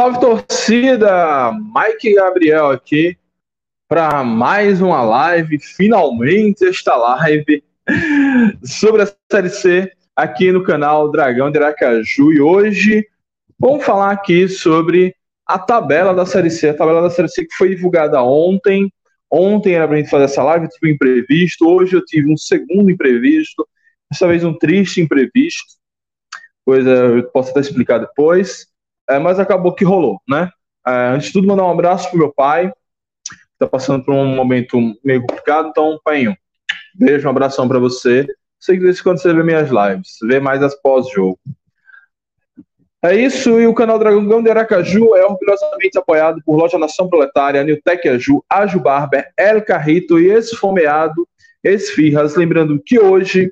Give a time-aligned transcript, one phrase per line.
[0.00, 1.52] Salve torcida!
[1.52, 3.18] Mike Gabriel aqui
[3.86, 7.62] para mais uma live, finalmente esta live
[8.64, 12.32] sobre a Série C aqui no canal Dragão de Aracaju.
[12.32, 13.06] E hoje
[13.58, 15.14] vamos falar aqui sobre
[15.46, 18.90] a tabela da Série C, a tabela da Série C que foi divulgada ontem.
[19.30, 21.68] Ontem era para gente fazer essa live, eu tive um imprevisto.
[21.68, 23.68] Hoje eu tive um segundo imprevisto,
[24.10, 25.74] dessa vez um triste imprevisto.
[26.64, 28.69] Coisa eu posso até explicar depois
[29.10, 30.50] é, mas acabou que rolou, né?
[30.86, 34.34] É, antes de tudo, mandar um abraço pro meu pai, que tá passando por um
[34.34, 36.26] momento meio complicado, então, pai,
[36.94, 38.26] beijo, um abração para você.
[38.58, 41.38] Sei que desde quando você vê minhas lives, vê mais as pós-jogo.
[43.02, 47.64] É isso, e o canal Dragão de Aracaju é orgulhosamente apoiado por Loja Nação Proletária,
[47.64, 51.26] Newtec Aju, Aju Barber, El Carrito e Esfomeado
[51.64, 52.36] Esfirras.
[52.36, 53.50] Lembrando que hoje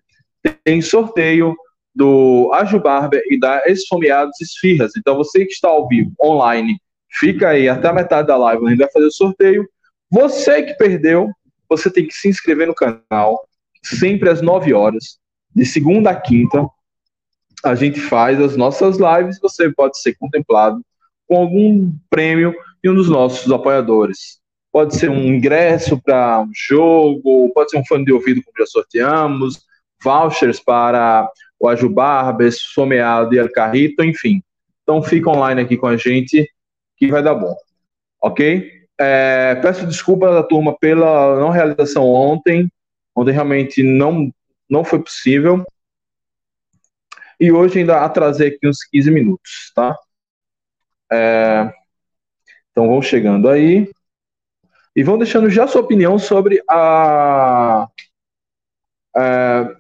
[0.63, 1.57] tem sorteio
[1.99, 4.93] do Ajo Barber e da Esfomeados Esfirras.
[4.97, 8.71] Então, você que está ao vivo, online, fica aí até a metade da live, a
[8.71, 9.69] gente vai fazer o sorteio.
[10.09, 11.29] Você que perdeu,
[11.69, 13.45] você tem que se inscrever no canal,
[13.83, 15.19] sempre às 9 horas,
[15.53, 16.69] de segunda a quinta.
[17.65, 20.81] A gente faz as nossas lives, você pode ser contemplado
[21.27, 24.39] com algum prêmio de um dos nossos apoiadores.
[24.71, 28.67] Pode ser um ingresso para um jogo, pode ser um fone de ouvido, como já
[28.67, 29.67] sorteamos,
[30.01, 34.43] vouchers para o Ajubarbes, Someado e El Carrito, enfim.
[34.83, 36.49] Então fica online aqui com a gente
[36.97, 37.55] que vai dar bom.
[38.23, 38.71] Ok?
[38.99, 42.71] É, peço desculpas à turma pela não realização ontem.
[43.15, 44.33] Ontem realmente não,
[44.69, 45.65] não foi possível.
[47.41, 49.97] E hoje ainda atrasei aqui uns 15 minutos, tá?
[51.11, 51.73] É,
[52.71, 53.91] então vão chegando aí.
[54.97, 57.85] E vão deixando já sua opinião sobre a,
[59.15, 59.77] a é,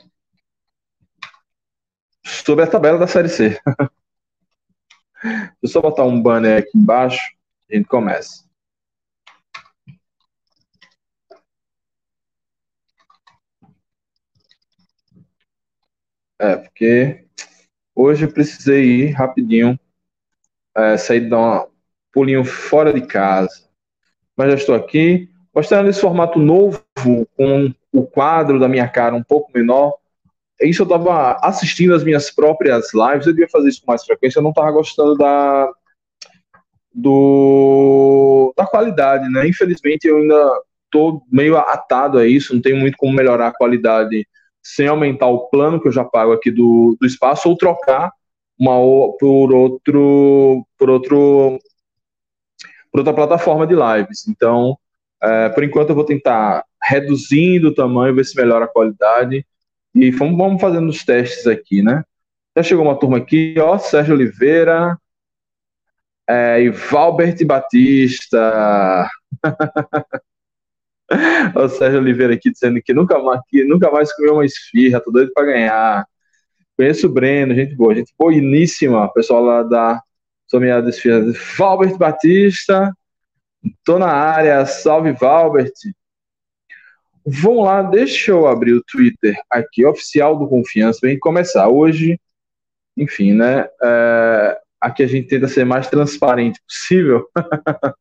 [2.48, 3.60] sobre a tabela da Série C.
[5.22, 7.20] Deixa eu só botar um banner aqui embaixo
[7.68, 8.48] e a gente começa.
[16.38, 17.26] É, porque
[17.94, 19.78] hoje eu precisei ir rapidinho,
[20.74, 21.70] é, sair dar um
[22.10, 23.68] pulinho fora de casa.
[24.34, 26.82] Mas já estou aqui, mostrando esse formato novo,
[27.36, 29.98] com o quadro da minha cara um pouco menor,
[30.62, 34.38] isso eu estava assistindo as minhas próprias lives, eu devia fazer isso com mais frequência,
[34.38, 35.70] eu não estava gostando da
[36.92, 39.46] do da qualidade, né?
[39.46, 44.26] Infelizmente eu ainda estou meio atado a isso, não tenho muito como melhorar a qualidade
[44.62, 48.10] sem aumentar o plano que eu já pago aqui do, do espaço ou trocar
[48.58, 48.74] uma
[49.18, 51.58] por outro por outro
[52.90, 54.26] por outra plataforma de lives.
[54.28, 54.76] Então,
[55.22, 59.46] é, por enquanto eu vou tentar reduzindo o tamanho, ver se melhora a qualidade
[59.98, 62.04] e vamos, vamos fazendo os testes aqui, né?
[62.56, 64.96] Já chegou uma turma aqui, ó, Sérgio Oliveira,
[66.28, 69.08] é, e Valbert Batista.
[71.54, 75.10] o Sérgio Oliveira aqui dizendo que nunca mais, que nunca mais comeu uma esfirra, tô
[75.10, 76.06] doido para ganhar.
[76.76, 80.00] Conheço o Breno, gente boa, gente boiníssima, pessoal lá da
[80.46, 81.24] Someada Esfirra.
[81.56, 82.92] Valbert Batista,
[83.84, 85.72] tô na área, salve Valbert.
[87.30, 91.68] Vamos lá, deixa eu abrir o Twitter aqui, oficial do Confiança, gente começar.
[91.68, 92.18] Hoje,
[92.96, 93.68] enfim, né?
[93.82, 97.28] É, aqui a gente tenta ser mais transparente possível.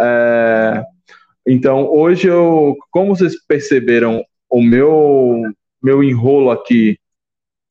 [0.00, 0.84] é,
[1.46, 5.40] então, hoje eu, como vocês perceberam, o meu,
[5.80, 6.98] meu enrolo aqui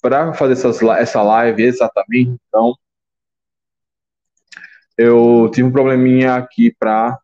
[0.02, 2.74] para fazer essas, essa live exatamente, então,
[4.98, 7.20] eu tive um probleminha aqui para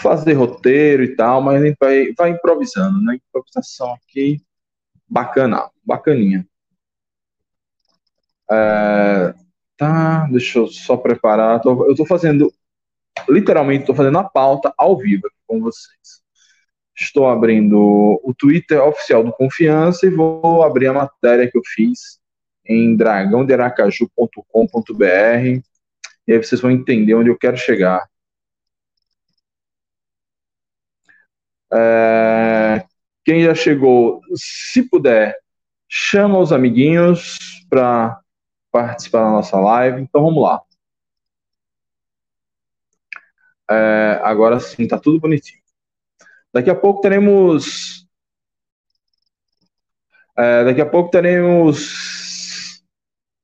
[0.00, 3.16] fazer roteiro e tal, mas a gente vai, vai improvisando, né?
[3.16, 4.40] Improvisação aqui,
[5.08, 6.46] bacana, bacaninha.
[8.50, 9.34] É,
[9.76, 11.60] tá, deixa eu só preparar.
[11.60, 12.52] Tô, eu tô fazendo,
[13.28, 16.22] literalmente, tô fazendo a pauta ao vivo, com vocês.
[16.96, 17.78] Estou abrindo
[18.24, 22.18] o Twitter oficial do Confiança e vou abrir a matéria que eu fiz
[22.66, 25.62] em dragãoderacaju.com.br
[26.26, 28.06] e aí vocês vão entender onde eu quero chegar.
[31.72, 32.84] É,
[33.24, 35.36] quem já chegou, se puder,
[35.88, 37.38] chama os amiguinhos
[37.68, 38.20] para
[38.70, 40.00] participar da nossa live.
[40.00, 40.62] Então vamos lá.
[43.70, 45.60] É, agora sim, tá tudo bonitinho.
[46.52, 48.06] Daqui a pouco teremos.
[50.36, 52.82] É, daqui a pouco teremos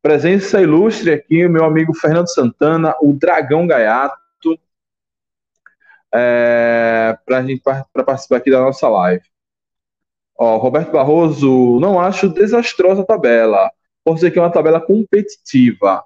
[0.00, 4.16] presença ilustre aqui, meu amigo Fernando Santana, o Dragão Gaiato,
[6.14, 9.24] é, para participar aqui da nossa live.
[10.38, 13.70] Ó, Roberto Barroso, não acho desastrosa a tabela,
[14.04, 16.04] por ser que é uma tabela competitiva.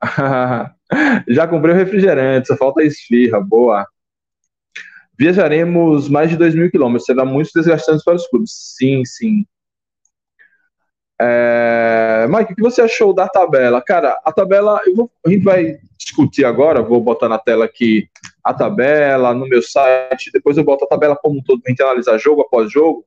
[1.28, 3.86] Já comprei o refrigerante, só falta esfirra, boa.
[5.18, 8.52] Viajaremos mais de 2 mil quilômetros, será muito desgastante para os clubes.
[8.76, 9.44] Sim, sim.
[11.20, 12.26] É...
[12.28, 13.82] Mike, o que você achou da tabela?
[13.82, 18.08] Cara, a tabela, vou, a gente vai discutir agora, vou botar na tela aqui
[18.42, 21.82] a tabela no meu site, depois eu boto a tabela como um todo para gente
[21.82, 23.04] analisar jogo após jogo.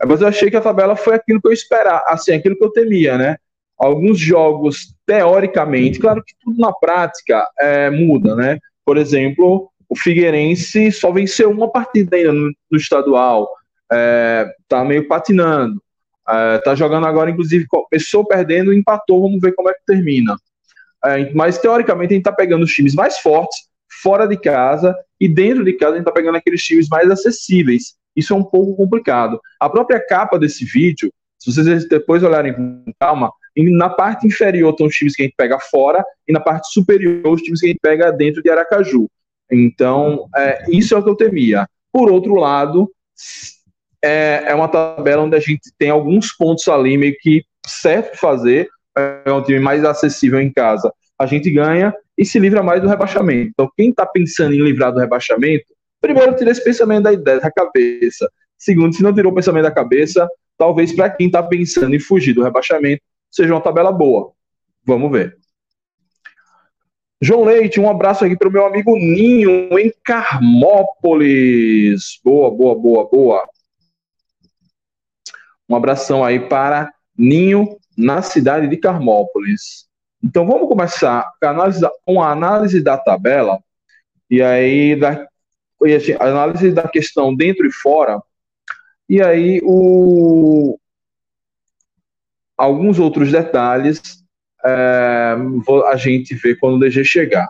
[0.00, 2.64] É, mas eu achei que a tabela foi aquilo que eu esperava, assim, aquilo que
[2.64, 3.36] eu temia, né?
[3.78, 8.58] Alguns jogos, teoricamente, claro que tudo na prática é, muda, né?
[8.84, 13.48] Por exemplo, o Figueirense só venceu uma partida ainda no, no estadual,
[13.92, 15.80] é, tá meio patinando.
[16.28, 20.36] É, tá jogando agora, inclusive, começou perdendo empatou, vamos ver como é que termina.
[21.04, 23.68] É, mas teoricamente a gente tá pegando os times mais fortes,
[24.06, 27.96] fora de casa, e dentro de casa a gente tá pegando aqueles times mais acessíveis.
[28.14, 29.40] Isso é um pouco complicado.
[29.58, 34.86] A própria capa desse vídeo, se vocês depois olharem com calma, na parte inferior estão
[34.86, 37.68] os times que a gente pega fora, e na parte superior os times que a
[37.70, 39.08] gente pega dentro de Aracaju.
[39.50, 41.66] Então, é, isso é o que eu temia.
[41.92, 42.88] Por outro lado,
[44.04, 48.68] é, é uma tabela onde a gente tem alguns pontos ali meio que certo fazer,
[49.26, 50.92] é um time mais acessível em casa.
[51.18, 53.50] A gente ganha e se livra mais do rebaixamento.
[53.50, 55.64] Então, quem está pensando em livrar do rebaixamento,
[56.00, 58.30] primeiro tira esse pensamento da ideia da cabeça.
[58.56, 62.32] Segundo, se não tirou o pensamento da cabeça, talvez para quem está pensando em fugir
[62.32, 64.32] do rebaixamento, seja uma tabela boa.
[64.84, 65.36] Vamos ver.
[67.20, 71.40] João Leite, um abraço aqui para o meu amigo Ninho, em Carmópolis.
[72.22, 73.48] Boa, boa, boa, boa.
[75.68, 79.85] Um abração aí para Ninho, na cidade de Carmópolis.
[80.26, 81.30] Então vamos começar
[82.04, 83.60] com a análise da tabela
[84.28, 85.24] e aí da
[85.84, 88.20] e assim, análise da questão dentro e fora.
[89.08, 90.76] E aí o
[92.56, 94.02] alguns outros detalhes
[94.64, 95.36] é,
[95.86, 97.48] a gente vê quando o DG chegar.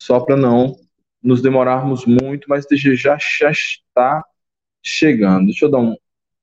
[0.00, 0.74] Só para não
[1.22, 4.24] nos demorarmos muito, mas o DG já, já está
[4.82, 5.46] chegando.
[5.46, 5.94] Deixa eu dar um,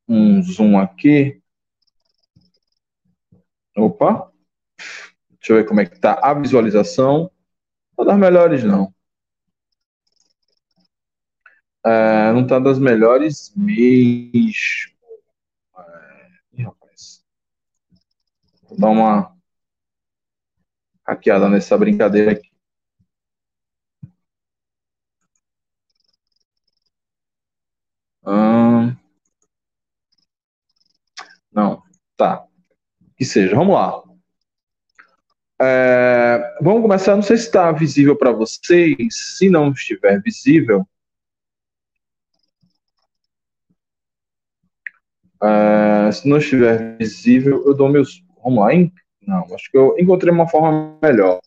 [0.07, 1.41] um zoom aqui.
[3.75, 4.28] Opa.
[5.39, 7.31] Deixa eu ver como é que está a visualização.
[7.97, 8.93] Não das melhores, não.
[11.85, 14.95] É, não está das melhores mesmo.
[16.57, 17.23] É, rapaz.
[18.63, 19.35] Vou dar uma
[21.05, 22.49] hackeada nessa brincadeira aqui.
[28.25, 28.95] Hum,
[31.51, 31.81] não,
[32.15, 32.45] tá.
[33.17, 34.08] Que seja, vamos lá.
[35.61, 37.15] É, vamos começar.
[37.15, 38.97] Não sei se está visível para vocês.
[39.37, 40.87] Se não estiver visível,
[45.43, 48.23] é, se não estiver visível, eu dou meus.
[48.43, 48.93] Vamos lá, hein?
[49.21, 51.41] Não, acho que eu encontrei uma forma melhor.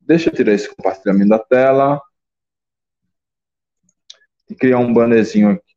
[0.00, 2.02] Deixa eu tirar esse compartilhamento da tela.
[4.48, 5.70] E criar um bannerzinho aqui.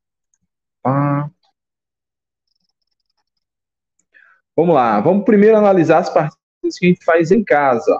[4.55, 7.99] Vamos lá, vamos primeiro analisar as partidas que a gente faz em casa.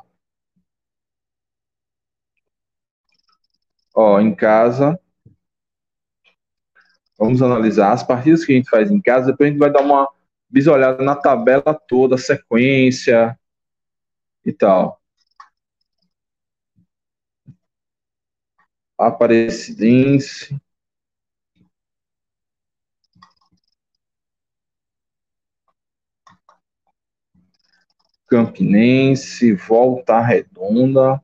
[3.95, 4.99] Ó, em casa.
[7.17, 9.81] Vamos analisar as partidas que a gente faz em casa, depois a gente vai dar
[9.81, 10.07] uma
[10.49, 13.37] visualizada na tabela toda, sequência
[14.45, 15.01] e tal.
[18.97, 20.59] Aparecidense.
[28.33, 31.21] Campinense, Volta Redonda,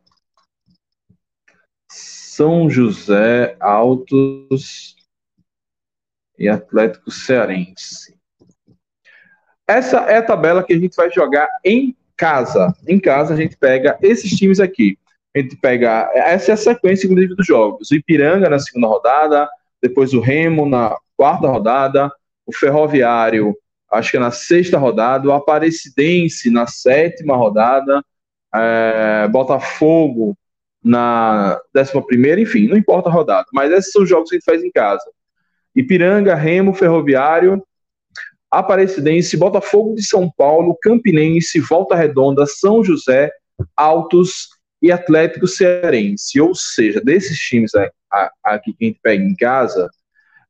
[1.89, 4.95] São José Altos
[6.37, 8.15] e Atlético Cearense.
[9.67, 12.75] Essa é a tabela que a gente vai jogar em casa.
[12.87, 14.95] Em casa a gente pega esses times aqui.
[15.35, 16.11] a gente pega.
[16.13, 17.89] Essa é a sequência, inclusive, dos jogos.
[17.89, 19.49] O Ipiranga na segunda rodada,
[19.81, 22.11] depois o Remo na quarta rodada,
[22.45, 23.57] o Ferroviário,
[23.91, 28.03] acho que é na sexta rodada, o Aparecidense na sétima rodada,
[28.53, 30.38] é, Botafogo
[30.84, 33.46] na décima primeira, enfim, não importa a rodada.
[33.53, 35.03] Mas esses são os jogos que a gente faz em casa.
[35.75, 37.63] Ipiranga, Remo, Ferroviário,
[38.51, 43.31] Aparecidense, Botafogo de São Paulo, Campinense, Volta Redonda, São José,
[43.75, 44.50] Altos
[44.81, 46.39] e Atlético Cearense.
[46.39, 47.72] Ou seja, desses times
[48.43, 49.89] aqui que a gente pega em casa,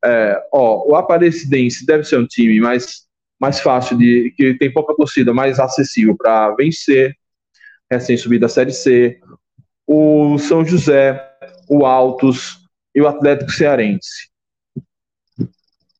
[0.02, 3.06] é, ó, o Aparecidense deve ser um time mais,
[3.40, 7.16] mais fácil, de que tem pouca torcida, mais acessível para vencer,
[7.90, 9.18] recém-subido da Série C.
[9.86, 11.26] O São José,
[11.68, 12.60] o Altos
[12.94, 14.28] e o Atlético Cearense.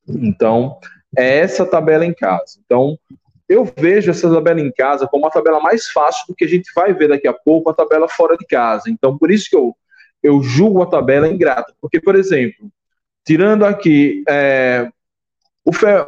[0.06, 0.78] Então,
[1.16, 2.60] é essa tabela em casa.
[2.64, 2.98] Então,
[3.48, 6.70] eu vejo essa tabela em casa como a tabela mais fácil do que a gente
[6.74, 8.90] vai ver daqui a pouco, a tabela fora de casa.
[8.90, 9.74] Então, por isso que eu,
[10.22, 11.74] eu julgo a tabela ingrata.
[11.80, 12.70] Porque, por exemplo,
[13.24, 14.88] tirando aqui é,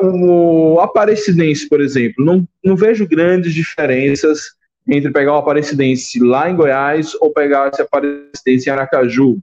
[0.00, 4.40] o, o Aparecidense, por exemplo, não, não vejo grandes diferenças
[4.88, 9.38] entre pegar o Aparecidense lá em Goiás ou pegar esse Aparecidense em Aracaju.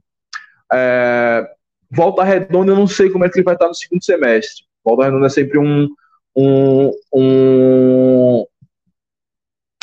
[0.72, 1.48] É,
[1.90, 4.64] Volta Redonda, eu não sei como é que ele vai estar no segundo semestre.
[4.84, 5.88] Volta Redonda é sempre um,
[6.36, 8.46] um, um,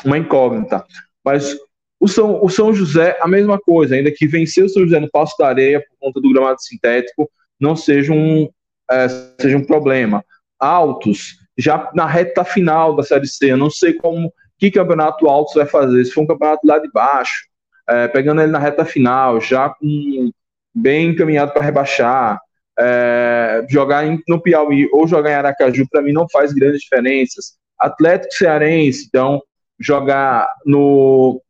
[0.06, 0.86] uma incógnita.
[1.24, 1.58] Mas
[2.00, 5.10] o São, o São José, a mesma coisa, ainda que venceu o São José no
[5.10, 7.30] Passo da Areia por conta do gramado sintético,
[7.60, 8.48] não seja um,
[8.90, 9.08] é,
[9.40, 10.24] seja um problema.
[10.60, 15.56] Altos, já na reta final da Série C, eu não sei como que campeonato Altos
[15.56, 16.06] vai fazer.
[16.06, 17.48] Se for um campeonato lá de baixo,
[17.88, 20.32] é, pegando ele na reta final, já com
[20.74, 22.40] bem encaminhado para rebaixar,
[22.80, 27.58] é, jogar em, no Piauí ou jogar em Aracaju, para mim, não faz grandes diferenças.
[27.80, 29.42] Atlético Cearense, então,
[29.80, 31.42] jogar no.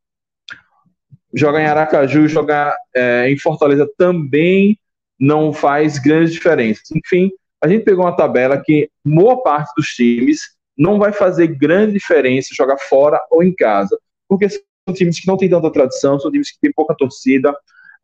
[1.34, 4.77] Jogar em Aracaju, jogar é, em Fortaleza também
[5.19, 6.89] não faz grandes diferenças.
[6.95, 7.31] Enfim,
[7.62, 12.53] a gente pegou uma tabela que boa parte dos times não vai fazer grande diferença
[12.53, 13.97] jogar fora ou em casa,
[14.27, 17.55] porque são times que não têm tanta tradição, são times que têm pouca torcida.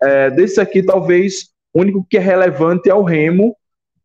[0.01, 3.55] É, desse aqui, talvez o único que é relevante é o Remo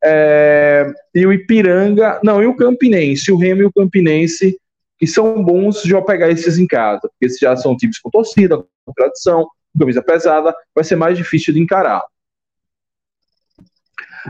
[0.05, 3.33] é, e o Ipiranga, não, e o Campinense.
[3.33, 4.59] O Remo e o Campinense,
[4.99, 8.59] que são bons eu pegar esses em casa, porque esses já são times com torcida,
[8.59, 12.03] com tradição, com camisa pesada, vai ser mais difícil de encarar.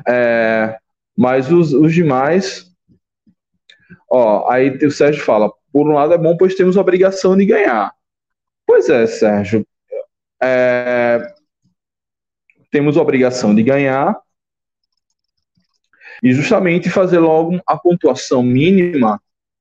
[0.06, 0.78] É,
[1.16, 2.70] mas os, os demais,
[4.10, 7.44] ó, aí o Sérgio fala, por um lado é bom, pois temos a obrigação de
[7.44, 7.92] ganhar.
[8.66, 9.66] Pois é, Sérgio.
[10.42, 11.34] É,
[12.70, 14.16] temos a obrigação de ganhar
[16.22, 19.20] e justamente fazer logo a pontuação mínima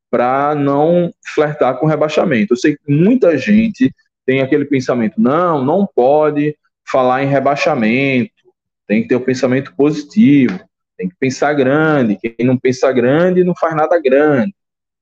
[0.09, 2.53] para não flertar com rebaixamento.
[2.53, 3.93] Eu sei que muita gente
[4.25, 8.31] tem aquele pensamento, não, não pode falar em rebaixamento,
[8.87, 10.59] tem que ter o um pensamento positivo,
[10.97, 14.55] tem que pensar grande, quem não pensa grande não faz nada grande.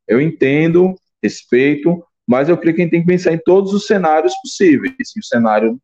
[0.07, 3.85] Eu entendo, respeito, mas eu creio que a gente tem que pensar em todos os
[3.85, 4.93] cenários possíveis.
[5.15, 5.79] E o cenário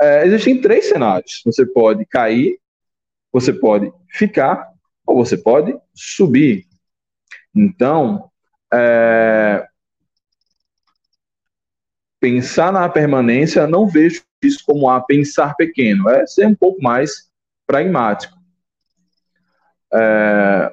[0.00, 1.42] é, existem três cenários.
[1.44, 2.58] Você pode cair,
[3.32, 4.68] você pode ficar,
[5.06, 6.64] ou você pode subir.
[7.54, 8.30] Então,
[8.72, 9.66] é,
[12.20, 17.30] pensar na permanência, não vejo isso como a pensar pequeno, é ser um pouco mais
[17.66, 18.36] pragmático.
[19.92, 20.72] É,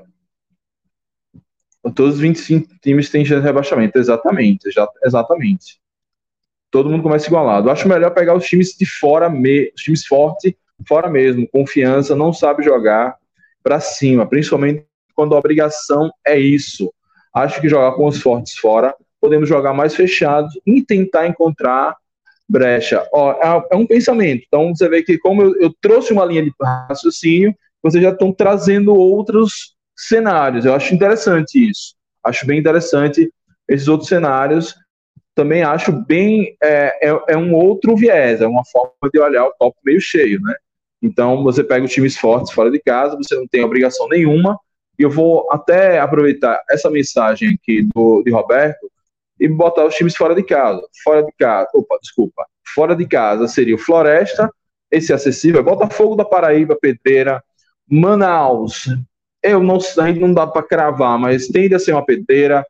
[1.95, 4.67] todos os 25 times têm chance de rebaixamento, exatamente,
[5.03, 5.79] exatamente
[6.75, 7.69] todo mundo começa igualado.
[7.69, 10.53] Acho melhor pegar os times de fora, me, os times fortes,
[10.85, 13.15] fora mesmo, confiança, não sabe jogar
[13.63, 16.93] para cima, principalmente quando a obrigação é isso.
[17.33, 21.95] Acho que jogar com os fortes fora, podemos jogar mais fechados e tentar encontrar
[22.47, 23.07] brecha.
[23.11, 24.43] Ó, é, é um pensamento.
[24.47, 28.31] Então você vê que como eu, eu trouxe uma linha de raciocínio, vocês já estão
[28.31, 30.65] trazendo outros cenários.
[30.65, 31.95] Eu acho interessante isso.
[32.23, 33.31] Acho bem interessante
[33.67, 34.75] esses outros cenários
[35.35, 36.55] também acho bem.
[36.63, 40.41] É, é, é, um outro viés, é uma forma de olhar o copo meio cheio,
[40.41, 40.55] né?
[41.01, 44.57] Então, você pega os times fortes fora de casa, você não tem obrigação nenhuma.
[44.97, 48.89] E eu vou até aproveitar essa mensagem aqui do, de Roberto
[49.39, 50.81] e botar os times fora de casa.
[51.03, 52.45] Fora de casa, opa, desculpa.
[52.73, 54.49] Fora de casa seria o Floresta,
[54.91, 57.43] esse é acessível, é Botafogo da Paraíba, Pedreira,
[57.89, 58.85] Manaus.
[59.41, 62.65] Eu não sei, não dá para cravar, mas tende a ser uma pedreira.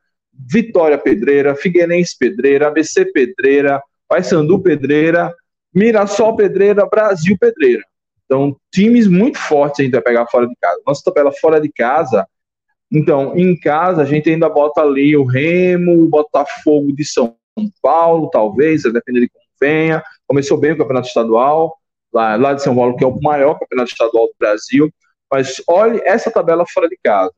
[0.51, 5.33] Vitória Pedreira, Figueirense Pedreira, ABC Pedreira, Paysandu Pedreira,
[5.73, 7.83] Mirassol Pedreira, Brasil Pedreira.
[8.25, 10.81] Então, times muito fortes a gente vai pegar fora de casa.
[10.85, 12.27] Nossa tabela fora de casa,
[12.91, 17.35] então, em casa a gente ainda bota ali o Remo, o Botafogo de São
[17.81, 20.03] Paulo, talvez, dependendo de como venha.
[20.27, 21.77] começou bem o campeonato estadual,
[22.13, 24.89] lá, lá de São Paulo, que é o maior campeonato estadual do Brasil.
[25.31, 27.31] Mas olhe essa tabela fora de casa.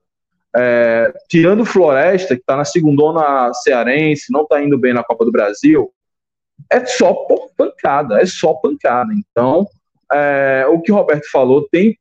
[0.55, 5.31] É, tirando Floresta, que está na segunda cearense, não está indo bem na Copa do
[5.31, 5.91] Brasil,
[6.71, 7.13] é só
[7.55, 9.13] pancada, é só pancada.
[9.13, 9.67] Então,
[10.11, 11.97] é, o que o Roberto falou tem,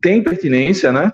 [0.00, 1.10] tem pertinência, né?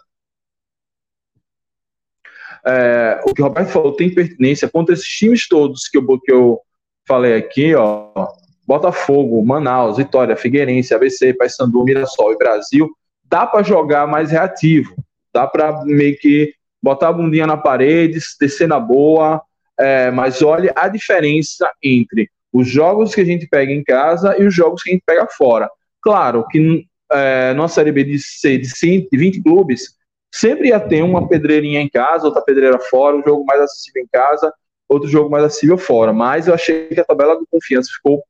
[2.67, 6.33] É, o que o Roberto falou tem pertinência contra esses times todos que eu, que
[6.33, 6.61] eu
[7.07, 8.29] falei aqui, ó.
[8.67, 12.89] Botafogo, Manaus, Vitória, Figueirense, ABC, Paysandu, Mirassol e Brasil,
[13.25, 14.95] dá para jogar mais reativo,
[15.35, 19.43] dá para meio que botar a bundinha na parede, descer na boa,
[19.79, 24.47] é, mas olha a diferença entre os jogos que a gente pega em casa e
[24.47, 25.69] os jogos que a gente pega fora.
[26.03, 29.97] Claro que é, numa Série B de, de 20 clubes,
[30.31, 34.09] sempre ia ter uma pedreirinha em casa, outra pedreira fora, um jogo mais acessível em
[34.09, 34.53] casa,
[34.89, 36.13] outro jogo mais acessível fora.
[36.13, 38.23] Mas eu achei que a tabela do confiança ficou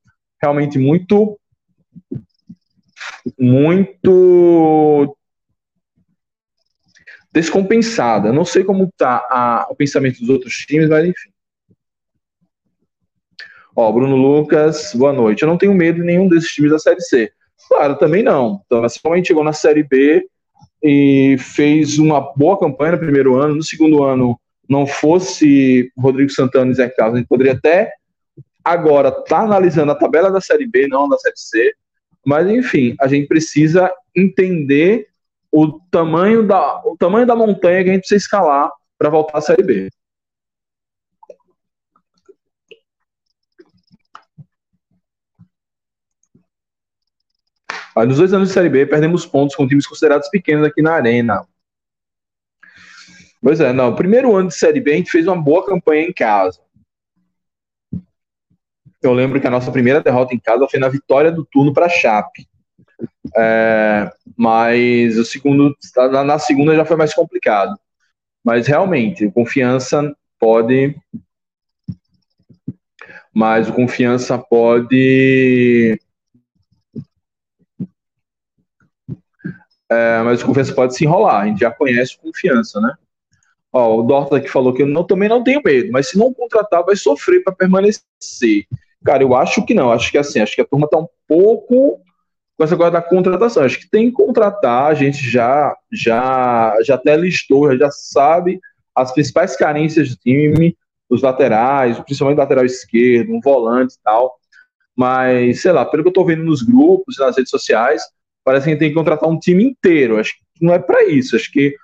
[0.42, 1.38] realmente muito
[3.38, 5.16] muito
[7.32, 8.32] descompensada.
[8.32, 11.30] Não sei como está o pensamento dos outros times, mas enfim.
[13.74, 15.42] Ó, Bruno Lucas, boa noite.
[15.42, 17.32] Eu não tenho medo de nenhum desses times da Série C.
[17.68, 18.62] Claro, também não.
[18.66, 20.28] Então, assim como a gente chegou na Série B
[20.82, 26.70] e fez uma boa campanha no primeiro ano, no segundo ano não fosse Rodrigo Santana
[26.70, 27.92] e Zé Carlos, a gente poderia até
[28.64, 31.74] agora estar tá analisando a tabela da Série B, não da Série C.
[32.24, 35.08] Mas, enfim, a gente precisa entender
[35.50, 39.40] o tamanho da, o tamanho da montanha que a gente precisa escalar para voltar à
[39.40, 39.88] Série B.
[48.06, 51.46] Nos dois anos de Série B, perdemos pontos com times considerados pequenos aqui na Arena.
[53.42, 53.94] Pois é, não.
[53.94, 56.60] Primeiro ano de Série B, a gente fez uma boa campanha em casa.
[59.02, 61.86] Eu lembro que a nossa primeira derrota em casa foi na vitória do turno para
[61.86, 62.46] a Chape.
[63.34, 65.74] É, mas o segundo,
[66.24, 67.78] na segunda já foi mais complicado.
[68.44, 70.94] Mas realmente, confiança pode.
[73.34, 75.98] Mas o confiança pode
[79.90, 81.42] É, mas o confiança pode se enrolar.
[81.42, 82.94] A gente já conhece confiança, né?
[83.72, 86.32] Ó, o Dorta aqui falou que eu não, também não tenho medo, mas se não
[86.32, 88.66] contratar, vai sofrer para permanecer.
[89.04, 89.90] Cara, eu acho que não.
[89.92, 92.00] Acho que assim, acho que a turma tá um pouco
[92.56, 93.64] com essa coisa da contratação.
[93.64, 98.60] Acho que tem que contratar, a gente já, já, já até listou, já sabe
[98.94, 100.76] as principais carências do time,
[101.08, 104.36] os laterais, principalmente lateral esquerdo, um volante e tal.
[104.96, 108.02] Mas, sei lá, pelo que eu tô vendo nos grupos nas redes sociais,
[108.44, 110.18] parece que a gente tem que contratar um time inteiro.
[110.18, 111.36] Acho que não é para isso.
[111.36, 111.74] Acho que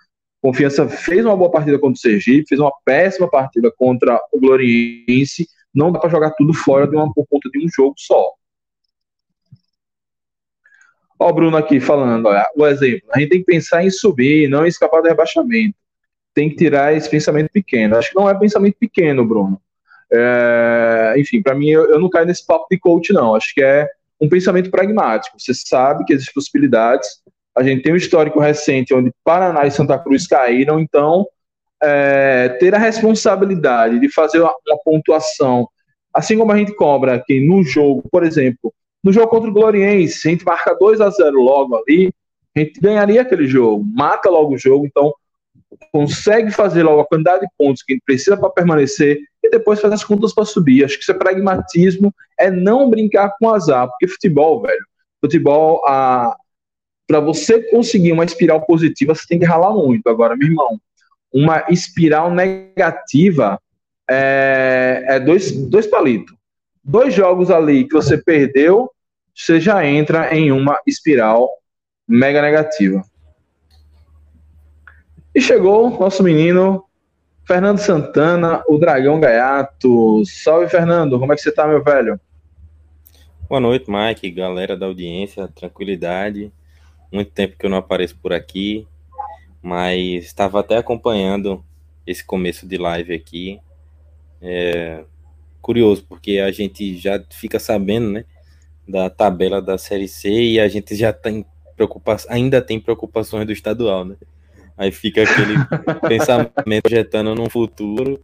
[0.42, 5.48] Confiança fez uma boa partida contra o Sergipe, fez uma péssima partida contra o Gloriense.
[5.74, 8.30] Não dá para jogar tudo fora de uma, por conta de um jogo só.
[11.18, 13.08] Ó, o Bruno aqui falando, olha, o exemplo.
[13.12, 15.74] A gente tem que pensar em subir, não em escapar do rebaixamento.
[16.32, 17.96] Tem que tirar esse pensamento pequeno.
[17.96, 19.60] Acho que não é pensamento pequeno, Bruno.
[20.12, 23.34] É, enfim, para mim, eu, eu, não caio nesse papo de coach, não.
[23.34, 23.88] Acho que é
[24.20, 25.38] um pensamento pragmático.
[25.38, 27.08] Você sabe que existem possibilidades.
[27.56, 31.26] A gente tem um histórico recente onde Paraná e Santa Cruz caíram, então
[31.82, 35.68] é, ter a responsabilidade de fazer uma, uma, pontuação,
[36.12, 40.18] assim como a gente cobra aqui no jogo, por exemplo, no jogo contra o Gloriense,
[40.18, 42.12] se a gente marca 2 a 0 logo ali,
[42.56, 45.12] a gente ganharia aquele jogo, mata logo o jogo, então
[45.92, 49.94] consegue fazer logo a quantidade de pontos que a precisa para permanecer e depois fazer
[49.94, 50.84] as contas para subir.
[50.84, 54.84] Acho que isso é pragmatismo, é não brincar com azar, porque futebol, velho,
[55.20, 60.08] futebol, para você conseguir uma espiral positiva, você tem que ralar muito.
[60.08, 60.80] Agora, meu irmão,
[61.32, 63.60] uma espiral negativa
[64.08, 66.34] é, é dois, dois palitos.
[66.82, 68.90] Dois jogos ali que você perdeu,
[69.34, 71.48] você já entra em uma espiral
[72.06, 73.02] mega negativa.
[75.36, 76.82] E chegou nosso menino
[77.44, 80.24] Fernando Santana, o Dragão Gaiato.
[80.24, 81.18] Salve, Fernando.
[81.18, 82.18] Como é que você tá, meu velho?
[83.46, 86.50] Boa noite, Mike, galera da audiência, tranquilidade.
[87.12, 88.88] Muito tempo que eu não apareço por aqui,
[89.60, 91.62] mas estava até acompanhando
[92.06, 93.60] esse começo de live aqui.
[94.40, 95.04] É
[95.60, 98.24] curioso, porque a gente já fica sabendo, né,
[98.88, 101.44] da tabela da Série C e a gente já tem
[102.30, 104.16] ainda tem preocupações do estadual, né?
[104.76, 105.54] Aí fica aquele
[106.08, 108.22] pensamento projetando num futuro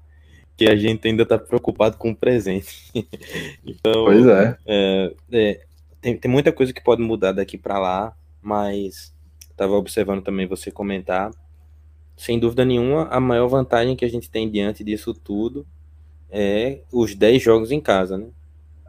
[0.56, 2.90] que a gente ainda está preocupado com o presente.
[3.64, 4.56] então, pois é.
[4.66, 5.60] é, é
[6.00, 9.14] tem, tem muita coisa que pode mudar daqui para lá, mas
[9.50, 11.30] estava observando também você comentar.
[12.16, 15.66] Sem dúvida nenhuma, a maior vantagem que a gente tem diante disso tudo
[16.28, 18.26] é os 10 jogos em casa, né?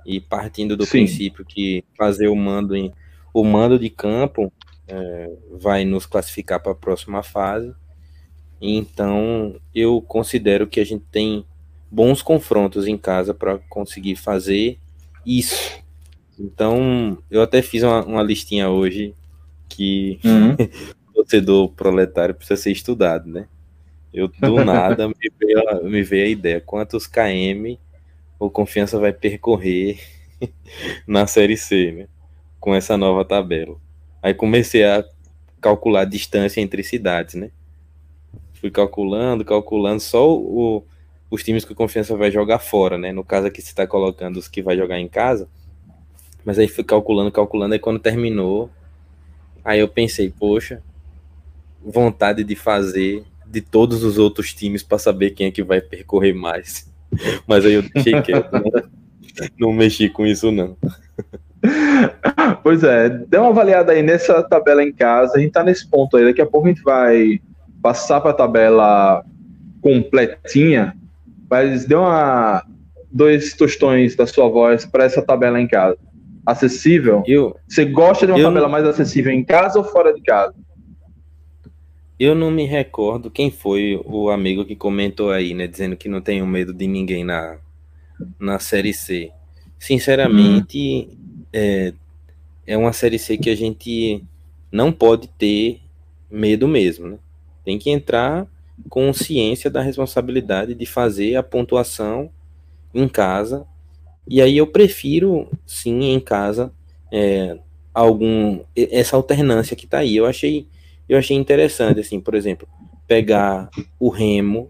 [0.06, 0.92] E partindo do Sim.
[0.92, 2.92] princípio que fazer o mando em
[3.34, 4.52] o mando de campo
[4.88, 7.74] é, vai nos classificar para a próxima fase.
[8.62, 11.46] Então, eu considero que a gente tem
[11.92, 14.80] bons confrontos em casa para conseguir fazer
[15.26, 15.82] isso.
[16.40, 19.14] Então, eu até fiz uma, uma listinha hoje
[19.70, 20.54] que uhum.
[21.10, 23.48] o torcedor proletário precisa ser estudado, né?
[24.14, 27.78] Eu, do nada, me veio, a, me veio a ideia quantos KM
[28.40, 30.00] o Confiança vai percorrer
[31.08, 32.08] na Série C, né?
[32.60, 33.78] Com essa nova tabela.
[34.24, 35.04] Aí comecei a
[35.60, 37.52] calcular a distância entre cidades, né?
[38.54, 40.86] Fui calculando, calculando só o,
[41.30, 43.12] os times que o Confiança vai jogar fora, né?
[43.12, 45.50] No caso aqui você está colocando os que vai jogar em casa.
[46.46, 48.70] Mas aí fui calculando, calculando, aí quando terminou,
[49.64, 50.82] aí eu pensei, poxa,
[51.82, 56.34] vontade de fazer de todos os outros times para saber quem é que vai percorrer
[56.34, 56.90] mais.
[57.46, 58.64] Mas aí eu deixei quieto, não,
[59.60, 60.78] não mexi com isso não.
[62.62, 66.18] Pois é, dê uma avaliada aí nessa tabela em casa, a gente tá nesse ponto
[66.18, 67.40] aí, daqui a pouco a gente vai
[67.82, 69.24] passar para a tabela
[69.82, 70.96] completinha,
[71.50, 72.64] mas dê uma
[73.12, 75.98] dois tostões da sua voz para essa tabela em casa.
[76.46, 77.24] Acessível?
[77.26, 80.56] Eu, Você gosta de uma tabela mais acessível em casa ou fora de casa?
[82.20, 86.22] Eu não me recordo quem foi o amigo que comentou aí, né, dizendo que não
[86.22, 87.58] tem medo de ninguém na,
[88.40, 89.32] na série C.
[89.78, 91.23] Sinceramente, hum.
[91.54, 91.94] É,
[92.66, 94.24] é uma série C que a gente
[94.72, 95.80] não pode ter
[96.30, 97.18] medo mesmo, né?
[97.64, 98.48] Tem que entrar
[98.90, 102.32] consciência da responsabilidade de fazer a pontuação
[102.94, 103.66] em casa.
[104.28, 106.74] E aí eu prefiro, sim, em casa,
[107.12, 107.58] é,
[107.94, 110.16] algum essa alternância que está aí.
[110.16, 110.68] Eu achei,
[111.08, 112.68] eu achei interessante, assim, por exemplo,
[113.08, 114.70] pegar o Remo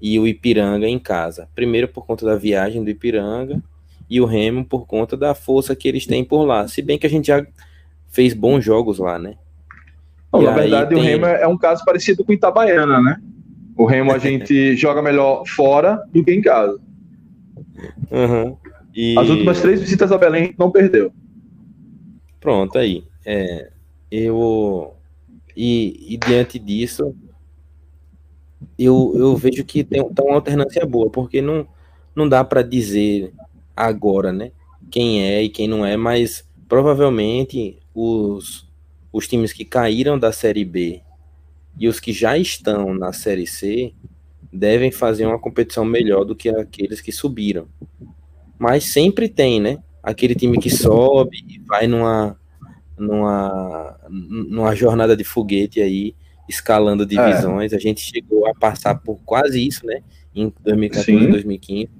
[0.00, 1.48] e o Ipiranga em casa.
[1.54, 3.62] Primeiro por conta da viagem do Ipiranga
[4.10, 6.66] e o Remo por conta da força que eles têm por lá.
[6.66, 7.46] Se bem que a gente já
[8.08, 9.36] fez bons jogos lá, né?
[10.32, 10.98] Não, na verdade, tem...
[10.98, 13.20] o Remo é um caso parecido com o Itabaiana, né?
[13.76, 16.80] O Remo a gente joga melhor fora do que em casa.
[18.10, 18.56] Uhum.
[18.92, 19.16] E...
[19.16, 21.12] As últimas três visitas a Belém não perdeu.
[22.40, 23.04] Pronto, aí.
[23.24, 23.70] É,
[24.10, 24.94] eu.
[25.56, 27.14] E, e, diante disso,
[28.78, 31.66] eu, eu vejo que tem, tem uma alternância boa, porque não,
[32.14, 33.32] não dá para dizer
[33.86, 34.52] agora, né?
[34.90, 38.68] Quem é e quem não é, mas provavelmente os,
[39.12, 41.00] os times que caíram da Série B
[41.78, 43.92] e os que já estão na Série C
[44.52, 47.68] devem fazer uma competição melhor do que aqueles que subiram.
[48.58, 49.78] Mas sempre tem, né?
[50.02, 52.36] Aquele time que sobe e vai numa,
[52.98, 56.14] numa, numa jornada de foguete aí,
[56.48, 57.72] escalando divisões.
[57.72, 57.76] É.
[57.76, 60.02] A gente chegou a passar por quase isso, né?
[60.34, 61.99] Em 2014 e 2015.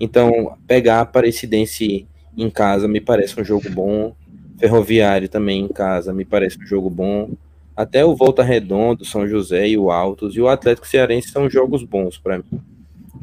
[0.00, 2.06] Então, pegar a Aparecidense
[2.36, 4.14] em casa me parece um jogo bom.
[4.58, 7.30] Ferroviário também em casa me parece um jogo bom.
[7.76, 11.82] Até o Volta Redondo, São José e o Altos e o Atlético Cearense são jogos
[11.84, 12.60] bons para mim.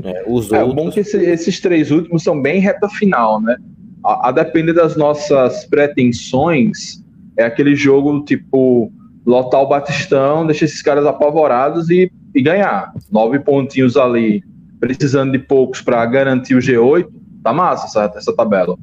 [0.03, 0.75] É, os é outros...
[0.75, 3.57] bom que esse, esses três últimos são bem reta final, né?
[4.03, 7.03] A, a, depender das nossas pretensões,
[7.37, 8.91] é aquele jogo tipo
[9.25, 12.93] lotar o Batistão, deixar esses caras apavorados e, e ganhar.
[13.11, 14.43] Nove pontinhos ali,
[14.79, 17.07] precisando de poucos para garantir o G8,
[17.43, 18.77] tá massa essa, essa tabela.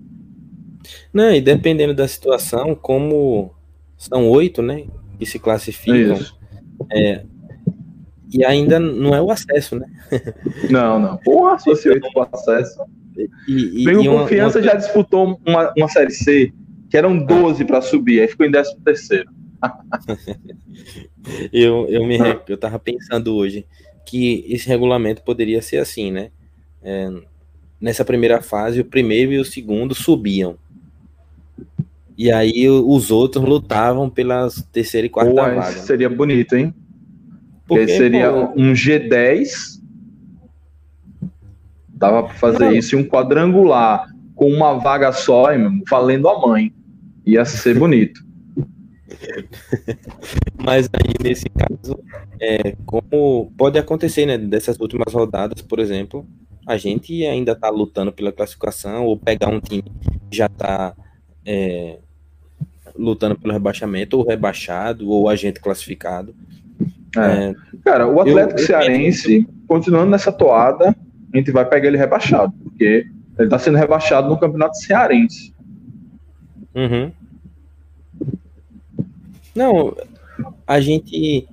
[1.12, 3.54] Não, e dependendo da situação, como
[3.96, 4.84] são oito, né?
[5.22, 6.18] que se classificam.
[6.92, 7.24] É,
[8.32, 9.86] e ainda não é o acesso, né?
[10.70, 11.16] Não, não.
[11.18, 12.80] Porra, se fosse oito o acesso.
[13.16, 14.64] E, e, e Confiança uma...
[14.64, 16.52] já disputou uma, uma Série C,
[16.90, 19.30] que eram 12 para subir, aí ficou em 13 terceiro.
[21.52, 23.66] eu, eu, me, eu tava pensando hoje
[24.04, 26.30] que esse regulamento poderia ser assim, né?
[26.82, 27.10] É,
[27.80, 30.56] nessa primeira fase, o primeiro e o segundo subiam.
[32.16, 35.72] E aí os outros lutavam pelas terceira e quarta Pô, vaga.
[35.72, 36.74] Seria bonito, hein?
[37.66, 39.80] Porque seria pô, um G10.
[41.88, 42.72] Dava para fazer não.
[42.72, 45.46] isso e um quadrangular com uma vaga só,
[45.88, 46.72] valendo a mãe.
[47.24, 48.24] Ia ser bonito.
[50.62, 51.98] Mas aí, nesse caso,
[52.40, 54.38] é, como pode acontecer, né?
[54.38, 56.26] Dessas últimas rodadas, por exemplo,
[56.66, 59.82] a gente ainda tá lutando pela classificação ou pegar um time
[60.30, 60.94] que já tá
[61.44, 61.98] é,
[62.96, 66.34] lutando pelo rebaixamento, ou rebaixado, ou agente classificado.
[67.16, 67.20] É.
[67.20, 69.44] É, cara, o Atlético eu, Cearense, eu...
[69.66, 70.94] continuando nessa toada,
[71.32, 73.06] a gente vai pegar ele rebaixado, porque
[73.38, 75.54] ele está sendo rebaixado no Campeonato Cearense.
[76.74, 77.12] Uhum.
[79.54, 79.94] Não,
[80.66, 81.48] a gente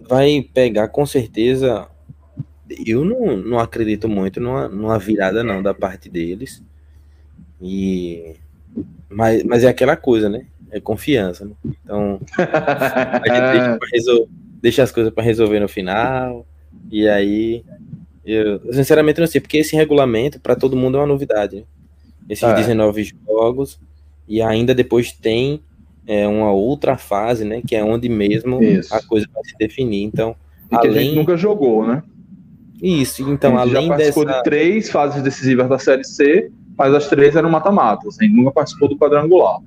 [0.00, 1.88] vai pegar com certeza.
[2.86, 6.62] Eu não, não acredito muito numa, numa virada não da parte deles.
[7.60, 8.34] E
[9.08, 10.46] mas, mas é aquela coisa, né?
[10.70, 11.52] É confiança, né?
[11.64, 14.26] Então a gente deixa,
[14.60, 16.46] deixa as coisas para resolver no final.
[16.90, 17.64] E aí
[18.24, 21.56] eu, sinceramente não sei, porque esse regulamento para todo mundo é uma novidade.
[21.56, 21.62] Né?
[22.28, 22.54] Esses é.
[22.54, 23.80] 19 jogos
[24.28, 25.62] e ainda depois tem
[26.08, 27.60] é, uma outra fase, né?
[27.64, 28.94] Que é onde mesmo Isso.
[28.94, 30.04] a coisa vai se definir.
[30.04, 30.34] Então,
[30.72, 30.90] e além...
[30.90, 32.02] que a gente nunca jogou, né?
[32.82, 34.38] Isso, então a além já participou dessa...
[34.38, 38.52] de três fases decisivas da Série C, mas as três eram mata-matas, a gente nunca
[38.52, 39.58] participou do quadrangular.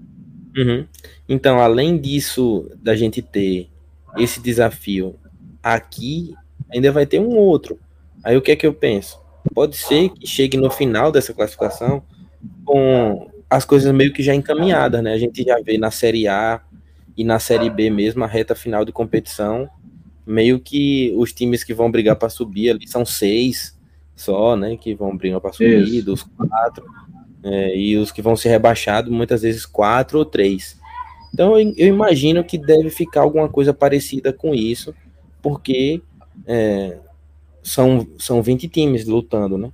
[0.58, 0.86] Uhum.
[1.30, 3.70] Então, além disso, da gente ter
[4.18, 5.16] esse desafio
[5.62, 6.34] aqui,
[6.74, 7.78] ainda vai ter um outro.
[8.24, 9.20] Aí o que é que eu penso?
[9.54, 12.02] Pode ser que chegue no final dessa classificação
[12.66, 15.12] com as coisas meio que já encaminhadas, né?
[15.12, 16.62] A gente já vê na Série A
[17.18, 19.70] e na Série B mesmo, a reta final de competição,
[20.26, 23.78] meio que os times que vão brigar para subir ali são seis
[24.16, 24.78] só, né?
[24.78, 26.06] Que vão brigar para subir, Isso.
[26.06, 26.86] dos quatro.
[27.44, 30.80] É, e os que vão ser rebaixados, muitas vezes quatro ou três.
[31.34, 34.96] Então eu, eu imagino que deve ficar alguma coisa parecida com isso,
[35.42, 36.02] porque
[36.48, 36.98] é,
[37.62, 39.74] são, são 20 times lutando, né?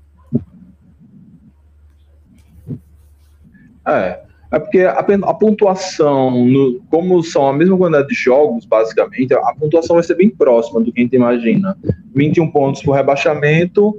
[3.88, 4.20] É,
[4.52, 9.54] é porque a, a pontuação, no, como são a mesma quantidade de jogos, basicamente, a
[9.54, 11.78] pontuação vai ser bem próxima do que a gente imagina.
[12.16, 13.96] 21 pontos por rebaixamento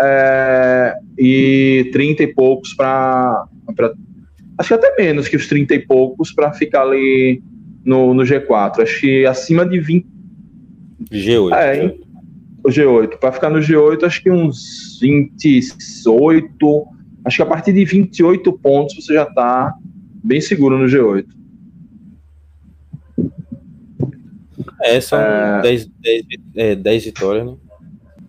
[0.00, 3.46] é, e 30 e poucos para.
[4.58, 7.42] Acho que até menos que os 30 e poucos para ficar ali
[7.84, 8.80] no, no G4.
[8.82, 10.06] Acho que acima de 20.
[11.12, 11.52] G8.
[11.54, 11.94] É,
[12.64, 13.18] o G8.
[13.18, 16.86] Para ficar no G8, acho que uns 28
[17.24, 19.74] Acho que a partir de 28 pontos você já está
[20.22, 21.26] bem seguro no G8.
[24.82, 25.62] É, são é...
[25.62, 26.24] 10, 10,
[26.56, 27.56] é, 10 vitórias, né?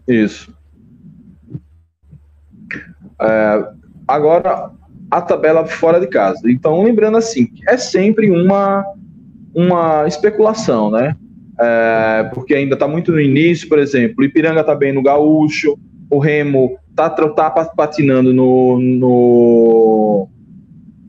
[0.08, 0.54] Isso.
[3.22, 3.70] É,
[4.08, 4.72] agora,
[5.12, 6.40] a tabela fora de casa.
[6.50, 8.86] Então, lembrando assim, é sempre uma,
[9.54, 11.16] uma especulação, né?
[11.60, 15.78] É, porque ainda está muito no início, por exemplo, o Ipiranga está bem no Gaúcho,
[16.10, 20.30] o Remo tá, tá patinando no, no,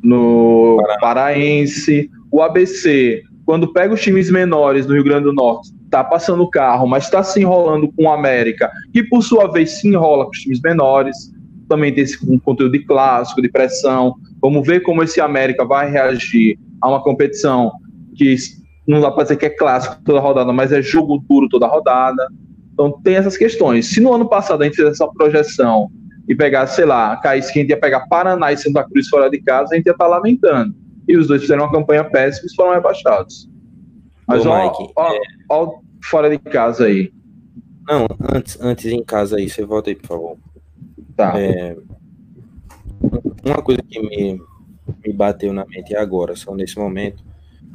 [0.03, 2.11] no Paraense.
[2.31, 6.51] O ABC, quando pega os times menores do Rio Grande do Norte, tá passando o
[6.51, 10.33] carro, mas está se enrolando com o América, que por sua vez se enrola com
[10.33, 11.17] os times menores.
[11.69, 14.15] Também tem esse um conteúdo de clássico, de pressão.
[14.41, 17.73] Vamos ver como esse América vai reagir a uma competição
[18.15, 18.37] que
[18.87, 22.29] não dá para dizer que é clássico toda rodada, mas é jogo duro toda rodada.
[22.77, 23.89] Então tem essas questões.
[23.89, 25.91] Se no ano passado a gente fizesse essa projeção
[26.29, 29.31] e pegasse, sei lá, caísse que a gente ia pegar Paraná e Santa Cruz fora
[29.31, 30.75] de casa, a gente ia estar tá lamentando.
[31.09, 33.49] E os dois fizeram uma campanha péssima e foram rebaixados.
[34.29, 35.21] Mas Ô, ó, Mike, ó, é...
[35.49, 37.11] ó, fora de casa aí.
[37.89, 40.37] Não, antes, antes em casa aí, você volta aí, por favor.
[41.17, 41.33] Tá.
[41.41, 41.75] É,
[43.43, 44.39] uma coisa que me,
[45.07, 47.25] me bateu na mente agora, só nesse momento,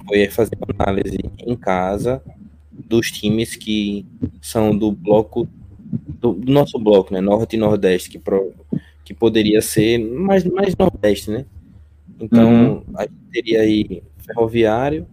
[0.07, 2.21] foi fazer uma análise em casa
[2.91, 4.05] dos times que
[4.41, 5.47] são do bloco
[6.19, 8.53] do, do nosso bloco, né, Norte e Nordeste, que, pro,
[9.03, 11.45] que poderia ser mais, mais Nordeste, né?
[12.19, 12.83] Então, uhum.
[12.95, 15.07] a gente teria aí Ferroviário,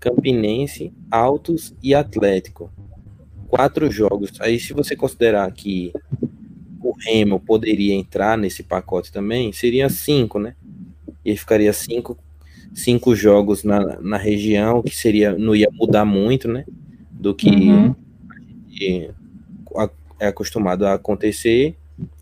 [0.00, 2.70] Campinense, Altos e Atlético.
[3.46, 4.32] Quatro jogos.
[4.40, 5.92] Aí, se você considerar que
[6.82, 10.56] o Remo poderia entrar nesse pacote também, seria cinco, né?
[11.24, 12.18] E aí ficaria cinco,
[12.74, 16.64] cinco jogos na, na região, que seria não ia mudar muito, né?
[17.24, 17.94] Do que uhum.
[20.20, 21.74] é acostumado a acontecer,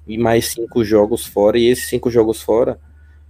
[0.06, 2.78] e mais cinco jogos fora, e esses cinco jogos fora,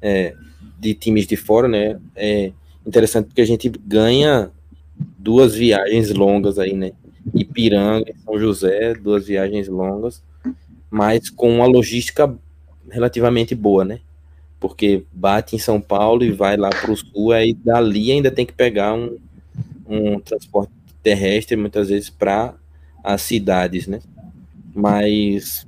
[0.01, 0.35] é,
[0.79, 2.53] de times de fora, né, é
[2.87, 4.51] interessante porque a gente ganha
[5.19, 6.93] duas viagens longas aí, né,
[7.35, 10.23] Ipiranga São José, duas viagens longas,
[10.91, 12.37] mas com uma logística
[12.91, 14.01] relativamente boa, né,
[14.61, 18.45] porque bate em São Paulo e vai lá para o sul, aí dali ainda tem
[18.45, 19.17] que pegar um,
[19.87, 22.55] um transporte terrestre muitas vezes para
[23.03, 24.01] as cidades, né?
[24.75, 25.67] Mas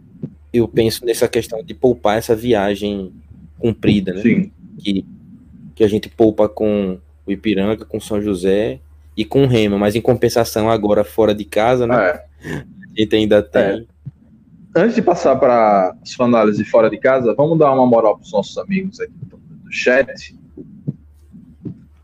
[0.52, 3.12] eu penso nessa questão de poupar essa viagem
[3.58, 4.22] comprida, né?
[4.22, 4.52] Sim.
[4.78, 5.04] Que,
[5.74, 8.80] que a gente poupa com o Ipiranga, com São José
[9.16, 11.96] e com o Remo, mas em compensação agora fora de casa, né?
[11.96, 12.24] É.
[12.44, 13.62] A gente ainda tem.
[13.62, 13.84] É.
[14.76, 18.32] Antes de passar para sua análise fora de casa, vamos dar uma moral para os
[18.32, 20.36] nossos amigos aqui do chat.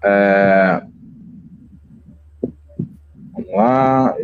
[0.03, 0.83] É,
[3.53, 4.15] Lá.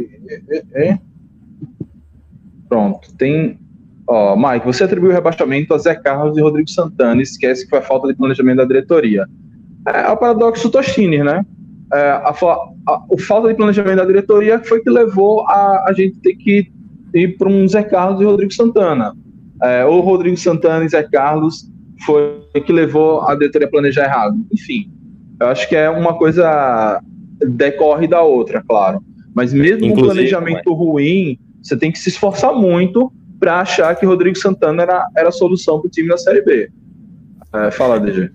[2.68, 3.58] Pronto, tem.
[4.06, 7.80] Ó, Mike, você atribuiu o rebaixamento a Zé Carlos e Rodrigo Santana, esquece que foi
[7.80, 9.26] a falta de planejamento da diretoria.
[9.88, 11.44] É, é o paradoxo Tostini, né?
[11.92, 12.34] É, a,
[12.88, 16.70] a, o falta de planejamento da diretoria foi que levou a, a gente ter que
[17.14, 19.14] ir para um Zé Carlos e Rodrigo Santana.
[19.62, 21.70] É, ou Rodrigo Santana e Zé Carlos
[22.04, 24.36] foi que levou a diretoria a planejar errado.
[24.52, 24.90] Enfim,
[25.40, 27.00] eu acho que é uma coisa
[27.40, 29.02] decorre da outra, claro.
[29.36, 34.06] Mas mesmo com um planejamento ruim, você tem que se esforçar muito para achar que
[34.06, 36.70] Rodrigo Santana era, era a solução para o time da Série B.
[37.52, 38.30] É, fala, DG.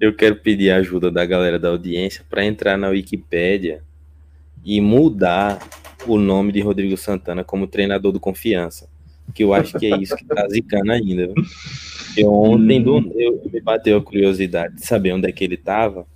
[0.00, 3.82] Eu quero pedir a ajuda da galera da audiência para entrar na Wikipédia
[4.64, 5.58] e mudar
[6.06, 8.88] o nome de Rodrigo Santana como treinador do confiança.
[9.34, 11.26] Que eu acho que é isso que tá zicando ainda.
[11.26, 11.34] Viu?
[12.16, 13.12] Eu ontem hum.
[13.16, 16.06] eu, me bateu a curiosidade de saber onde é que ele tava.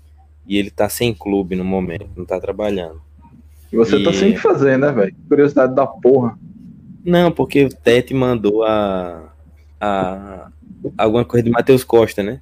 [0.47, 3.06] E ele tá sem clube no momento, não tá trabalhando.
[3.77, 4.05] E você tá e...
[4.05, 5.15] tá sem o que fazer, né, velho?
[5.29, 6.39] Curiosidade da porra.
[7.05, 9.33] Não, porque o Tete mandou a,
[9.79, 10.49] a
[10.97, 12.41] alguma coisa de Matheus Costa, né?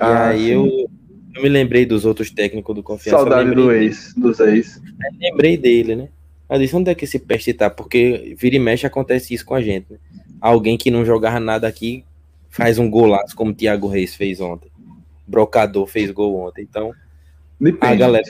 [0.00, 0.88] Ah, e aí eu,
[1.34, 3.18] eu me lembrei dos outros técnicos do Confiança.
[3.18, 4.80] Saudade do ex, dos ex.
[5.20, 6.08] lembrei dele, né?
[6.48, 7.68] Eu disse, onde é que esse peste tá?
[7.68, 9.98] Porque vira e mexe acontece isso com a gente, né?
[10.40, 12.04] Alguém que não jogava nada aqui
[12.48, 14.70] faz um golaço, como o Thiago Reis fez ontem.
[15.26, 16.66] Brocador fez gol ontem.
[16.68, 16.92] Então,
[17.60, 17.92] Depende.
[17.92, 18.24] a galera.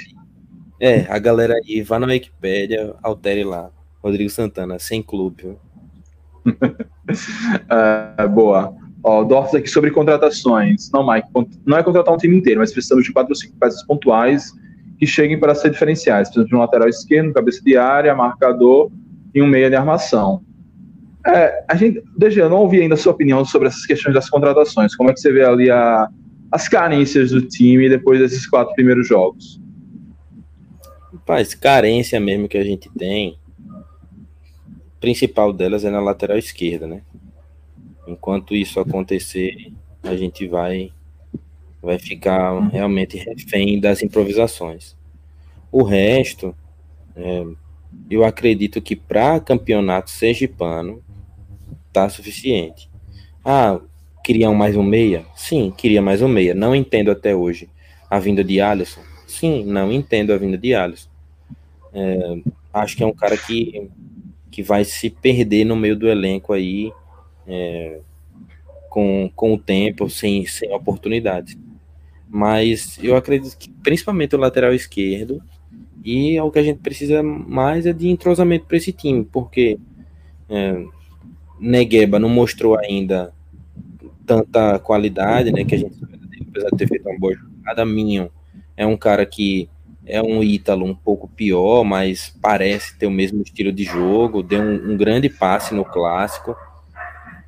[0.81, 3.71] É, a galera aí, vá na Wikipédia, altere lá.
[4.03, 5.57] Rodrigo Santana, sem clube.
[6.47, 8.75] uh, boa.
[9.03, 10.91] Ó, Dorfs aqui sobre contratações.
[10.93, 11.29] Não, Mike,
[11.65, 14.53] não é contratar um time inteiro, mas precisamos de quatro ou cinco peças pontuais
[14.99, 16.29] que cheguem para ser diferenciais.
[16.29, 18.91] Precisamos de um lateral esquerdo, cabeça de área, marcador
[19.35, 20.43] e um meia de armação.
[21.27, 24.31] É, a gente, DG, eu não ouvi ainda a sua opinião sobre essas questões das
[24.31, 24.95] contratações.
[24.95, 26.09] Como é que você vê ali a,
[26.53, 29.61] as carências do time depois desses quatro primeiros jogos?
[31.29, 33.37] Rapaz, carência mesmo que a gente tem
[35.01, 37.03] principal delas é na lateral esquerda, né?
[38.07, 39.73] Enquanto isso acontecer,
[40.05, 40.93] a gente vai
[41.83, 44.97] vai ficar realmente refém das improvisações.
[45.73, 46.55] O resto,
[47.17, 47.45] é,
[48.09, 51.03] eu acredito que para campeonato sergipano
[51.93, 52.89] tá suficiente.
[53.45, 53.81] Ah,
[54.23, 55.27] queriam mais um meia?
[55.35, 56.55] Sim, queria mais um meia.
[56.55, 57.69] Não entendo até hoje
[58.09, 59.03] a vinda de Alisson.
[59.27, 61.16] Sim, não entendo a vinda de Alisson.
[61.99, 62.39] É,
[62.75, 63.91] acho que é um cara que
[64.51, 66.91] que vai se perder no meio do elenco aí
[67.47, 68.01] é,
[68.89, 71.59] com, com o tempo, sem, sem oportunidades.
[72.27, 75.43] Mas eu acredito que principalmente o lateral esquerdo
[76.03, 79.79] e é o que a gente precisa mais é de entrosamento para esse time, porque
[80.49, 80.83] é,
[81.61, 83.35] Negueba não mostrou ainda
[84.25, 85.99] tanta qualidade, né, que a gente
[86.49, 88.31] apesar de ter feito uma boa jogada, Minho
[88.77, 89.69] é um cara que
[90.07, 94.43] é um Ítalo um pouco pior, mas parece ter o mesmo estilo de jogo.
[94.43, 96.57] Deu um, um grande passe no clássico.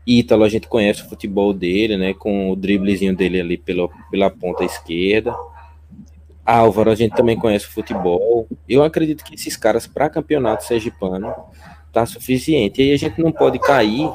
[0.06, 2.14] Ítalo, a gente conhece o futebol dele, né?
[2.14, 5.34] Com o driblezinho dele ali pela, pela ponta esquerda.
[6.44, 8.48] Álvaro, a gente também conhece o futebol.
[8.68, 11.32] Eu acredito que esses caras, para campeonato sergipano,
[11.92, 12.82] tá suficiente.
[12.82, 14.10] E a gente não pode cair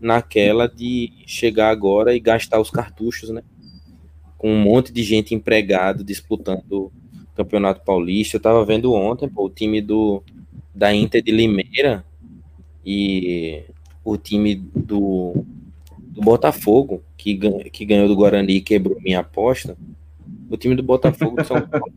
[0.00, 3.42] naquela de chegar agora e gastar os cartuchos, né?
[4.36, 6.90] Com um monte de gente empregado disputando
[7.36, 8.36] Campeonato Paulista.
[8.36, 10.22] Eu tava vendo ontem, pô, o time do
[10.74, 12.04] da Inter de Limeira
[12.84, 13.62] e
[14.04, 15.44] o time do,
[15.98, 17.38] do Botafogo, que,
[17.70, 19.76] que ganhou do Guarani e quebrou minha aposta.
[20.50, 21.92] O time do Botafogo de São Paulo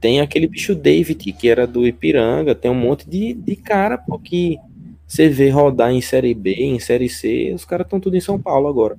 [0.00, 4.18] tem aquele bicho David, que era do Ipiranga, tem um monte de, de cara, pô,
[4.18, 4.58] que
[5.06, 8.40] você vê rodar em Série B, em Série C, os caras estão tudo em São
[8.40, 8.96] Paulo agora.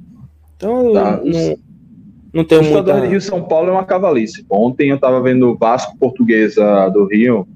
[0.55, 1.57] Então, tá, não,
[2.33, 2.99] não tem muita...
[2.99, 4.43] de Rio São Paulo é uma cavalice.
[4.49, 7.47] Ontem eu estava vendo Vasco Portuguesa do Rio.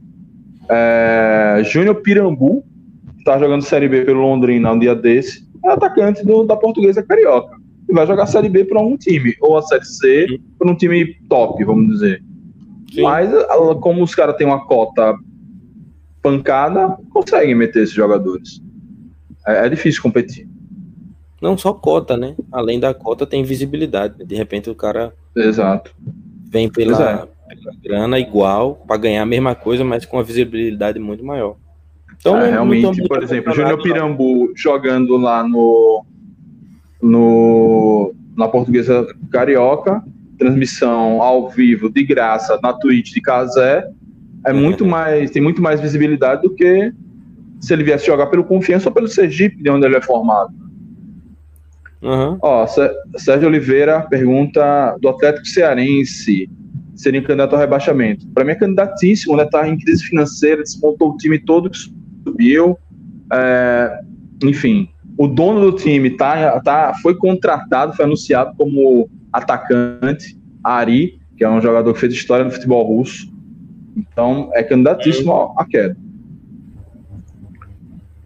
[0.70, 2.64] É, Júnior Pirambu,
[3.14, 7.02] que está jogando Série B pelo Londrina um dia desse, é atacante do, da Portuguesa
[7.02, 7.58] Carioca.
[7.90, 11.16] E vai jogar Série B para um time, ou a Série C para um time
[11.28, 12.22] top, vamos dizer.
[12.94, 13.02] Sim.
[13.02, 13.32] Mas,
[13.82, 15.16] como os caras têm uma cota
[16.22, 18.62] pancada, conseguem meter esses jogadores.
[19.48, 20.48] É, é difícil competir.
[21.42, 22.36] Não só cota, né?
[22.52, 24.24] Além da cota tem visibilidade.
[24.26, 25.94] De repente o cara Exato.
[26.50, 27.56] vem pela, é.
[27.56, 31.56] pela grana igual para ganhar a mesma coisa, mas com uma visibilidade muito maior.
[32.20, 36.04] Então, é, realmente, por exemplo, Júnior Pirambu jogando lá no,
[37.02, 40.04] no na Portuguesa Carioca,
[40.38, 43.88] transmissão ao vivo de graça na Twitch de Casé,
[44.46, 46.92] é muito mais tem muito mais visibilidade do que
[47.60, 50.54] se ele viesse jogar pelo Confiança ou pelo Sergipe, de onde ele é formado.
[52.02, 52.38] Uhum.
[52.42, 52.68] Ó,
[53.16, 56.50] Sérgio Oliveira pergunta do Atlético Cearense
[56.96, 58.28] seria candidato ao rebaixamento.
[58.30, 59.46] Para mim é candidatíssimo, né?
[59.46, 61.78] Tá em crise financeira, desmontou o time todo que
[62.24, 62.78] subiu.
[63.32, 64.00] É,
[64.44, 71.44] enfim, o dono do time tá, tá, foi contratado, foi anunciado como atacante, Ari, que
[71.44, 73.32] é um jogador que fez história no futebol russo.
[73.96, 75.54] Então é candidatíssimo uhum.
[75.58, 75.98] à queda.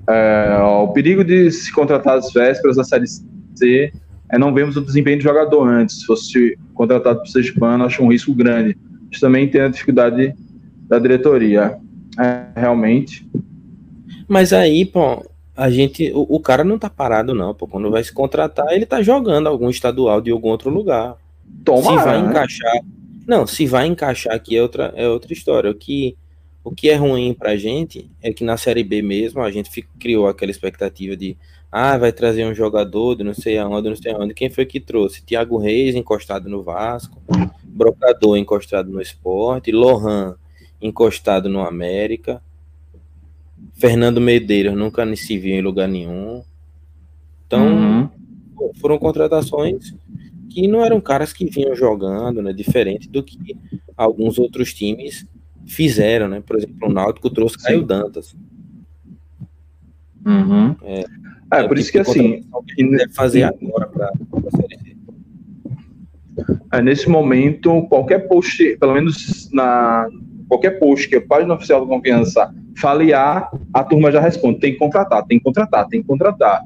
[0.09, 3.05] É, ó, o perigo de se contratar às vésperas da Série
[3.63, 5.99] É, não vemos o desempenho do jogador antes.
[5.99, 8.77] Se fosse contratado por Sergipano, acho um risco grande.
[9.11, 10.33] Isso também tem a dificuldade
[10.87, 11.77] da diretoria,
[12.19, 13.27] é, realmente.
[14.27, 17.67] Mas aí, pô, a gente, o, o, cara não tá parado não, pô.
[17.67, 21.15] Quando vai se contratar, ele tá jogando algum estadual de algum outro lugar.
[21.65, 22.29] Toma, se vai né?
[22.29, 22.81] encaixar,
[23.27, 25.69] não, se vai encaixar aqui é outra, é outra história.
[25.69, 26.17] O que,
[26.63, 29.89] o que é ruim pra gente é que na Série B mesmo a gente fica,
[29.99, 31.37] criou aquela expectativa de
[31.71, 34.33] ah, vai trazer um jogador de não sei aonde, não sei aonde.
[34.33, 35.23] Quem foi que trouxe?
[35.23, 37.21] Thiago Reis encostado no Vasco,
[37.63, 40.35] Brocador encostado no Esporte, Lohan
[40.81, 42.41] encostado no América,
[43.75, 46.43] Fernando Medeiros nunca se viu em lugar nenhum.
[47.47, 48.09] Então, uhum.
[48.75, 49.93] foram contratações
[50.49, 52.51] que não eram caras que vinham jogando, né?
[52.51, 53.37] Diferente do que
[53.95, 55.25] alguns outros times
[55.65, 56.43] fizeram, né?
[56.45, 57.63] Por exemplo, o Náutico trouxe Sim.
[57.63, 58.35] Caio Dantas.
[60.25, 60.75] Uhum.
[60.83, 61.05] É,
[61.51, 62.43] é, por isso que assim.
[62.75, 64.95] Que deve fazer agora para a Série C.
[66.71, 70.07] É, nesse momento, qualquer post, pelo menos na
[70.47, 74.73] qualquer post que a página oficial do Confiança fale A, a turma já responde: tem
[74.73, 76.61] que contratar, tem que contratar, tem que contratar.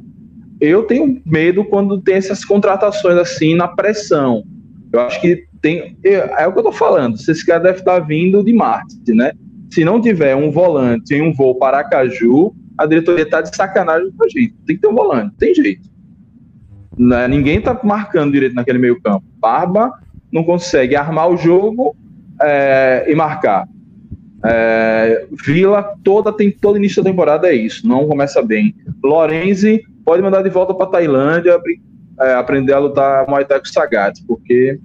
[0.62, 4.44] Eu tenho medo quando tem essas contratações assim na pressão.
[4.92, 5.98] Eu acho que tem.
[6.04, 7.18] É o que eu tô falando.
[7.18, 9.32] Se esse cara deve estar vindo de Marte, né?
[9.72, 14.12] Se não tiver um volante em um voo para Aracaju, a diretoria está de sacanagem
[14.12, 14.54] com a gente.
[14.66, 15.90] Tem que ter um volante, tem jeito.
[16.98, 17.28] Né?
[17.28, 19.26] Ninguém está marcando direito naquele meio campo.
[19.40, 19.92] Barba
[20.32, 21.96] não consegue armar o jogo
[22.42, 23.68] é, e marcar.
[24.44, 28.76] É, Vila toda tem todo início da temporada é isso, não começa bem.
[29.04, 31.60] Lorenzi pode mandar de volta para Tailândia
[32.20, 34.80] é, aprender a lutar Muay Thai com Sagat, porque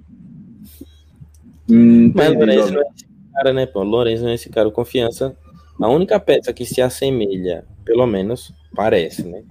[1.69, 3.83] hum, Mas Lorenzi não é esse cara, né, pô?
[3.83, 5.35] Lorenzi não é esse cara, confiança.
[5.81, 9.43] A única peça que se assemelha pelo menos parece, né?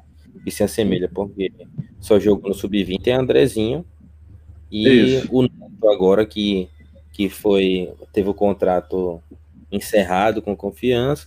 [0.45, 1.53] Que se assemelha, porque
[1.99, 3.85] só jogou no sub-20 é Andrezinho
[4.71, 5.29] e Isso.
[5.33, 6.69] o Neto agora que,
[7.13, 9.21] que foi teve o contrato
[9.71, 11.27] encerrado com confiança.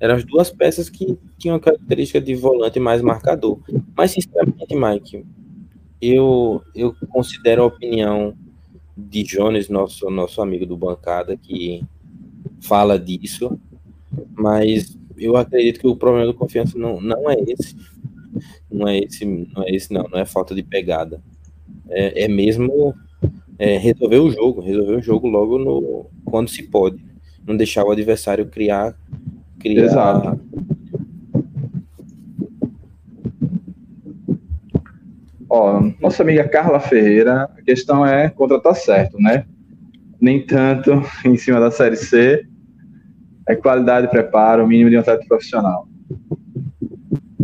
[0.00, 3.60] Eram as duas peças que tinham a característica de volante mais marcador.
[3.96, 5.24] Mas, sinceramente, Mike,
[6.00, 8.34] eu, eu considero a opinião
[8.96, 11.84] de Jones, nosso, nosso amigo do bancada, que
[12.60, 13.58] fala disso,
[14.42, 17.76] mas eu acredito que o problema do confiança não, não é esse.
[18.68, 21.22] Não é esse, não é esse, não, não é falta de pegada.
[21.88, 22.92] É, é mesmo
[23.56, 27.04] é, resolver o jogo, resolver o jogo logo no, quando se pode.
[27.46, 28.96] Não deixar o adversário criar.
[29.60, 29.84] criar...
[29.84, 30.40] Exato.
[35.48, 39.44] Ó, nossa amiga Carla Ferreira, a questão é contratar certo, né?
[40.20, 40.90] Nem tanto
[41.24, 42.46] em cima da Série C,
[43.48, 45.88] é qualidade, preparo, o mínimo de um atleta profissional.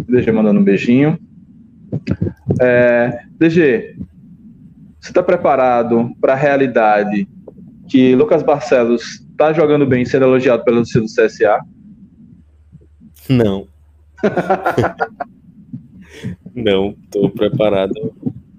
[0.09, 1.19] DG mandando um beijinho.
[2.61, 3.97] É, DG,
[5.01, 7.29] você está preparado para a realidade
[7.89, 11.61] que Lucas Barcelos está jogando bem sendo elogiado pelo do CSA?
[13.29, 13.67] Não.
[16.55, 17.95] Não, estou preparado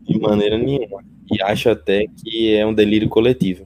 [0.08, 1.04] de maneira nenhuma.
[1.32, 3.66] E acho até que é um delírio coletivo.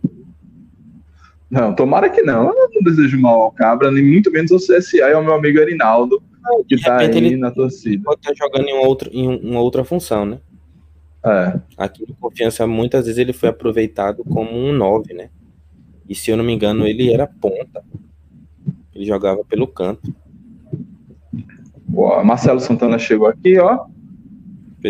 [1.53, 2.47] Não, tomara que não.
[2.47, 5.61] Eu não desejo mal ao Cabra, nem muito menos ao CSA e ao meu amigo
[5.61, 6.19] Arinaldo,
[6.67, 8.01] que está aí ele na torcida.
[8.03, 10.39] Pode estar jogando em uma outra, em uma outra função, né?
[11.23, 11.59] É.
[11.77, 15.29] Aqui no Confiança, muitas vezes ele foi aproveitado como um 9, né?
[16.09, 17.83] E se eu não me engano, ele era ponta.
[18.91, 20.11] Ele jogava pelo canto.
[21.87, 23.85] Boa, Marcelo Santana chegou aqui, ó.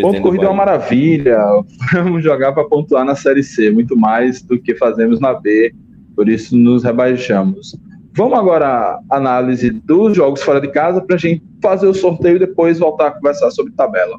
[0.00, 1.38] Ponto corrido é uma maravilha.
[1.92, 5.74] Vamos jogar para pontuar na Série C, muito mais do que fazemos na B
[6.14, 7.76] por isso nos rebaixamos.
[8.16, 12.36] Vamos agora à análise dos jogos fora de casa para a gente fazer o sorteio
[12.36, 14.16] e depois voltar a conversar sobre tabela.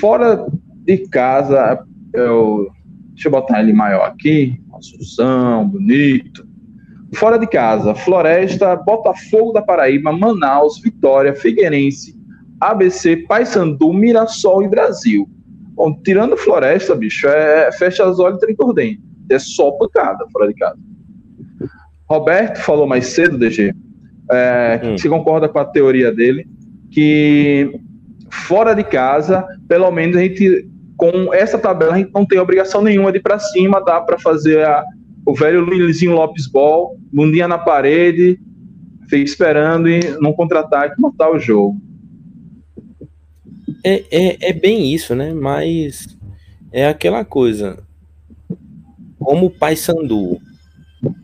[0.00, 0.46] Fora
[0.84, 2.70] de casa, eu,
[3.12, 6.44] deixa eu botar ele maior aqui, Assunção, bonito.
[7.14, 12.18] Fora de casa, Floresta, Botafogo da Paraíba, Manaus, Vitória, Figueirense,
[12.60, 15.28] ABC, Paysandu, Mirassol e Brasil.
[15.74, 18.72] Bom, tirando Floresta, bicho, é fecha as olhos e dentro
[19.34, 20.78] é só pancada fora de casa.
[22.08, 23.74] Roberto falou mais cedo, DG,
[24.30, 24.98] é, hum.
[24.98, 26.46] se concorda com a teoria dele,
[26.90, 27.80] que
[28.30, 32.82] fora de casa, pelo menos a gente, com essa tabela, a gente não tem obrigação
[32.82, 34.84] nenhuma de ir para cima, dá para fazer a,
[35.24, 38.38] o velho Luizinho Lopes Ball, bundinha na parede,
[39.04, 41.80] fica esperando e não contra-ataque, matar o jogo.
[43.84, 45.32] É, é, é bem isso, né?
[45.32, 46.16] Mas
[46.72, 47.78] é aquela coisa
[49.22, 50.40] como Paysandu,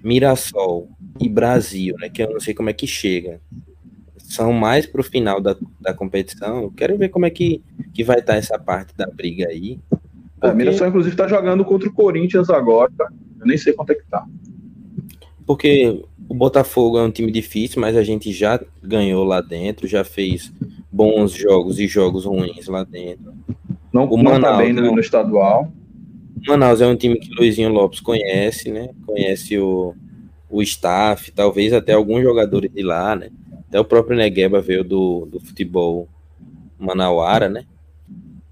[0.03, 0.89] Mirassol
[1.21, 3.41] e Brasil, né, que eu não sei como é que chega,
[4.17, 6.63] são mais para o final da, da competição.
[6.63, 7.63] Eu quero ver como é que,
[7.95, 9.79] que vai estar tá essa parte da briga aí.
[9.89, 10.47] Porque...
[10.47, 12.93] É, Mirassol, inclusive, está jogando contra o Corinthians agora.
[13.41, 14.27] Eu nem sei quanto é que tá.
[15.47, 20.05] Porque o Botafogo é um time difícil, mas a gente já ganhou lá dentro, já
[20.05, 20.53] fez
[20.93, 23.33] bons jogos e jogos ruins lá dentro.
[23.91, 25.73] Não, o não tá Manaus, tá bem no, no estadual.
[26.47, 28.91] Manaus é um time que o Luizinho Lopes conhece, né?
[29.07, 29.95] Conhece o,
[30.51, 33.31] o staff, talvez até alguns jogadores de lá, né?
[33.69, 36.09] Até o próprio Negueba veio do, do futebol
[36.79, 37.65] manauara, né?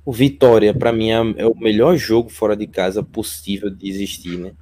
[0.05, 4.39] O Vitória, para mim, é, é, o melhor jogo fora de casa possível de existir,
[4.39, 4.53] né?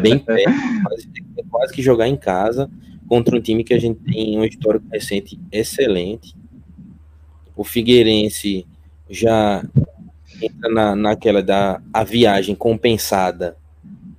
[0.00, 0.52] Bem perto,
[0.84, 2.70] quase, é quase que jogar em casa
[3.08, 6.36] contra um time que a gente tem um histórico recente excelente.
[7.56, 8.66] O Figueirense
[9.08, 9.64] já
[10.40, 13.56] entra na, naquela da a viagem compensada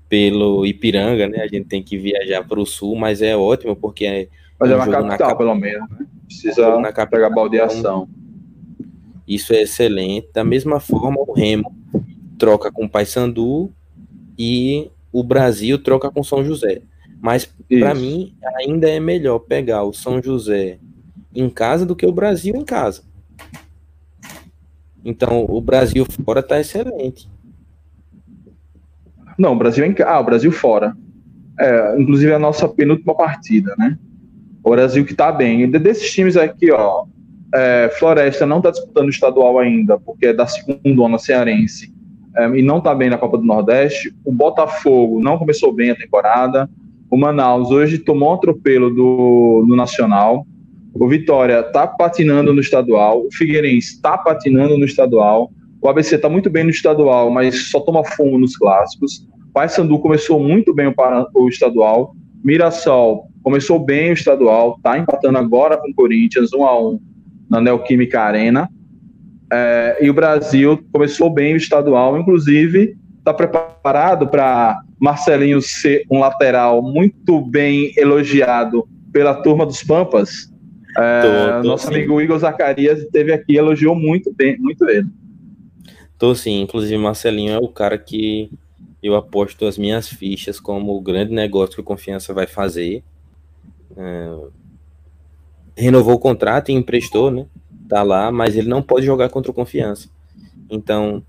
[0.08, 1.42] pelo Ipiranga, né?
[1.42, 4.28] A gente tem que viajar para o sul, mas é ótimo porque é.
[4.60, 5.38] Mas é uma capital, cap...
[5.38, 6.06] pelo menos, né?
[6.26, 8.08] Precisa na capital, pegar baldeação.
[9.28, 10.30] Isso é excelente.
[10.34, 11.76] Da mesma forma, o Remo
[12.38, 13.72] troca com o Paysandu
[14.38, 16.82] e o Brasil troca com São José.
[17.22, 20.78] Mas para mim ainda é melhor pegar o São José
[21.34, 23.04] em casa do que o Brasil em casa.
[25.06, 27.30] Então o Brasil fora está excelente.
[29.38, 30.98] Não, o Brasil em ah, o Brasil fora.
[31.60, 33.98] É, inclusive a nossa penúltima partida, né?
[34.64, 35.70] O Brasil que está bem.
[35.70, 37.06] Desses times aqui, ó,
[37.54, 41.94] é, Floresta não está disputando o estadual ainda, porque é da segunda onda cearense
[42.36, 44.14] é, e não está bem na Copa do Nordeste.
[44.26, 46.70] O Botafogo não começou bem a temporada.
[47.10, 50.46] O Manaus hoje tomou um atropelo do, do Nacional.
[50.96, 53.26] O Vitória está patinando no estadual.
[53.26, 55.52] O Figueirense está patinando no estadual.
[55.82, 59.28] O ABC está muito bem no estadual, mas só toma fumo nos clássicos.
[59.54, 60.94] Paysandu começou muito bem
[61.34, 62.16] o estadual.
[62.44, 67.00] Mirassol começou bem o estadual, está empatando agora com o Corinthians, 1 a 1
[67.50, 68.70] na Neoquímica Arena.
[69.52, 76.20] É, e o Brasil começou bem o estadual, inclusive está preparado para Marcelinho ser um
[76.20, 80.52] lateral muito bem elogiado pela turma dos Pampas.
[80.98, 81.94] É, tô, tô, nosso sim.
[81.94, 85.08] amigo Igor Zacarias esteve aqui elogiou muito bem, muito ele.
[86.18, 88.50] Tô sim, inclusive Marcelinho é o cara que
[89.04, 93.04] eu aposto as minhas fichas como o grande negócio que o Confiança vai fazer.
[93.96, 94.38] É,
[95.78, 97.46] renovou o contrato e emprestou, né?
[97.88, 100.10] Tá lá, mas ele não pode jogar contra o Confiança.
[100.70, 101.22] Então,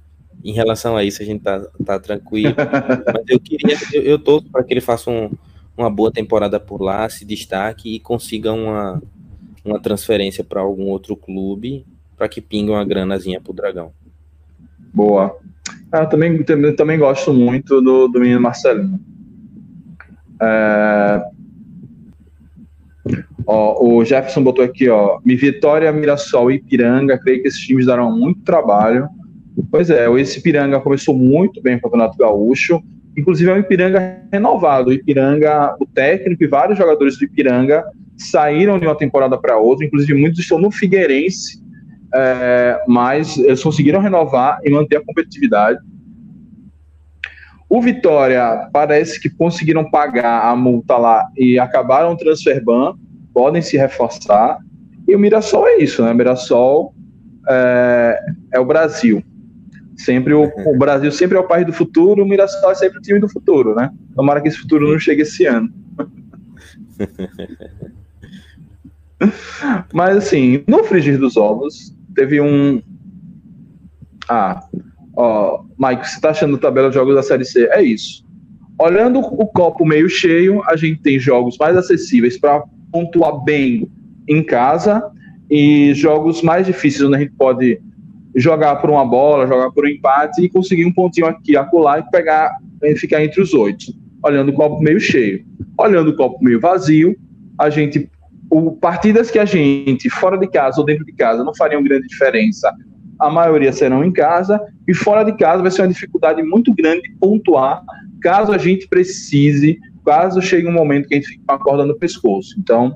[0.43, 2.55] em relação a isso, a gente tá, tá tranquilo.
[3.13, 5.31] mas eu queria, eu, eu tô para que ele faça um,
[5.77, 9.03] uma boa temporada por lá, se destaque e consiga uma,
[9.67, 11.85] uma transferência para algum outro clube
[12.17, 13.93] para que pingue uma granazinha pro Dragão.
[14.93, 15.37] Boa.
[15.93, 18.99] Ah, também, também, também gosto muito do, do menino Marcelinho.
[20.41, 21.23] É,
[23.47, 28.17] Ó, o Jefferson botou aqui, ó, Vitória, Mirassol e Ipiranga, creio que esses times darão
[28.17, 29.09] muito trabalho.
[29.71, 32.83] Pois é, esse Ipiranga começou muito bem o Campeonato Gaúcho,
[33.17, 34.91] inclusive é um Ipiranga renovado.
[34.91, 37.85] O Ipiranga, o técnico e vários jogadores do Ipiranga
[38.17, 41.61] saíram de uma temporada para outra, inclusive muitos estão no Figueirense,
[42.15, 45.79] é, mas eles conseguiram renovar e manter a competitividade.
[47.69, 52.95] O Vitória parece que conseguiram pagar a multa lá e acabaram o transfer ban,
[53.35, 54.59] podem se reforçar.
[55.07, 56.13] E o Mirassol é isso, né?
[56.13, 56.95] O Mirassol
[57.49, 58.19] é,
[58.53, 59.23] é o Brasil.
[59.97, 63.03] Sempre o, o, Brasil sempre é o país do futuro, o Mirassol é sempre o
[63.03, 63.91] time do futuro, né?
[64.15, 65.71] Tomara que esse futuro não chegue esse ano.
[69.93, 72.83] Mas assim, no frigir dos ovos, teve um.
[74.29, 74.61] Ah,
[75.17, 77.67] ó, Mike, você tá achando a tabela de jogos da Série C?
[77.71, 78.25] É isso.
[78.79, 82.63] Olhando o copo meio cheio, a gente tem jogos mais acessíveis para
[82.93, 83.91] pontuar bem
[84.29, 85.03] em casa
[85.51, 87.81] e jogos mais difíceis onde a gente pode
[88.35, 92.11] jogar por uma bola, jogar por um empate e conseguir um pontinho aqui, acolá e
[92.11, 92.51] pegar
[92.83, 93.87] e ficar entre os oito.
[94.23, 95.45] Olhando o copo meio cheio.
[95.79, 97.17] Olhando o copo meio vazio,
[97.59, 98.11] a gente
[98.57, 102.07] o, partidas que a gente fora de casa ou dentro de casa não fariam grande
[102.07, 102.73] diferença.
[103.19, 107.03] A maioria serão em casa e fora de casa vai ser uma dificuldade muito grande
[107.03, 107.83] de pontuar
[108.23, 111.85] caso a gente precise caso chegue um momento que a gente fique com a corda
[111.85, 112.55] no pescoço.
[112.59, 112.95] Então,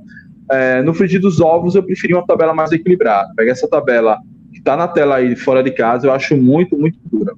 [0.50, 3.32] é, no frigir dos ovos, eu preferi uma tabela mais equilibrada.
[3.36, 4.18] Pegar essa tabela
[4.52, 7.34] que está na tela aí fora de casa, eu acho muito, muito dura.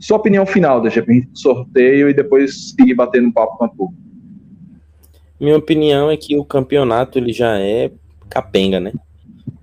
[0.00, 4.07] Sua opinião final, gente sorteio e depois seguir batendo um papo com a turma.
[5.40, 7.92] Minha opinião é que o campeonato ele já é
[8.28, 8.92] capenga, né?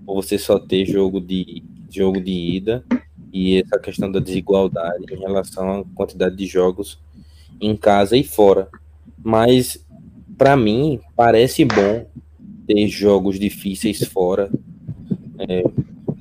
[0.08, 2.84] Ou você só ter jogo de jogo de ida
[3.32, 7.00] e essa questão da desigualdade em relação à quantidade de jogos
[7.60, 8.70] em casa e fora.
[9.24, 9.86] Mas
[10.38, 12.06] para mim parece bom
[12.68, 14.50] ter jogos difíceis fora
[15.40, 15.64] é,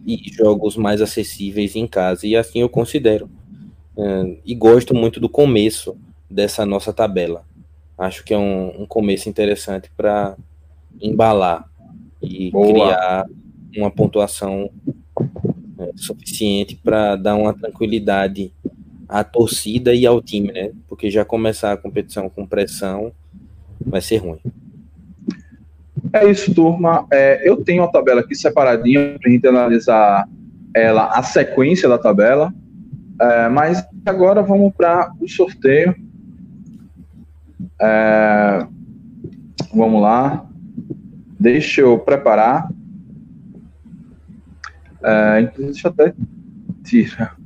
[0.06, 2.26] e jogos mais acessíveis em casa.
[2.26, 3.28] E assim eu considero.
[3.96, 5.96] é, e gosto muito do começo
[6.28, 7.44] dessa nossa tabela.
[7.96, 10.36] Acho que é um, um começo interessante para
[11.00, 11.68] embalar
[12.20, 12.66] e Boa.
[12.66, 13.26] criar
[13.76, 14.70] uma pontuação
[15.78, 18.52] é, suficiente para dar uma tranquilidade
[19.08, 20.72] à torcida e ao time, né?
[20.88, 23.12] Porque já começar a competição com pressão
[23.80, 24.40] vai ser ruim.
[26.12, 27.06] É isso, turma.
[27.12, 30.28] É, eu tenho a tabela aqui separadinha para a gente analisar
[30.74, 32.52] ela, a sequência da tabela.
[33.20, 35.94] É, mas agora vamos para o sorteio.
[37.80, 38.66] É,
[39.74, 40.46] vamos lá.
[41.38, 42.68] Deixa eu preparar.
[45.02, 46.14] É, deixa eu até
[46.82, 47.36] tirar.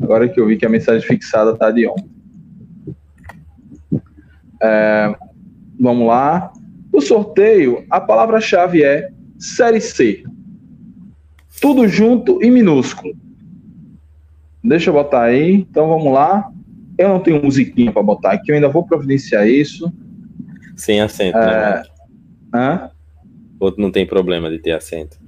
[0.00, 1.96] Agora que eu vi que a mensagem fixada está de on.
[4.62, 5.14] É,
[5.78, 6.52] vamos lá.
[6.92, 10.24] O sorteio, a palavra-chave é Série C.
[11.60, 13.14] Tudo junto e minúsculo.
[14.62, 15.52] Deixa eu botar aí.
[15.54, 16.50] Então vamos lá.
[16.96, 19.92] Eu não tenho musiquinha para botar aqui, eu ainda vou providenciar isso.
[20.76, 21.74] Sem acento, né, é...
[21.76, 21.82] né?
[22.54, 22.90] Hã?
[23.58, 25.18] Outro não tem problema de ter acento.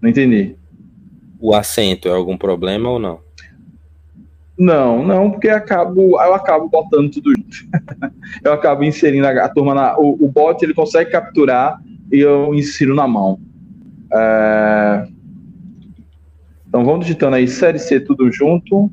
[0.00, 0.56] Não entendi.
[1.38, 3.20] O acento é algum problema ou não?
[4.58, 7.66] Não, não, porque acabo, eu acabo botando tudo isso.
[8.44, 9.98] eu acabo inserindo a, a turma na.
[9.98, 11.80] O, o, bot ele consegue capturar
[12.12, 13.40] e eu insiro na mão.
[14.12, 15.08] É...
[16.68, 18.90] Então vamos digitando aí série C tudo junto.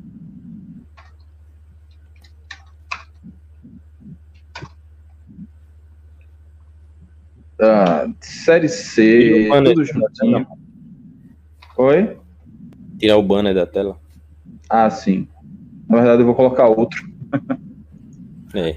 [7.60, 10.46] Ah, série C, tudo juntinho.
[11.76, 12.16] Oi?
[12.98, 13.96] Tirar o banner da tela.
[14.68, 15.26] Ah, sim.
[15.88, 17.02] Na verdade, eu vou colocar outro.
[18.54, 18.76] é.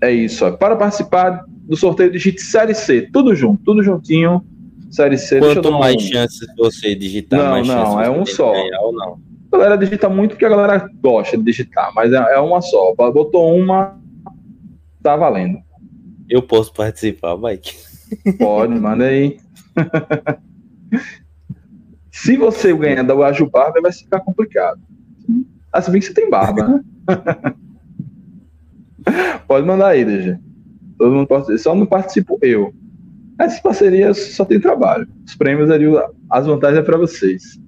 [0.00, 0.44] É isso.
[0.44, 0.52] Ó.
[0.52, 3.08] Para participar do sorteio, digite Série C.
[3.12, 4.44] Tudo junto, tudo juntinho.
[4.90, 5.38] Série C.
[5.38, 6.00] Quanto mais um...
[6.00, 8.52] chances você digitar, não, mais não, é um só.
[8.52, 9.20] Ganhar, não?
[9.52, 12.94] A galera digita muito porque a galera gosta de digitar, mas é, é uma só.
[12.94, 13.98] Botou uma,
[15.02, 15.58] tá valendo.
[16.28, 17.85] Eu posso participar, Mike?
[18.38, 19.38] Pode, manda aí.
[22.10, 24.80] Se você ganhar da Uaju Barba, vai ficar complicado.
[25.80, 26.80] Se bem que você tem barba, né?
[29.46, 30.38] pode mandar aí, DG.
[30.96, 32.72] Todo mundo pode, só não participo eu.
[33.38, 35.06] Essa parceria só tem trabalho.
[35.26, 35.84] Os prêmios ali,
[36.30, 37.60] as vantagens é para vocês.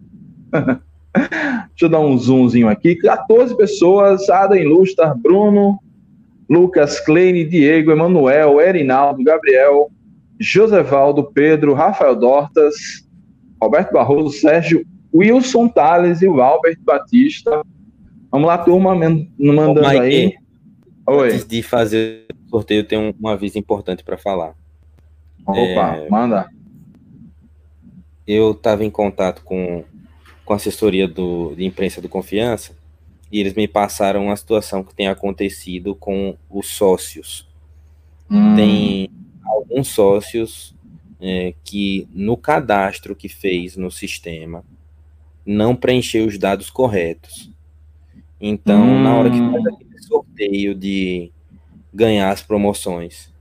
[1.15, 2.97] Deixa eu dar um zoomzinho aqui.
[2.97, 5.79] 14 pessoas: Adam Lustar, Bruno,
[6.49, 9.91] Lucas, Kleine, Diego, Emanuel, Erinaldo, Gabriel,
[10.39, 12.75] Josevaldo, Pedro, Rafael Dortas,
[13.61, 17.63] Roberto Barroso, Sérgio, Wilson Tales e o Albert Batista.
[18.31, 20.35] Vamos lá, turma, mandando aí.
[21.07, 21.33] Oi.
[21.33, 24.55] Antes de fazer o sorteio, tem um, um aviso importante para falar.
[25.47, 26.47] Opa, é, manda.
[28.27, 29.83] Eu estava em contato com,
[30.45, 32.77] com a assessoria do, de imprensa do Confiança
[33.33, 37.49] e eles me passaram uma situação que tem acontecido com os sócios.
[38.31, 38.55] Hum.
[38.55, 39.11] Tem
[39.49, 40.75] alguns sócios
[41.21, 44.65] é, que no cadastro que fez no sistema
[45.45, 47.51] não preencheu os dados corretos.
[48.41, 49.03] Então, hum.
[49.03, 51.33] na hora que faz aquele sorteio de
[51.93, 53.33] ganhar as promoções,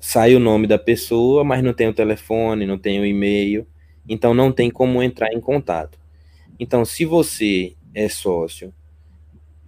[0.00, 3.66] sai o nome da pessoa, mas não tem o telefone, não tem o e-mail,
[4.08, 5.98] então não tem como entrar em contato.
[6.58, 8.74] Então, se você é sócio,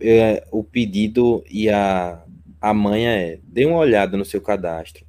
[0.01, 2.22] é, o pedido e a,
[2.61, 5.05] a manha é: dê uma olhada no seu cadastro,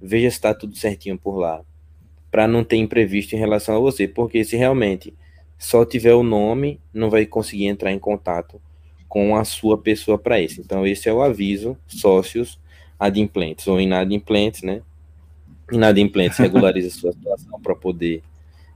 [0.00, 1.62] veja se está tudo certinho por lá,
[2.30, 5.14] para não ter imprevisto em relação a você, porque se realmente
[5.58, 8.60] só tiver o nome, não vai conseguir entrar em contato
[9.08, 10.60] com a sua pessoa para isso.
[10.60, 12.60] Então, esse é o aviso, sócios
[12.98, 14.82] adimplentes ou inadimplentes, né?
[15.70, 18.22] Inadimplentes regulariza sua situação para poder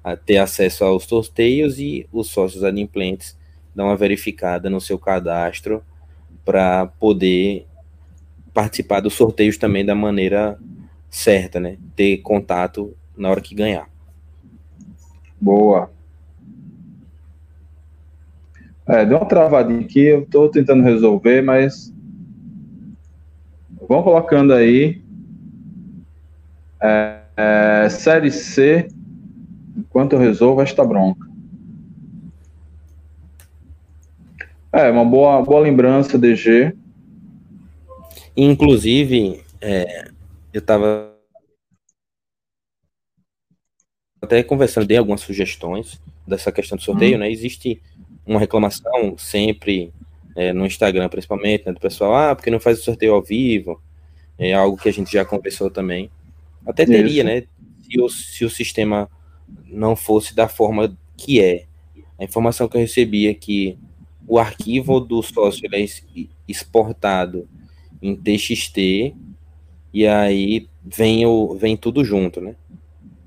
[0.03, 3.37] a, ah, ter acesso aos sorteios e os sócios adimplentes
[3.75, 5.85] dão uma verificada no seu cadastro
[6.45, 7.67] para poder
[8.53, 10.59] participar dos sorteios também da maneira
[11.11, 11.77] certa, né?
[11.97, 13.89] Ter contato na hora que ganhar.
[15.41, 15.91] Boa.
[18.87, 21.93] É, deu uma travadinha aqui, eu estou tentando resolver, mas
[23.89, 25.03] vão colocando aí.
[26.83, 28.89] É, é, série C,
[29.77, 31.29] enquanto eu resolvo esta bronca.
[34.73, 36.75] É, uma boa, boa lembrança, DG.
[38.37, 40.10] Inclusive, é,
[40.53, 41.17] eu estava
[44.21, 47.21] até conversando, dei algumas sugestões dessa questão do sorteio, hum.
[47.21, 47.31] né?
[47.31, 47.81] Existe
[48.27, 49.93] uma reclamação sempre
[50.37, 53.81] é, no Instagram, principalmente, né, do pessoal, ah, porque não faz o sorteio ao vivo,
[54.39, 56.11] é algo que a gente já conversou também.
[56.67, 57.25] Até teria, Isso.
[57.25, 57.43] né,
[57.83, 59.11] se o, se o sistema
[59.67, 61.67] não fosse da forma que é.
[62.19, 63.79] A informação que eu recebi é que
[64.29, 65.85] o arquivo do sócio é
[66.47, 67.49] exportado
[68.01, 69.15] em TXT
[69.93, 72.55] e aí vem, o, vem tudo junto, né?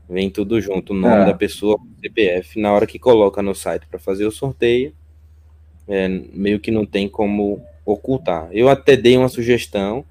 [0.10, 1.26] Vem tudo junto, o nome é.
[1.26, 2.60] da pessoa, CPF.
[2.60, 4.94] Na hora que coloca no site para fazer o sorteio,
[5.88, 8.50] é, meio que não tem como ocultar.
[8.52, 10.06] Eu até dei uma sugestão,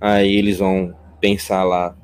[0.00, 1.96] aí eles vão pensar lá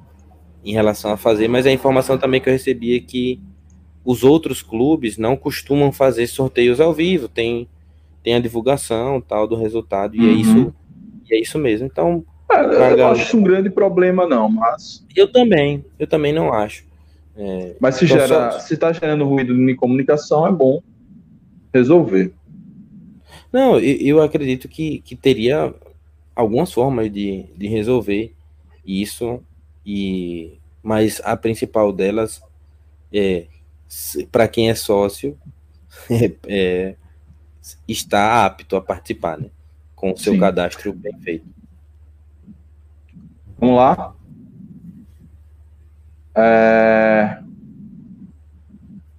[0.64, 3.40] em relação a fazer, mas a informação também que eu recebi é que
[4.04, 7.68] os outros clubes não costumam fazer sorteios ao vivo, tem,
[8.22, 10.28] tem a divulgação tal do resultado, e é uhum.
[10.28, 10.74] é isso
[11.30, 11.86] e é isso mesmo.
[11.86, 12.24] Então,
[12.64, 16.52] é, eu não acho isso um grande problema não, mas eu também, eu também não
[16.52, 16.84] acho.
[17.36, 18.58] É, mas se então gera, só...
[18.58, 20.82] se está gerando ruído de comunicação, é bom
[21.72, 22.32] resolver.
[23.52, 25.72] Não, eu, eu acredito que, que teria
[26.34, 28.32] algumas formas de, de resolver
[28.84, 29.42] isso,
[29.84, 32.40] e mas a principal delas
[33.12, 33.46] é
[34.30, 35.36] para quem é sócio
[36.10, 36.94] é, é,
[37.86, 39.48] está apto a participar, né?
[39.94, 40.40] Com o seu Sim.
[40.40, 41.46] cadastro bem feito.
[43.58, 44.14] Vamos lá.
[46.36, 47.38] É...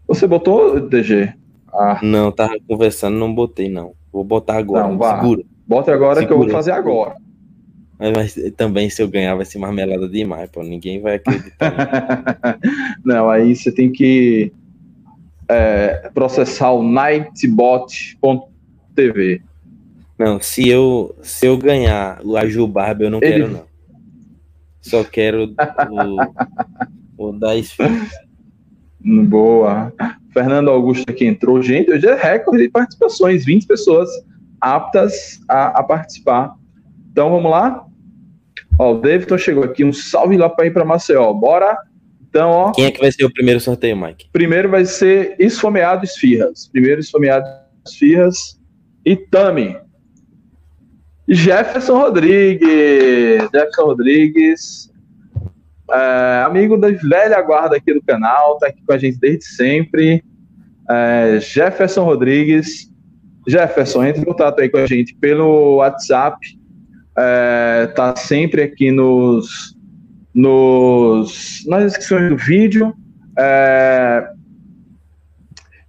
[0.08, 1.34] Você botou, DG?
[1.74, 2.00] Ah.
[2.02, 3.94] Não, tava conversando, não botei, não.
[4.12, 4.88] Vou botar agora.
[4.88, 5.20] Não, vá.
[5.20, 5.44] Segura.
[5.68, 6.28] Bota agora Segura.
[6.28, 7.16] que eu vou fazer agora.
[8.00, 10.64] Mas, mas, também se eu ganhar vai ser marmelada demais, pô.
[10.64, 12.58] Ninguém vai acreditar.
[13.06, 14.52] não, aí você tem que
[15.48, 19.42] é, processar o nightbot.tv.
[20.18, 23.32] Não, se eu, se eu ganhar o Ajubarba, eu não Ele...
[23.32, 23.69] quero, não.
[24.82, 25.54] Só quero
[27.18, 27.54] o, o da
[29.02, 29.94] Boa.
[30.34, 31.62] Fernando Augusto aqui entrou.
[31.62, 34.10] Gente, hoje é recorde de participações, 20 pessoas
[34.60, 36.54] aptas a, a participar.
[37.12, 37.86] Então vamos lá?
[38.78, 41.34] Ó, o Davidson chegou aqui, um salve lá para ir para Maceió.
[41.34, 41.78] Bora?
[42.30, 42.72] Então, ó.
[42.72, 44.30] Quem é que vai ser o primeiro sorteio, Mike?
[44.32, 46.70] Primeiro vai ser Esfomeado Esfirras.
[46.72, 47.46] Primeiro Esfomeado
[47.86, 48.60] Esfirras
[49.06, 49.76] e Tami.
[51.30, 53.50] Jefferson Rodrigues.
[53.54, 54.90] Jefferson Rodrigues.
[55.92, 60.24] É, amigo da velha guarda aqui do canal, tá aqui com a gente desde sempre.
[60.90, 62.90] É, Jefferson Rodrigues.
[63.48, 66.38] Jefferson, entre em contato aí com a gente pelo WhatsApp.
[67.18, 69.76] É, tá sempre aqui nos,
[70.34, 72.94] nos, nas descrições do vídeo.
[73.38, 74.30] É,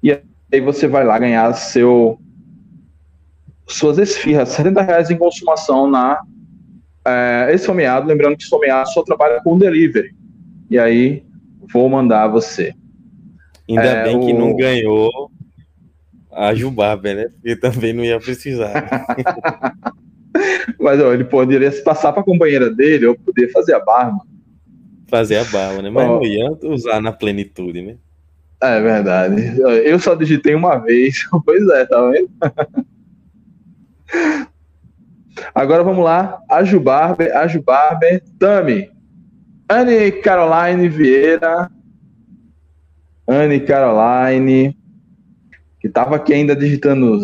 [0.03, 2.18] e aí você vai lá ganhar seu,
[3.75, 6.21] suas esfirras, 70 reais em consumação na
[7.07, 8.07] é, esfomeado.
[8.07, 10.14] Lembrando que esfomeado só trabalha com delivery.
[10.71, 11.25] E aí
[11.73, 12.75] vou mandar você.
[13.68, 15.31] Ainda é, bem que não ganhou
[16.33, 17.29] a Jubarber, né?
[17.29, 19.07] Porque também não ia precisar.
[20.79, 24.21] Mas ó, ele poderia se passar para a companheira dele ou poder fazer a barba
[25.11, 25.91] fazer a barba, né?
[25.91, 26.14] Mas oh.
[26.14, 27.97] não ia usar na plenitude, né?
[28.62, 29.59] É verdade.
[29.85, 31.27] Eu só digitei uma vez.
[31.45, 32.31] Pois é, tá vendo?
[35.55, 36.39] Agora vamos lá.
[36.51, 38.91] Ajubarber, Ajubarber, Tami.
[39.69, 41.71] Anne Caroline Vieira.
[43.27, 44.77] Anne Caroline.
[45.81, 47.21] Que tava aqui ainda digitando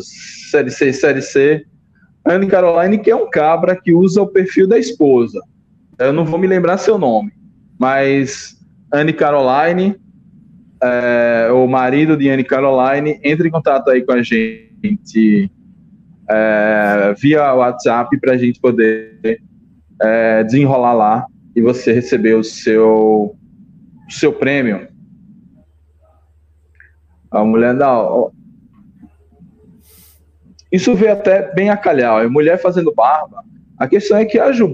[0.51, 1.66] série C, série C.
[2.24, 5.41] Anne Caroline, que é um cabra que usa o perfil da esposa.
[5.99, 7.32] Eu não vou me lembrar seu nome.
[7.78, 8.57] Mas
[8.93, 9.97] Anne Caroline,
[10.82, 15.51] é, o marido de Anne Caroline, entre em contato aí com a gente
[16.30, 19.40] é, via WhatsApp para a gente poder
[20.00, 23.36] é, desenrolar lá e você receber o seu,
[24.08, 24.88] o seu prêmio.
[27.30, 28.08] A mulher da.
[30.70, 32.24] Isso veio até bem a calhar.
[32.24, 33.42] A mulher fazendo barba.
[33.78, 34.70] A questão é que a Ju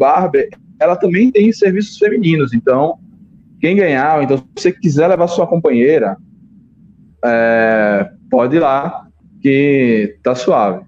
[0.81, 2.53] ela também tem serviços femininos.
[2.53, 2.99] Então,
[3.61, 6.17] quem ganhar, então se você quiser levar sua companheira,
[7.25, 9.07] é, pode ir lá,
[9.41, 10.85] que tá suave.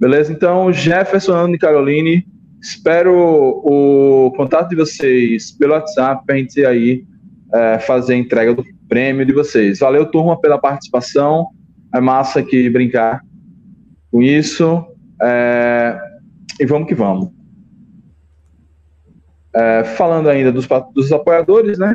[0.00, 0.32] Beleza?
[0.32, 2.26] Então, Jefferson, Ana e Caroline,
[2.58, 7.04] espero o contato de vocês pelo WhatsApp para a gente aí
[7.52, 9.80] é, fazer a entrega do prêmio de vocês.
[9.80, 11.48] Valeu, turma, pela participação.
[11.94, 13.20] É massa aqui brincar
[14.10, 14.82] com isso.
[15.22, 16.00] É,
[16.58, 17.30] e vamos que vamos.
[19.54, 21.94] É, falando ainda dos, dos apoiadores, né?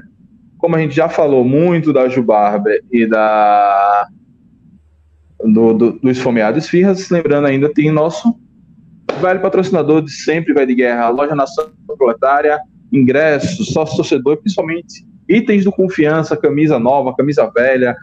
[0.60, 4.08] Como a gente já falou muito da Jubarber e da
[5.43, 8.36] do, do, Esfomeado Esfirras, lembrando ainda, tem nosso
[9.21, 12.59] velho patrocinador de sempre, vai de guerra, Loja Nação Proletária,
[12.91, 17.95] ingressos, sócio torcedor, principalmente itens do confiança, camisa nova, camisa velha,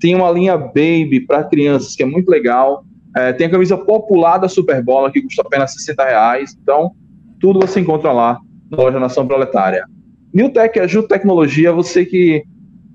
[0.00, 2.84] tem uma linha baby para crianças que é muito legal,
[3.16, 6.92] é, tem a camisa popular da Superbola que custa apenas 60 reais, então
[7.40, 8.38] tudo você encontra lá
[8.70, 9.84] loja Nação Proletária.
[10.32, 12.44] Newtec ajuda tecnologia, você que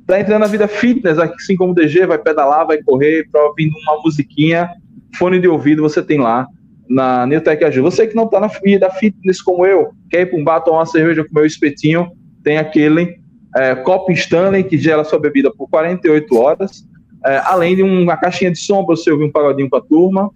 [0.10, 3.74] está entrando na vida fitness, assim como o DG, vai pedalar, vai correr, para ouvindo
[3.78, 4.68] uma musiquinha,
[5.16, 6.47] fone de ouvido você tem lá
[6.89, 7.84] na Newtec Aju.
[7.84, 10.80] Você que não está na vida fitness como eu, quer ir para um bar, tomar
[10.80, 12.12] uma cerveja, comer um espetinho,
[12.43, 13.20] tem aquele
[13.55, 16.84] é, copo Stanley que gela sua bebida por 48 horas,
[17.24, 20.32] é, além de uma caixinha de som para você ouvir um pagodinho com a turma.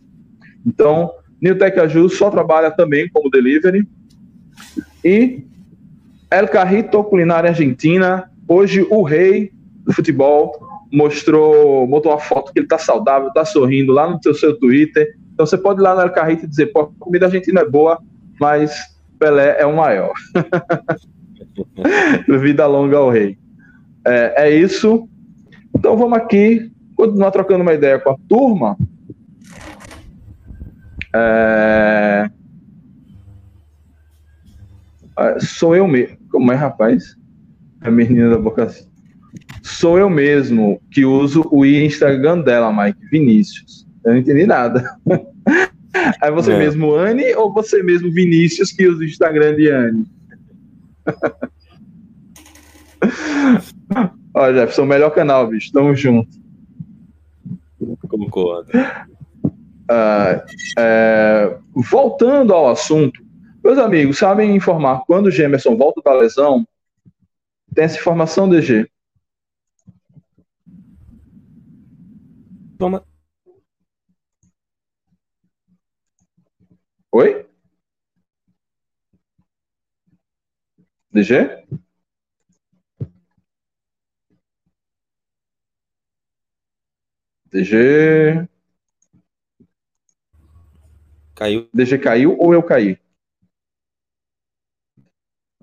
[0.63, 1.09] Então,
[1.41, 3.88] Newtec Aju só trabalha também como delivery.
[5.03, 5.43] E
[6.30, 9.51] El Carrito Culinária Argentina, hoje o rei
[9.84, 10.51] do futebol,
[10.91, 15.15] mostrou, botou uma foto que ele está saudável, está sorrindo lá no seu, seu Twitter.
[15.34, 17.99] Então você pode ir lá no El e dizer, pô, a comida argentina é boa,
[18.39, 18.75] mas
[19.19, 20.13] Pelé é o maior.
[22.27, 23.38] Vida longa ao rei.
[24.05, 25.07] É, é, isso.
[25.75, 28.77] Então vamos aqui continuar trocando uma ideia com a turma.
[31.15, 32.29] É...
[35.17, 36.17] é sou eu mesmo.
[36.29, 37.15] Como é, rapaz?
[37.81, 38.92] A menina da boca assim.
[39.61, 43.86] Sou eu mesmo que uso o Instagram dela, Mike Vinícius.
[44.05, 44.84] Eu não entendi nada.
[46.21, 46.57] É você é.
[46.57, 50.07] mesmo, Anne, ou você mesmo, Vinícius, que usa o Instagram de Anne?
[54.34, 55.71] Olha, Jefferson, o melhor canal, bicho.
[55.71, 56.36] Tamo junto.
[58.07, 58.71] Concordo.
[59.45, 60.41] Uh,
[60.79, 63.21] é, voltando ao assunto,
[63.63, 66.65] meus amigos, sabem informar quando o Gemerson volta da lesão?
[67.73, 68.89] Tem essa informação, DG?
[72.84, 73.01] Toma.
[77.13, 77.47] Oi?
[81.13, 81.63] DG?
[87.53, 88.49] DG.
[91.36, 91.69] Caiu.
[91.73, 92.99] DG caiu ou eu caí?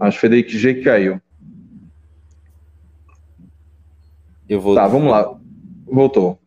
[0.00, 1.20] Acho que foi que G caiu.
[4.48, 4.74] Eu vou.
[4.74, 5.38] Tá, vamos lá.
[5.84, 6.39] Voltou.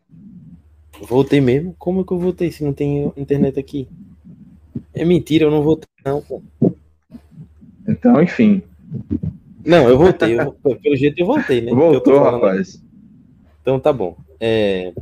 [1.07, 1.75] Voltei mesmo?
[1.77, 3.87] Como que eu voltei se não tem internet aqui?
[4.93, 6.41] É mentira, eu não voltei, não, pô.
[7.87, 8.61] Então, enfim.
[9.65, 10.39] Não, eu voltei.
[10.39, 11.71] Eu, pelo jeito eu voltei, né?
[11.73, 12.81] Voltou, rapaz.
[13.61, 14.15] Então tá bom.
[14.39, 14.93] É...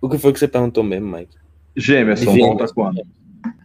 [0.00, 1.36] O que foi que você perguntou mesmo, Mike?
[1.76, 3.02] Gêmeos, volta quando?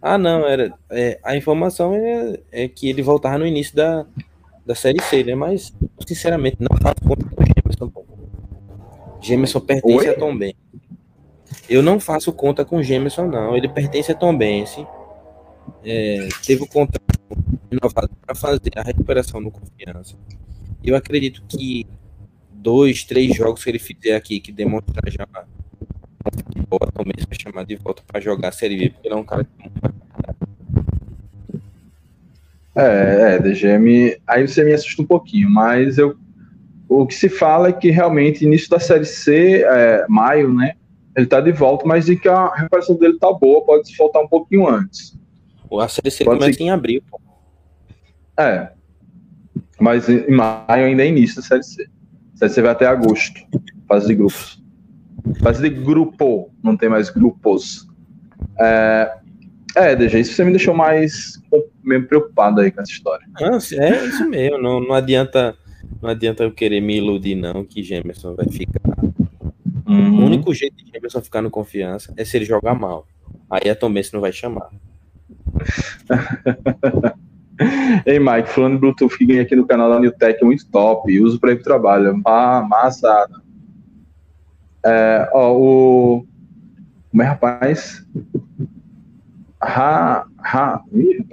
[0.01, 0.73] Ah, não, era.
[0.89, 4.05] É, a informação é, é, que ele voltava no início da,
[4.65, 5.35] da série C, né?
[5.35, 5.73] Mas,
[6.05, 7.91] sinceramente, não faço conta com o Gemerson.
[9.21, 10.09] Gemerson pertence Oi?
[10.09, 10.55] a Tom Ben.
[11.69, 13.55] Eu não faço conta com o Gemerson, não.
[13.55, 14.85] Ele pertence a Tom Bense.
[15.83, 17.01] É, teve o contrato
[17.71, 20.15] renovado para fazer a recuperação no confiança.
[20.83, 21.87] Eu acredito que
[22.51, 25.27] dois, três jogos que ele fizer aqui que demonstrar já
[26.23, 29.17] futebol, Tom Bense vai chamar de volta para jogar a Série B, porque ele é
[29.17, 29.93] um cara que
[32.75, 36.17] é, é, DGM, aí você me assusta um pouquinho, mas eu,
[36.89, 40.73] o que se fala é que realmente início da Série C, é, maio, né,
[41.15, 44.21] ele tá de volta, mas de que a recuperação dele tá boa, pode se faltar
[44.21, 45.17] um pouquinho antes.
[45.79, 46.63] A Série C pode começa ser...
[46.63, 47.19] em abril, pô.
[48.37, 48.71] É,
[49.79, 51.83] mas em maio ainda é início da Série C.
[52.35, 53.41] A Série C vai até agosto,
[53.87, 54.61] fase de grupos.
[55.41, 57.87] Fase de grupo, não tem mais grupos.
[58.59, 59.17] É,
[59.75, 61.41] é, DG, isso você me deixou mais
[61.83, 63.25] meio preocupado aí com essa história.
[63.39, 65.55] Não, é isso mesmo, não, não adianta
[66.01, 68.81] não adianta eu querer me iludir não que Gemerson vai ficar.
[69.87, 70.19] Uhum.
[70.21, 73.05] O único jeito de Gemerson ficar no confiança é se ele jogar mal.
[73.49, 74.69] Aí a Tom não vai chamar.
[78.05, 81.19] Ei, Mike, falando de Bluetooth que ganhei aqui no canal da Newtech, muito top.
[81.19, 82.19] Uso para ir pro trabalho.
[82.25, 83.27] Ah, massa.
[84.85, 86.25] É, ó, o.
[87.11, 88.05] Como é, rapaz?
[89.61, 90.83] Ha, ha,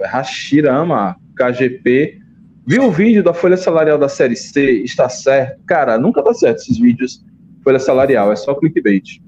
[0.05, 2.21] Hashirama, KGP.
[2.67, 4.83] Viu o vídeo da folha salarial da série C?
[4.83, 5.59] Está certo?
[5.65, 7.25] Cara, nunca tá certo esses vídeos.
[7.63, 9.21] Folha salarial, é só clickbait.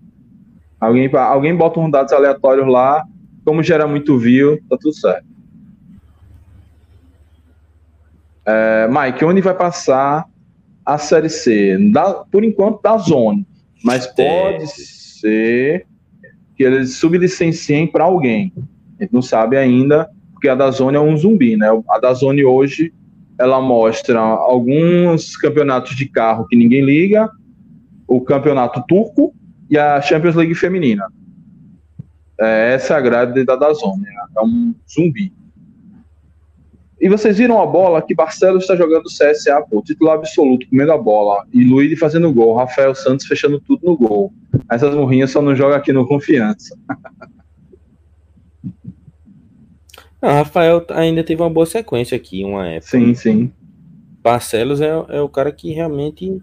[0.79, 3.05] Alguém, alguém bota uns dados aleatórios lá,
[3.45, 5.25] como gera muito view, tá tudo certo.
[8.45, 10.25] É, Mike, onde vai passar
[10.85, 11.77] a série C?
[11.91, 13.47] Da, por enquanto, da Zone.
[13.83, 15.85] Mas pode ser
[16.55, 18.51] que eles sublicenciem para alguém.
[18.99, 21.67] A gente não sabe ainda, porque a da Zone é um zumbi, né?
[21.89, 22.93] A da Zone hoje
[23.39, 27.29] ela mostra alguns campeonatos de carro que ninguém liga,
[28.15, 29.33] o campeonato turco
[29.69, 31.05] e a Champions League feminina.
[32.39, 34.13] É, essa é a grade da Dazone, né?
[34.37, 35.33] é um zumbi.
[36.99, 40.97] E vocês viram a bola que Barcelos está jogando CSA, pô, titular absoluto, comendo a
[40.97, 41.45] bola.
[41.51, 44.33] E Luiz fazendo gol, Rafael Santos fechando tudo no gol.
[44.71, 46.77] Essas morrinhas só não joga aqui no Confiança.
[50.21, 52.91] Não, Rafael ainda teve uma boa sequência aqui, uma época.
[52.91, 53.51] Sim, sim.
[54.21, 56.39] Barcelos é, é o cara que realmente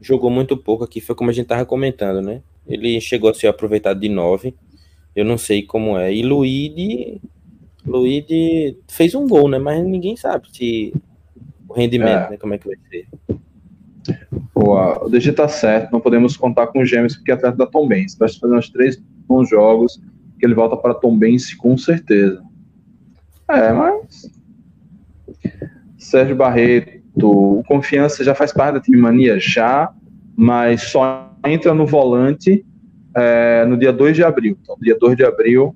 [0.00, 2.42] jogou muito pouco aqui, foi como a gente estava comentando, né?
[2.66, 4.54] Ele chegou a ser aproveitado de 9,
[5.16, 6.12] Eu não sei como é.
[6.12, 7.20] E Luíde,
[7.84, 9.58] Luíde fez um gol, né?
[9.58, 10.94] Mas ninguém sabe se
[11.68, 12.30] o rendimento, é.
[12.30, 12.36] né?
[12.36, 13.06] Como é que vai ser.
[14.54, 15.04] Boa.
[15.04, 17.86] O DG tá certo, não podemos contar com o Gêmeos porque é atleta da Tom
[17.86, 18.14] Benz.
[18.14, 20.00] Basta fazer uns três bons jogos
[20.38, 22.42] que ele volta para Tom Benz com certeza.
[23.48, 24.30] É, mas.
[25.96, 29.90] Sérgio Barreto, o Confiança já faz parte da time mania já,
[30.36, 32.64] mas só entra no volante
[33.16, 34.58] é, no dia 2 de abril.
[34.62, 35.74] Então, dia 2 de abril,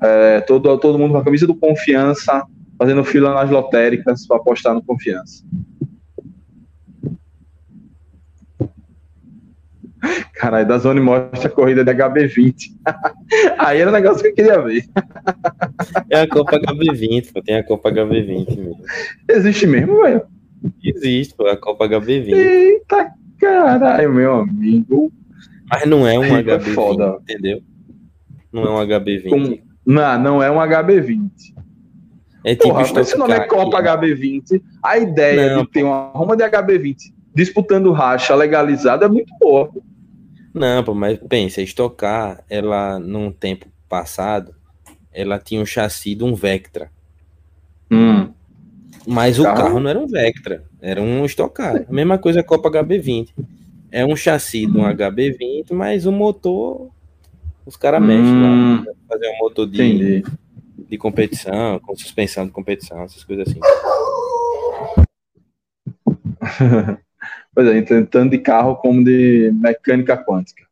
[0.00, 2.44] é, todo, todo mundo com a camisa do Confiança,
[2.78, 5.44] fazendo fila nas lotéricas para apostar no Confiança.
[10.34, 12.54] Caralho, da Zone mostra a corrida de HB20.
[13.58, 14.84] Aí era o negócio que eu queria ver.
[16.08, 17.42] É a Copa HB20, pô.
[17.42, 18.82] Tem a Copa HB20 mesmo.
[19.28, 20.22] Existe mesmo, velho?
[20.82, 21.46] Existe, pô.
[21.46, 22.32] A Copa HB20.
[22.32, 25.12] Eita caralho, meu amigo.
[25.70, 27.18] Mas não é um HB20, foda.
[27.22, 27.62] entendeu?
[28.52, 29.28] Não é um HB20.
[29.28, 29.58] Com...
[29.86, 31.30] Não, não é um HB20.
[32.44, 34.62] É tipo Porra, esse nome é Copa HB20.
[34.82, 36.96] A ideia não, de ter uma Roma de HB20
[37.34, 39.70] disputando racha legalizada é muito boa.
[40.52, 44.54] Não, pô, mas pensa, Estocar, ela, num tempo passado,
[45.12, 46.90] ela tinha um chassi de um Vectra.
[47.90, 48.32] Hum.
[49.08, 51.86] Mas o carro não era um Vectra, era um Estocar.
[51.88, 53.30] A mesma coisa a Copa HB20.
[53.90, 56.90] É um chassi de um HB20, mas o motor,
[57.64, 58.06] os caras hum.
[58.06, 58.48] mexem lá.
[58.48, 58.84] Hum.
[59.08, 60.22] Fazer um motor de,
[60.86, 63.60] de competição, com suspensão de competição, essas coisas assim.
[67.54, 70.64] Pois é, então, tanto de carro como de mecânica quântica.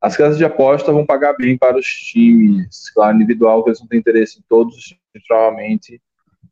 [0.00, 2.90] As casas de aposta vão pagar bem para os times.
[2.90, 6.00] Claro, individual, que eles não têm interesse em todos os times, provavelmente.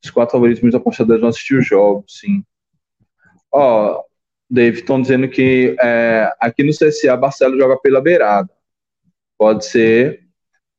[0.05, 2.45] Os quatro favoritos dos apostadores vão assistir os jogos, sim.
[3.51, 4.03] Ó,
[4.51, 8.51] Dave, estão dizendo que é, aqui no CSA, Barcelo joga pela beirada.
[9.39, 10.23] Pode ser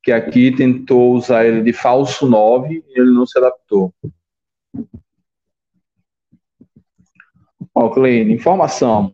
[0.04, 3.92] que aqui tentou usar ele de falso 9 e ele não se adaptou.
[7.74, 9.12] Ó, Kleine, informação.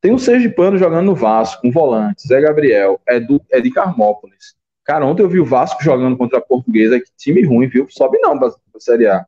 [0.00, 4.56] Tem um Sergipano jogando no Vasco, um volante, Zé Gabriel, é, do, é de Carmópolis.
[4.82, 7.86] Cara, ontem eu vi o Vasco jogando contra a Portuguesa, que time ruim, viu?
[7.90, 9.26] Sobe não pra, pra Série A.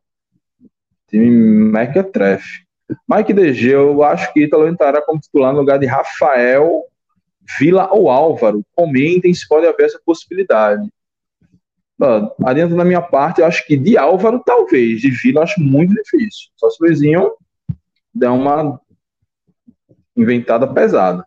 [1.15, 1.31] Time
[1.71, 2.65] mequetrefe.
[3.09, 6.83] Mike DG, eu acho que Ítalo entrará como titular no lugar de Rafael,
[7.57, 8.65] Vila ou Álvaro.
[8.75, 10.89] Comentem se pode haver essa possibilidade.
[12.45, 15.01] Adianta da minha parte, eu acho que de Álvaro, talvez.
[15.01, 16.51] De Vila, eu acho muito difícil.
[16.57, 17.31] Só se o Luizinho
[18.13, 18.81] der uma
[20.17, 21.25] inventada pesada.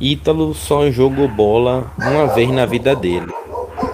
[0.00, 3.30] Ítalo só jogou bola uma vez na vida dele,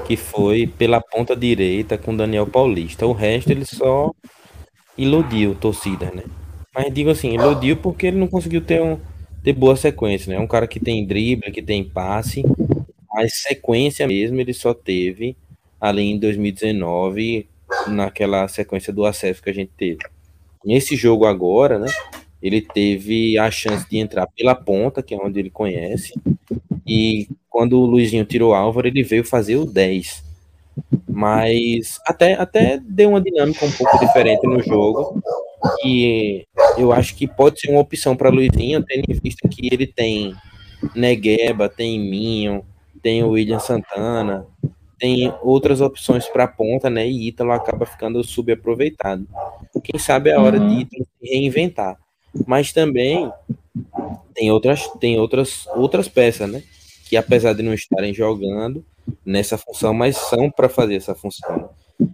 [0.06, 3.04] que foi pela ponta direita com Daniel Paulista.
[3.04, 4.12] O resto ele só
[4.96, 6.24] iludiu torcida, né?
[6.74, 8.98] Mas digo assim, iludiu porque ele não conseguiu ter, um,
[9.42, 10.38] ter boa sequência, né?
[10.38, 12.42] Um cara que tem drible, que tem passe,
[13.12, 15.36] mas sequência mesmo ele só teve
[15.80, 17.48] ali em 2019,
[17.88, 19.98] naquela sequência do acesso que a gente teve.
[20.64, 21.88] Nesse jogo agora, né?
[22.42, 26.12] Ele teve a chance de entrar pela ponta, que é onde ele conhece.
[26.86, 30.25] E quando o Luizinho tirou o Álvaro, ele veio fazer o 10.
[31.08, 35.22] Mas até, até deu uma dinâmica um pouco diferente no jogo.
[35.84, 36.44] E
[36.76, 40.34] eu acho que pode ser uma opção para Luizinho, tendo em vista que ele tem
[40.94, 42.64] Negueba, tem Minho,
[43.02, 44.46] tem o William Santana,
[44.98, 47.08] tem outras opções para ponta, né?
[47.08, 49.26] E Ítalo acaba ficando subaproveitado.
[49.82, 50.68] Quem sabe é a hora uhum.
[50.68, 51.96] de Ítalo se reinventar.
[52.46, 53.30] Mas também
[54.34, 56.62] tem outras, tem outras, outras peças, né?
[57.06, 58.84] Que apesar de não estarem jogando
[59.24, 61.70] nessa função, mas são para fazer essa função.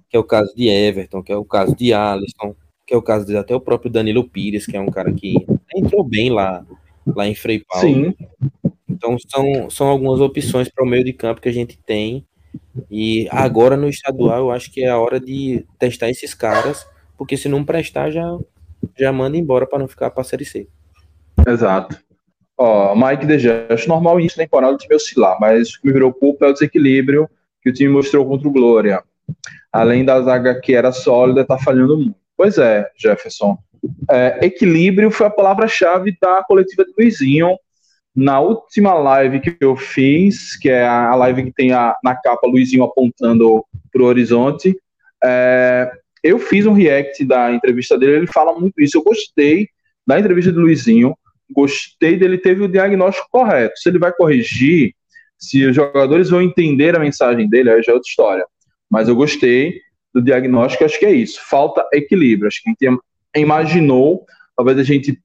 [0.09, 2.55] Que é o caso de Everton, que é o caso de Alisson,
[2.87, 5.35] que é o caso de até o próprio Danilo Pires, que é um cara que
[5.75, 6.65] entrou bem lá,
[7.07, 7.87] lá em Frei Paulo.
[7.89, 8.15] Sim.
[8.89, 12.27] Então são, são algumas opções para o meio de campo que a gente tem
[12.91, 16.87] e agora no estadual eu acho que é a hora de testar esses caras,
[17.17, 18.39] porque se não prestar já
[18.99, 20.69] já manda embora para não ficar para a série C.
[21.47, 21.99] Exato.
[22.59, 26.13] Ó, Mike DG, acho normal isso temporada o time oscilar, mas o que me virou
[26.13, 27.29] culpa é o desequilíbrio
[27.63, 29.03] que o time mostrou contra o Glória.
[29.73, 32.17] Além da zaga que era sólida, tá falhando muito.
[32.37, 33.57] Pois é, Jefferson.
[34.11, 37.57] É, equilíbrio foi a palavra-chave da coletiva de Luizinho
[38.15, 42.47] na última live que eu fiz, que é a live que tem a, na capa
[42.47, 44.77] Luizinho apontando para o horizonte,
[45.25, 45.91] é,
[46.23, 48.99] eu fiz um react da entrevista dele, ele fala muito isso.
[48.99, 49.69] Eu gostei
[50.07, 51.17] da entrevista do Luizinho,
[51.53, 53.79] gostei dele, teve o diagnóstico correto.
[53.79, 54.95] Se ele vai corrigir,
[55.39, 58.47] se os jogadores vão entender a mensagem dele, aí já é outra história.
[58.91, 59.81] Mas eu gostei
[60.15, 61.41] do diagnóstico, acho que é isso.
[61.49, 62.49] Falta equilíbrio.
[62.49, 63.01] Acho que a gente
[63.35, 64.25] imaginou,
[64.57, 65.19] talvez a gente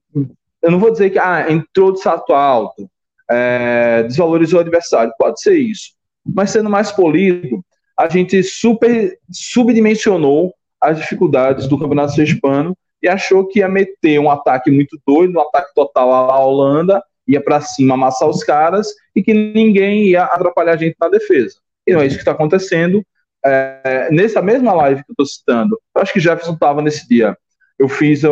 [0.62, 2.90] eu não vou dizer que ah, entrou de salto alto,
[3.30, 5.92] é, desvalorizou o adversário, pode ser isso,
[6.26, 7.64] mas sendo mais polido,
[7.98, 12.78] a gente super subdimensionou as dificuldades do Campeonato Sergipano
[13.08, 17.62] achou que ia meter um ataque muito doido, um ataque total à Holanda, ia para
[17.62, 21.56] cima amassar os caras e que ninguém ia atrapalhar a gente na defesa.
[21.86, 23.04] E não é isso que está acontecendo.
[23.46, 27.38] É, nessa mesma live que eu estou citando, eu acho que Jefferson estava nesse dia.
[27.78, 28.30] Eu fiz a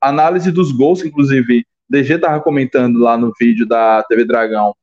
[0.00, 4.74] análise dos gols, inclusive DG estava comentando lá no vídeo da TV Dragão.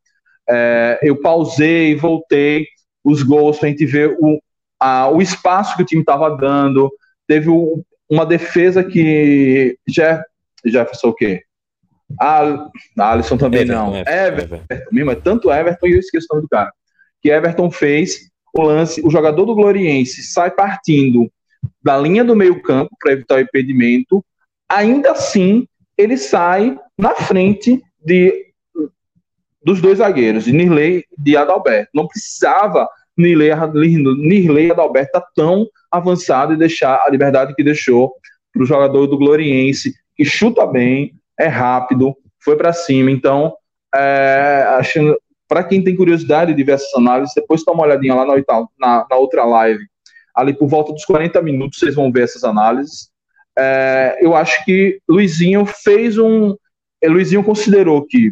[0.49, 2.67] É, eu pausei, voltei
[3.03, 4.39] os gols para a gente ver o,
[4.79, 6.91] a, o espaço que o time estava dando.
[7.27, 10.23] Teve o, uma defesa que Jeff,
[10.65, 11.43] Jefferson o quê?
[12.19, 13.95] A, a Alisson também Everton, não.
[13.97, 14.85] Everton, Everton.
[14.91, 16.71] Mesmo, é tanto Everton e eu esqueço o nome do cara.
[17.21, 21.29] Que Everton fez o lance, o jogador do Gloriense sai partindo
[21.83, 24.23] da linha do meio campo para evitar o impedimento,
[24.69, 28.45] ainda assim ele sai na frente de
[29.63, 31.89] dos dois zagueiros, de Nirley e de Adalberto.
[31.93, 32.87] Não precisava
[33.17, 33.51] Nirley,
[34.71, 38.13] Adalberto estar tá tão avançado e deixar a liberdade que deixou
[38.53, 43.11] para o jogador do Gloriense, que chuta bem, é rápido, foi para cima.
[43.11, 43.53] Então,
[43.95, 44.81] é,
[45.47, 48.35] para quem tem curiosidade de ver essas análises, depois dá uma olhadinha lá na,
[48.79, 49.83] na, na, outra live.
[50.35, 53.09] Ali por volta dos 40 minutos vocês vão ver essas análises.
[53.57, 56.55] É, eu acho que Luizinho fez um.
[57.03, 58.31] Luizinho considerou que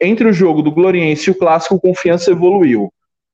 [0.00, 2.92] entre o jogo do Gloriense e o Clássico, confiança evoluiu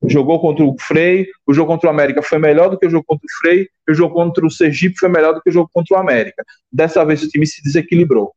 [0.08, 3.04] jogou contra o Frei, o jogo contra o América foi melhor do que o jogo
[3.06, 5.96] contra o Frei, o jogo contra o Sergipe foi melhor do que o jogo contra
[5.96, 6.44] o América.
[6.72, 8.32] Dessa vez o time se desequilibrou.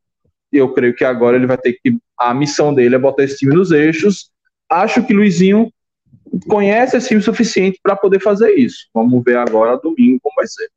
[0.52, 1.96] E eu creio que agora ele vai ter que.
[2.18, 4.30] A missão dele é botar esse time nos eixos.
[4.70, 5.70] Acho que Luizinho
[6.46, 8.86] conhece esse time o suficiente para poder fazer isso.
[8.92, 10.68] Vamos ver agora domingo como vai ser.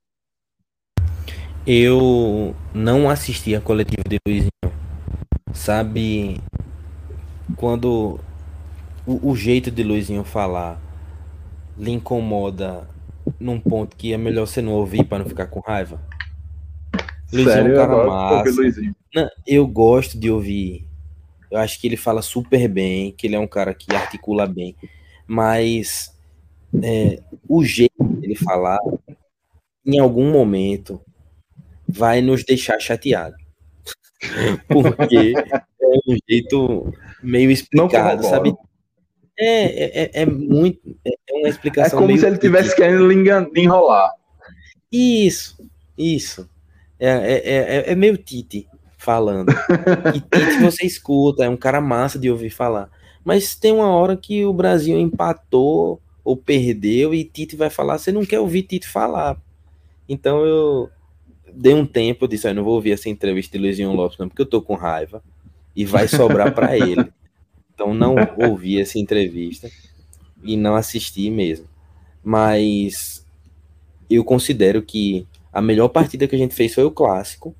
[1.65, 4.49] Eu não assisti a coletiva de Luizinho.
[5.53, 6.41] Sabe
[7.55, 8.19] quando
[9.07, 10.79] o, o jeito de Luizinho falar
[11.77, 12.87] lhe incomoda
[13.39, 15.99] num ponto que é melhor você não ouvir para não ficar com raiva?
[17.31, 18.51] Luizinho Sério, é um cara massa.
[19.15, 20.85] Não, eu gosto de ouvir.
[21.49, 24.75] Eu acho que ele fala super bem, que ele é um cara que articula bem.
[25.25, 26.13] Mas
[26.83, 28.79] é, o jeito dele falar,
[29.85, 31.01] em algum momento,
[31.87, 33.35] vai nos deixar chateado.
[34.67, 36.93] Porque é um jeito
[37.23, 38.53] meio explicado, sabe?
[39.39, 40.79] É, é, é, é muito.
[41.05, 41.99] É, é uma explicação.
[41.99, 43.11] É como se ele tivesse querendo
[43.55, 44.11] enrolar.
[44.91, 45.57] Isso,
[45.97, 46.49] isso.
[46.99, 48.67] É, é, é, é meio Tite
[48.97, 49.51] falando.
[50.15, 52.89] E Tite você escuta, é um cara massa de ouvir falar.
[53.23, 58.11] Mas tem uma hora que o Brasil empatou ou perdeu e Tite vai falar, você
[58.11, 59.37] não quer ouvir Tite falar.
[60.09, 60.89] Então eu
[61.53, 64.27] dei um tempo, eu disse, ah, não vou ouvir essa entrevista de Luizinho Lopes não,
[64.27, 65.23] porque eu tô com raiva
[65.75, 67.11] e vai sobrar para ele.
[67.77, 68.15] Então não
[68.49, 69.69] ouvi essa entrevista
[70.43, 71.67] e não assisti mesmo.
[72.23, 73.23] Mas
[74.09, 77.55] eu considero que a melhor partida que a gente fez foi o clássico.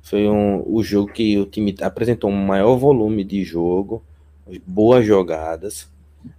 [0.00, 4.00] Foi um, o jogo que o time apresentou um maior volume de jogo,
[4.64, 5.90] boas jogadas,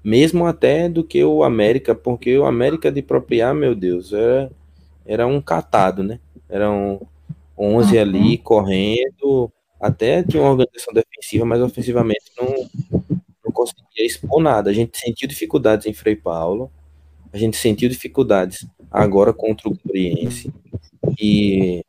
[0.02, 4.52] mesmo até do que o América, porque o América de propriar, meu Deus, era,
[5.06, 6.22] era um catado, né?
[6.48, 7.02] Eram
[7.58, 12.70] 11 ali correndo, até tinha uma organização defensiva, mas ofensivamente não,
[13.46, 14.70] não conseguia expor nada.
[14.70, 16.72] A gente sentiu dificuldades em Frei Paulo,
[17.32, 20.52] a gente sentiu dificuldades agora contra o Gloriense,
[21.20, 21.84] e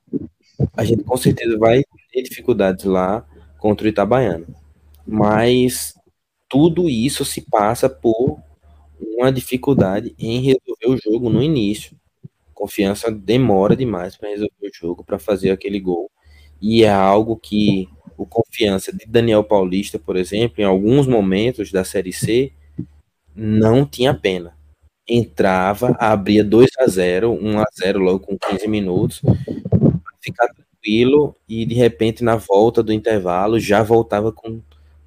[0.77, 1.83] a gente com certeza vai
[2.13, 3.27] ter dificuldades lá
[3.59, 4.47] contra o Itabaiano.
[5.07, 5.95] Mas
[6.49, 8.39] tudo isso se passa por
[9.01, 11.97] uma dificuldade em resolver o jogo no início.
[12.53, 16.11] Confiança demora demais para resolver o jogo, para fazer aquele gol
[16.61, 21.85] e é algo que o confiança de Daniel Paulista, por exemplo, em alguns momentos da
[21.85, 22.53] Série C,
[23.35, 24.57] não tinha pena.
[25.09, 29.23] Entrava, abria 2 a 0 1 a 0 logo com 15 minutos,
[30.21, 34.61] ficar tranquilo e de repente na volta do intervalo já voltava com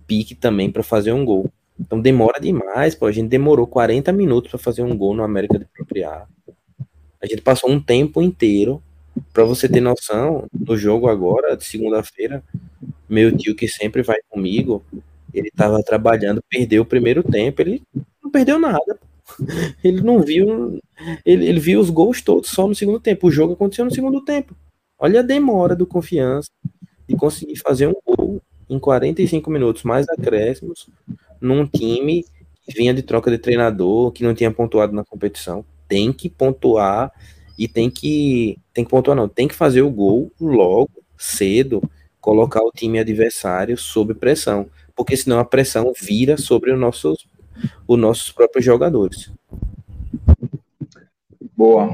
[0.08, 1.52] pique também para fazer um gol.
[1.80, 3.06] Então demora demais, pô.
[3.06, 6.28] A gente demorou 40 minutos para fazer um gol no América de Propriar.
[7.22, 8.82] A gente passou um tempo inteiro
[9.34, 12.44] Pra você ter noção, no jogo agora, de segunda-feira,
[13.10, 14.84] meu tio que sempre vai comigo,
[15.34, 17.82] ele tava trabalhando, perdeu o primeiro tempo, ele
[18.22, 19.00] não perdeu nada.
[19.82, 20.78] Ele não viu,
[21.26, 23.28] ele, ele viu os gols todos só no segundo tempo.
[23.28, 24.54] O jogo aconteceu no segundo tempo.
[25.00, 26.50] Olha a demora do confiança
[27.08, 30.90] de conseguir fazer um gol em 45 minutos mais acréscimos
[31.40, 32.24] num time
[32.64, 35.66] que vinha de troca de treinador, que não tinha pontuado na competição.
[35.88, 37.12] Tem que pontuar
[37.62, 41.80] e tem que tem que pontuar não, tem que fazer o gol logo, cedo,
[42.20, 47.28] colocar o time adversário sob pressão, porque senão a pressão vira sobre os nossos
[47.88, 49.32] os nossos próprios jogadores.
[51.56, 51.92] Boa.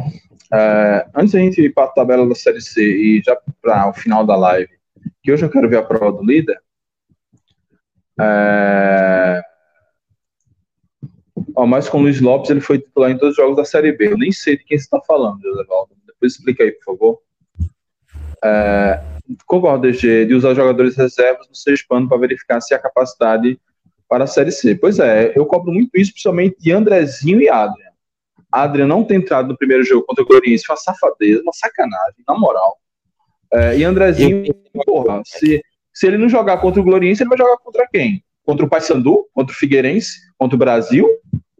[0.54, 3.94] É, antes da gente ir para a tabela da Série C e já para o
[3.94, 4.72] final da live,
[5.22, 6.58] que hoje eu quero ver a prova do líder.
[8.18, 9.42] É...
[11.66, 14.12] Mas com o Luiz Lopes ele foi titular em todos os jogos da Série B.
[14.12, 15.96] Eu nem sei de quem você está falando, José Valdo.
[16.06, 17.20] Depois explica aí, por favor.
[18.44, 19.02] É...
[19.46, 23.60] Concordo, DG, de usar jogadores reservas no seu pano para verificar se há capacidade
[24.08, 24.76] para a Série C.
[24.76, 27.92] Pois é, eu cobro muito isso, principalmente de Andrezinho e Adrian.
[28.52, 32.24] Adrian não ter entrado no primeiro jogo contra o Corinthians foi uma safadeza, uma sacanagem,
[32.28, 32.78] na moral.
[33.52, 34.54] É, e Andrezinho,
[34.86, 35.62] porra, se,
[35.94, 38.24] se ele não jogar contra o Gloriense, ele vai jogar contra quem?
[38.46, 39.26] Contra o Paysandu?
[39.34, 40.20] Contra o Figueirense?
[40.38, 41.08] Contra o Brasil?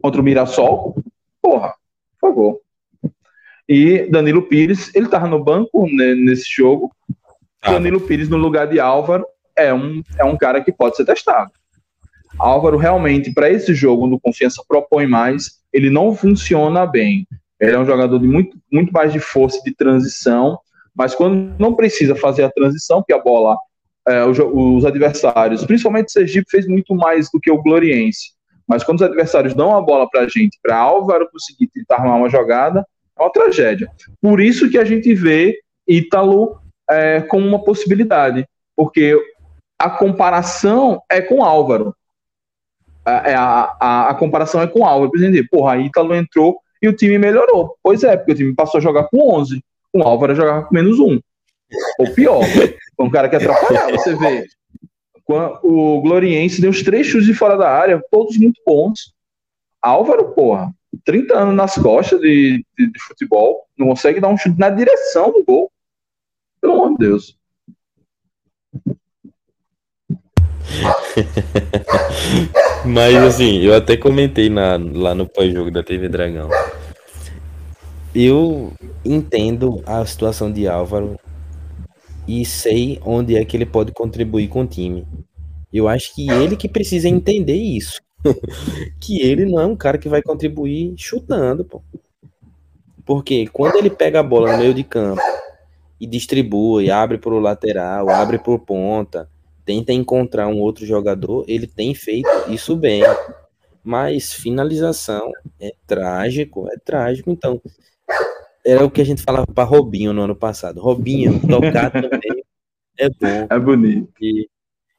[0.00, 0.96] Contra o Mirassol?
[1.42, 1.74] Porra,
[2.20, 2.60] por favor.
[3.68, 6.90] E Danilo Pires, ele tava no banco né, nesse jogo.
[7.62, 7.72] Ah.
[7.72, 9.26] Danilo Pires no lugar de Álvaro
[9.56, 11.50] é um, é um cara que pode ser testado.
[12.38, 17.26] Álvaro realmente, para esse jogo, onde o Confiança propõe mais, ele não funciona bem.
[17.60, 20.58] Ele é um jogador de muito, muito mais de força de transição
[20.98, 23.56] mas quando não precisa fazer a transição, que a bola,
[24.08, 28.32] é, os, os, adversários, principalmente o Sergipe, fez muito mais do que o Gloriense.
[28.68, 32.18] Mas quando os adversários dão a bola para a gente, para Álvaro conseguir tentar armar
[32.18, 32.86] uma jogada,
[33.18, 33.90] é uma tragédia.
[34.20, 35.58] Por isso que a gente vê
[35.88, 38.46] Ítalo é, como uma possibilidade,
[38.76, 39.18] porque
[39.78, 41.94] a comparação é com Álvaro.
[43.04, 45.10] A, é, a, a, a comparação é com Álvaro.
[45.10, 47.74] Por exemplo, porra, Ítalo entrou e o time melhorou.
[47.82, 49.62] Pois é, porque o time passou a jogar com 11
[49.92, 51.18] o Álvaro jogava com menos um.
[51.98, 52.40] Ou pior,
[52.98, 54.44] um cara que atrapalhava, você vê.
[55.28, 59.12] O Gloriense deu uns três chutes de fora da área, todos muito bons.
[59.82, 60.72] Álvaro, porra,
[61.04, 65.32] 30 anos nas costas de, de, de futebol, não consegue dar um chute na direção
[65.32, 65.70] do gol.
[66.60, 67.36] Pelo amor de Deus.
[72.84, 76.48] Mas assim, eu até comentei na, lá no pós-jogo da TV Dragão
[78.14, 78.72] eu
[79.04, 81.18] entendo a situação de Álvaro
[82.28, 85.06] e sei onde é que ele pode contribuir com o time.
[85.72, 88.00] Eu acho que ele que precisa entender isso.
[89.00, 91.82] que ele não é um cara que vai contribuir chutando, pô.
[93.06, 95.22] Porque quando ele pega a bola no meio de campo
[95.98, 99.30] e distribui, abre para o lateral, abre por ponta,
[99.64, 103.02] tenta encontrar um outro jogador, ele tem feito isso bem.
[103.82, 107.30] Mas finalização é trágico, é trágico.
[107.30, 107.58] Então,
[108.68, 110.78] era o que a gente falava para Robinho no ano passado.
[110.78, 112.44] Robinho, tocar também
[112.98, 113.46] é bom.
[113.48, 114.12] É bonito.
[114.20, 114.46] E,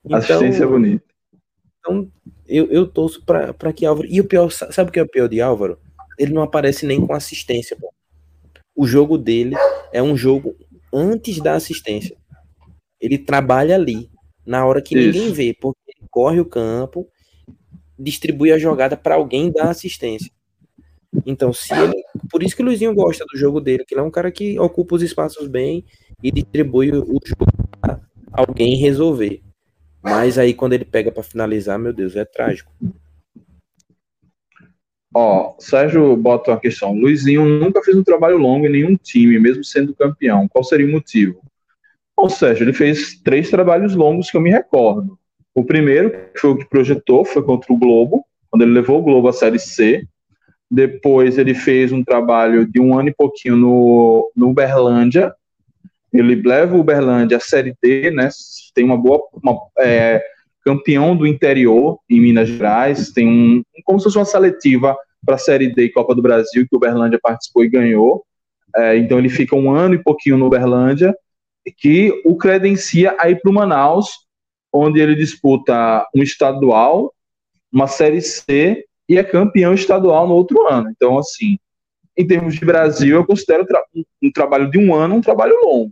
[0.03, 1.05] então, Assistência é bonita.
[1.79, 2.11] Então,
[2.47, 4.07] eu, eu torço para que Álvaro.
[4.09, 5.77] E o pior, sabe o que é o pior de Álvaro?
[6.17, 7.77] Ele não aparece nem com assistência.
[7.79, 7.93] Pô.
[8.75, 9.55] O jogo dele
[9.93, 10.55] é um jogo
[10.91, 12.17] antes da assistência.
[12.99, 14.09] Ele trabalha ali,
[14.45, 15.05] na hora que Isso.
[15.05, 17.07] ninguém vê, porque ele corre o campo,
[17.97, 20.31] distribui a jogada para alguém dar assistência.
[21.25, 21.93] Então, se ele.
[22.29, 24.59] Por isso que o Luizinho gosta do jogo dele, que ele é um cara que
[24.59, 25.83] ocupa os espaços bem
[26.23, 27.45] e distribui o jogo
[27.81, 27.99] para
[28.31, 29.41] alguém resolver.
[30.01, 32.71] Mas aí quando ele pega para finalizar, meu Deus, é trágico.
[35.13, 36.93] Ó, Sérgio bota uma questão.
[36.93, 40.47] Luizinho nunca fez um trabalho longo em nenhum time, mesmo sendo campeão.
[40.47, 41.41] Qual seria o motivo?
[42.15, 45.17] Bom, Sérgio, ele fez três trabalhos longos que eu me recordo.
[45.55, 49.03] O primeiro, que foi o que projetou, foi contra o Globo, quando ele levou o
[49.03, 50.07] Globo à Série C,
[50.69, 55.33] depois ele fez um trabalho de um ano e pouquinho no, no Uberlândia.
[56.13, 58.29] Ele leva o Uberlândia à Série D, né?
[58.75, 59.21] Tem uma boa.
[59.41, 60.23] Uma, é,
[60.63, 63.11] campeão do interior em Minas Gerais.
[63.11, 63.63] Tem um.
[63.83, 66.77] como se fosse uma seletiva para a Série D e Copa do Brasil, que o
[66.77, 68.23] Uberlândia participou e ganhou.
[68.75, 71.15] É, então ele fica um ano e pouquinho no Uberlândia,
[71.77, 74.09] que o credencia a ir para o Manaus,
[74.71, 77.13] onde ele disputa um estadual,
[77.71, 80.91] uma Série C e é campeão estadual no outro ano.
[80.91, 81.57] Então, assim,
[82.15, 83.81] em termos de Brasil, eu considero tra
[84.21, 85.91] um trabalho de um ano um trabalho longo.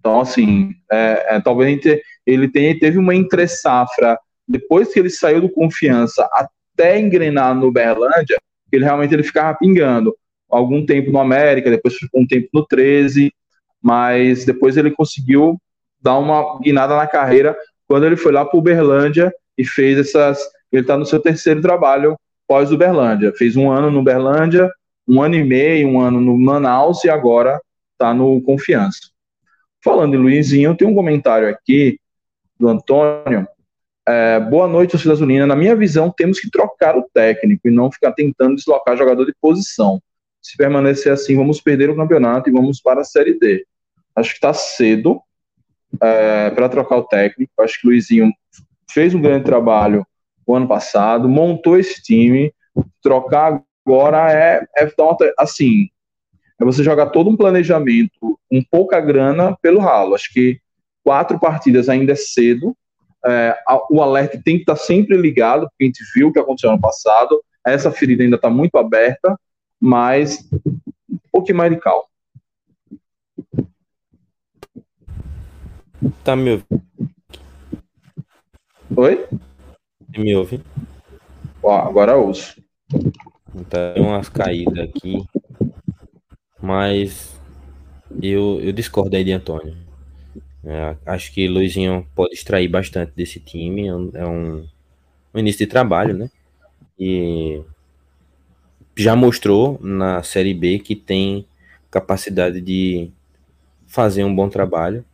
[0.00, 1.80] Então, assim, é, é, talvez
[2.26, 8.38] ele tenha, teve uma entre-safra depois que ele saiu do Confiança até engrenar no Berlândia,
[8.70, 10.14] ele realmente ele ficava pingando.
[10.48, 13.32] Algum tempo no América, depois ficou um tempo no 13,
[13.82, 15.60] mas depois ele conseguiu
[16.00, 17.56] dar uma guinada na carreira
[17.88, 20.40] quando ele foi lá para o Uberlândia e fez essas.
[20.70, 22.16] Ele está no seu terceiro trabalho
[22.46, 23.32] pós-Uberlândia.
[23.32, 24.70] Fez um ano no Uberlândia,
[25.06, 27.60] um ano e meio, um ano no Manaus e agora
[27.92, 29.10] está no Confiança.
[29.82, 31.98] Falando em Luizinho, tem um comentário aqui
[32.58, 33.46] do Antônio.
[34.08, 35.46] É, boa noite, Cidade Unina.
[35.46, 39.34] Na minha visão, temos que trocar o técnico e não ficar tentando deslocar jogador de
[39.40, 40.00] posição.
[40.42, 43.66] Se permanecer assim, vamos perder o campeonato e vamos para a Série D.
[44.14, 45.20] Acho que está cedo
[46.00, 47.52] é, para trocar o técnico.
[47.58, 48.32] Acho que o Luizinho
[48.90, 50.06] fez um grande trabalho
[50.46, 52.52] o ano passado, montou esse time,
[53.02, 54.92] trocar agora é, é
[55.38, 55.88] assim,
[56.60, 60.14] é você jogar todo um planejamento, um pouca grana pelo ralo.
[60.14, 60.58] Acho que
[61.04, 62.76] quatro partidas ainda é cedo.
[63.24, 63.56] É,
[63.90, 66.80] o alerta tem que estar sempre ligado, porque a gente viu o que aconteceu ano
[66.80, 67.40] passado.
[67.64, 69.38] Essa ferida ainda está muito aberta,
[69.80, 70.48] mas
[71.08, 72.04] um pouquinho mais de calma.
[76.24, 76.82] Tá me ouvindo?
[78.96, 79.28] Oi?
[80.16, 80.60] Me ouve?
[81.62, 82.62] Ó, agora ouço.
[83.68, 85.24] Tá umas caídas aqui.
[86.60, 87.40] Mas
[88.22, 89.76] eu, eu discordo aí de Antônio.
[90.64, 93.86] É, acho que Luizinho pode extrair bastante desse time.
[93.86, 94.66] É um, é um
[95.34, 96.30] início de trabalho, né?
[96.98, 97.62] E
[98.96, 101.46] já mostrou na Série B que tem
[101.90, 103.10] capacidade de
[103.86, 105.04] fazer um bom trabalho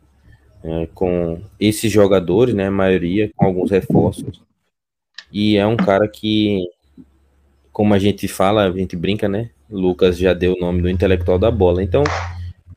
[0.63, 2.67] é, com esses jogadores, né?
[2.67, 4.41] A maioria com alguns reforços.
[5.33, 6.63] E é um cara que,
[7.71, 9.49] como a gente fala, a gente brinca, né?
[9.69, 11.83] Lucas já deu o nome do intelectual da bola.
[11.83, 12.03] Então,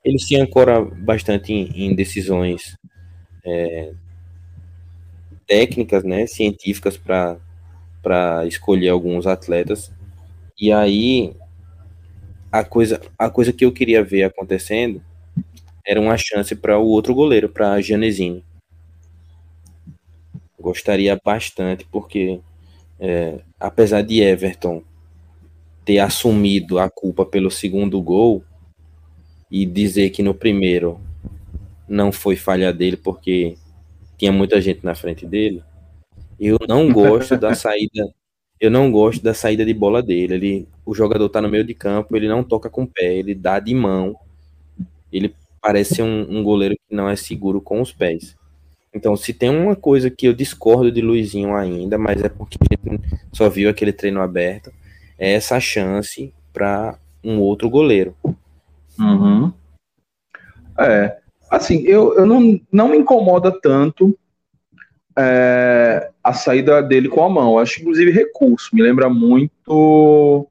[0.02, 2.78] ele se ancora bastante em, em decisões
[3.44, 3.92] é,
[5.46, 6.26] técnicas, né?
[6.26, 9.92] Científicas para escolher alguns atletas.
[10.58, 11.36] E aí,
[12.50, 15.02] a coisa, a coisa que eu queria ver acontecendo
[15.86, 18.42] era uma chance para o outro goleiro, para Janezinho.
[20.58, 22.40] Gostaria bastante, porque
[22.98, 24.82] é, apesar de Everton
[25.84, 28.42] ter assumido a culpa pelo segundo gol
[29.50, 31.00] e dizer que no primeiro
[31.88, 33.56] não foi falha dele porque
[34.18, 35.62] tinha muita gente na frente dele,
[36.38, 38.12] eu não gosto da saída.
[38.58, 40.34] Eu não gosto da saída de bola dele.
[40.34, 43.34] Ele, o jogador tá no meio de campo, ele não toca com o pé, ele
[43.34, 44.16] dá de mão.
[45.12, 48.34] Ele parece um, um goleiro que não é seguro com os pés.
[48.94, 52.56] Então, se tem uma coisa que eu discordo de Luizinho ainda, mas é porque
[53.32, 54.72] só viu aquele treino aberto,
[55.18, 58.16] é essa chance para um outro goleiro.
[58.98, 59.52] Uhum.
[60.78, 61.18] É,
[61.50, 64.18] assim, eu, eu não, não me incomoda tanto
[65.18, 67.52] é, a saída dele com a mão.
[67.52, 68.74] Eu acho, inclusive, recurso.
[68.74, 70.48] Me lembra muito.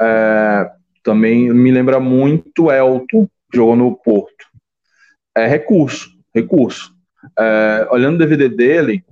[0.00, 0.70] É,
[1.02, 4.44] também me lembra muito Elton, jogou no Porto
[5.36, 6.93] é recurso, recurso.
[7.38, 9.04] É, olhando o DVD dele,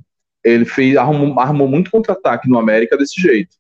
[0.44, 3.56] ele fez arrumou, armou muito contra-ataque no América desse jeito.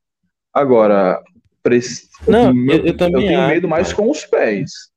[0.52, 1.22] Agora,
[1.62, 2.08] preci...
[2.26, 4.90] não, eu, eu, também eu tenho medo mais com os pés.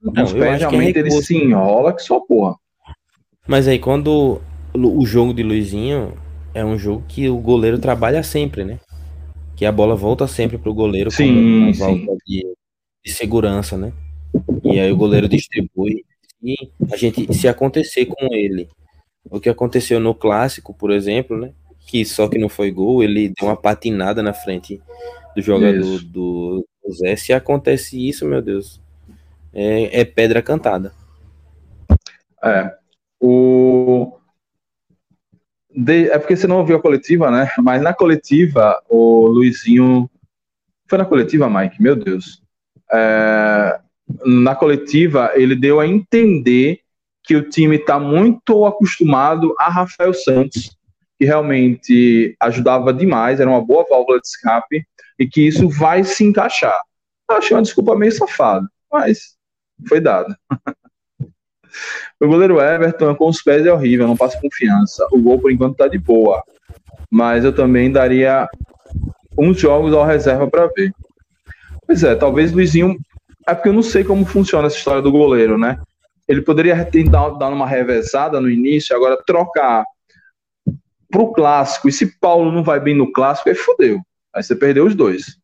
[0.00, 2.56] Não, os pés realmente é ele se enrola que só porra.
[3.46, 4.40] Mas aí quando
[4.74, 6.14] o jogo de Luizinho
[6.54, 8.78] é um jogo que o goleiro trabalha sempre, né?
[9.56, 11.70] Que a bola volta sempre pro goleiro sim,
[12.26, 12.46] de,
[13.04, 13.92] de segurança, né?
[14.64, 16.04] E aí o goleiro distribui
[16.42, 16.56] e
[16.90, 18.68] a gente, se acontecer com ele,
[19.32, 21.52] o que aconteceu no clássico, por exemplo, né?
[21.86, 24.80] Que só que não foi gol, ele deu uma patinada na frente
[25.34, 27.16] do jogador do, do Zé.
[27.16, 28.80] Se acontece isso, meu Deus,
[29.52, 30.92] é, é pedra cantada.
[32.44, 32.72] É.
[33.18, 34.18] O...
[35.74, 36.10] De...
[36.10, 37.50] É porque você não ouviu a coletiva, né?
[37.58, 40.10] Mas na coletiva, o Luizinho.
[40.86, 41.82] Foi na coletiva, Mike?
[41.82, 42.42] Meu Deus.
[42.92, 43.80] É
[44.24, 46.80] na coletiva, ele deu a entender
[47.24, 50.76] que o time está muito acostumado a Rafael Santos,
[51.18, 54.84] que realmente ajudava demais, era uma boa válvula de escape,
[55.18, 56.78] e que isso vai se encaixar.
[57.30, 59.36] Eu achei uma desculpa meio safada, mas
[59.88, 60.36] foi dada.
[62.20, 65.06] o goleiro Everton com os pés é horrível, não passa confiança.
[65.12, 66.42] O gol, por enquanto, está de boa.
[67.10, 68.48] Mas eu também daria
[69.38, 70.92] uns jogos ao reserva para ver.
[71.86, 72.96] Pois é, talvez Luizinho
[73.46, 75.78] é porque eu não sei como funciona essa história do goleiro, né?
[76.32, 79.84] Ele poderia tentar dar uma revezada no início, agora trocar
[81.10, 81.88] pro clássico.
[81.88, 84.00] E se Paulo não vai bem no clássico, aí fodeu.
[84.34, 85.36] Aí você perdeu os dois.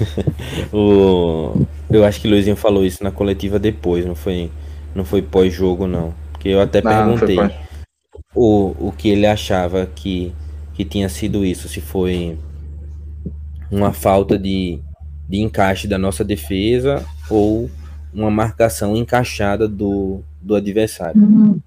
[0.72, 1.64] o...
[1.88, 4.50] Eu acho que o Luizinho falou isso na coletiva depois, não foi,
[4.94, 6.14] não foi pós-jogo, não.
[6.32, 7.50] Porque eu até não, perguntei não
[8.34, 10.32] o, o que ele achava que,
[10.74, 12.38] que tinha sido isso, se foi
[13.70, 14.80] uma falta de,
[15.28, 17.70] de encaixe da nossa defesa ou
[18.12, 21.20] uma marcação encaixada do, do adversário.
[21.20, 21.60] Uhum.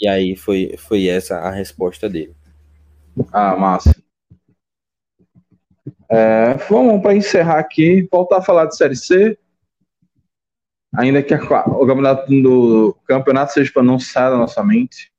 [0.00, 2.34] E aí foi, foi essa a resposta dele.
[3.32, 3.94] Ah, massa.
[6.08, 9.38] É, vamos para encerrar aqui, voltar a falar de Série C.
[10.96, 15.12] Ainda que a, o campeonato do campeonato seja para da nossa mente.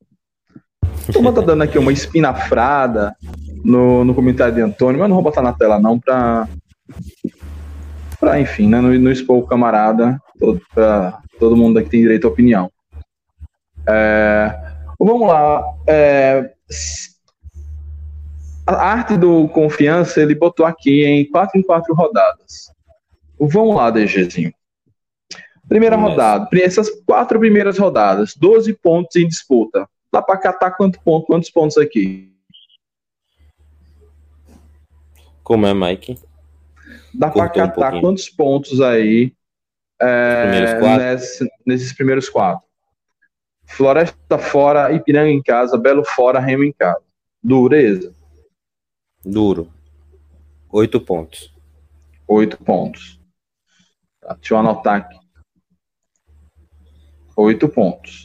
[1.08, 3.16] Estou tá dando aqui uma espinafrada
[3.64, 6.48] no, no comentário de Antônio, mas não vou botar na tela não para
[8.20, 12.26] para, enfim, né, não, não expor o camarada, todo, pra, todo mundo aqui tem direito
[12.26, 12.72] à opinião.
[13.88, 14.52] É,
[15.00, 15.64] vamos lá.
[15.88, 16.52] É,
[18.66, 22.74] a arte do confiança ele botou aqui em quatro em quatro rodadas.
[23.40, 24.54] Vamos lá, DGzinho.
[25.68, 29.88] Primeira rodada, essas quatro primeiras rodadas, 12 pontos em disputa.
[30.12, 32.30] Dá para catar quanto ponto, quantos pontos aqui?
[35.44, 36.20] Como é, Mike?
[37.14, 39.34] Dá para catar um quantos pontos aí
[40.02, 42.66] é, nesse, nesses primeiros quatro?
[43.66, 47.02] Floresta fora, Ipiranga em casa, Belo fora, Remo em casa.
[47.42, 48.14] Dureza.
[49.24, 49.72] Duro.
[50.70, 51.54] Oito pontos.
[52.28, 53.20] Oito pontos.
[54.20, 55.20] Tá, deixa eu anotar aqui.
[57.36, 58.24] Oito pontos.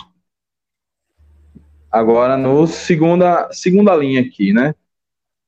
[1.90, 4.74] Agora no segunda, segunda linha aqui, né?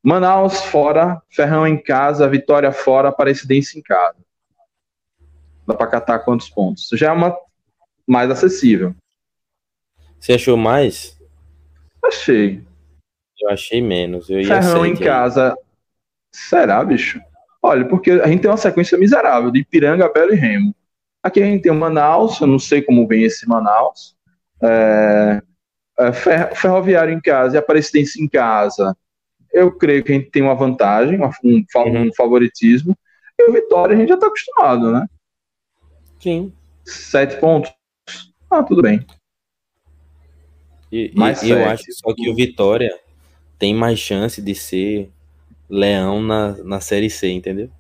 [0.03, 4.17] Manaus fora, Ferrão em casa, Vitória fora, Aparecidense em casa.
[5.69, 6.89] Dá para catar quantos pontos?
[6.95, 7.37] Já é uma
[8.07, 8.95] mais acessível.
[10.19, 11.15] Você achou mais?
[12.03, 12.65] Achei.
[13.39, 14.31] Eu achei menos.
[14.31, 15.55] Eu Ferrão em casa.
[16.33, 17.21] Será, bicho?
[17.63, 20.75] Olha, porque a gente tem uma sequência miserável de Ipiranga, Belo e Remo.
[21.23, 24.17] Aqui a gente tem o Manaus, eu não sei como vem esse Manaus.
[24.63, 25.43] É,
[25.99, 26.13] é,
[26.55, 28.97] ferroviário em casa e Aparecidense em casa.
[29.53, 32.11] Eu creio que a gente tem uma vantagem, um, um uhum.
[32.17, 32.97] favoritismo.
[33.39, 35.07] E o Vitória a gente já está acostumado, né?
[36.21, 36.53] Sim.
[36.85, 37.73] Sete pontos.
[38.51, 39.05] Ah, tudo bem.
[40.91, 41.13] E,
[41.45, 42.91] e eu acho só que o Vitória
[43.59, 45.11] tem mais chance de ser
[45.69, 47.71] leão na, na Série C, entendeu?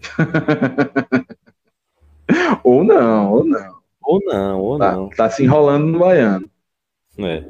[2.64, 3.74] ou não, ou não.
[4.02, 5.08] Ou não, ou tá, não.
[5.10, 6.50] Tá se enrolando no baiano.
[7.18, 7.44] É.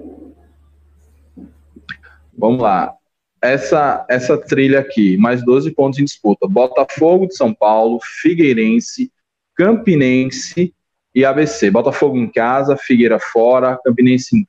[2.36, 2.95] Vamos lá.
[3.41, 6.47] Essa, essa trilha aqui, mais 12 pontos em disputa.
[6.47, 9.11] Botafogo de São Paulo, Figueirense,
[9.55, 10.75] Campinense
[11.15, 11.71] e ABC.
[11.71, 14.49] Botafogo em casa, Figueira fora, Campinense em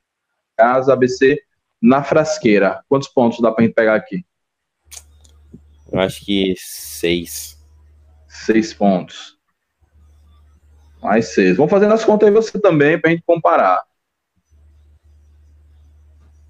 [0.56, 1.40] casa, ABC
[1.80, 2.82] na frasqueira.
[2.88, 4.24] Quantos pontos dá pra gente pegar aqui?
[5.92, 7.56] Eu acho que seis.
[8.28, 9.38] Seis pontos.
[11.02, 11.56] Mais seis.
[11.56, 13.82] Vamos fazendo as contas aí você também pra gente comparar.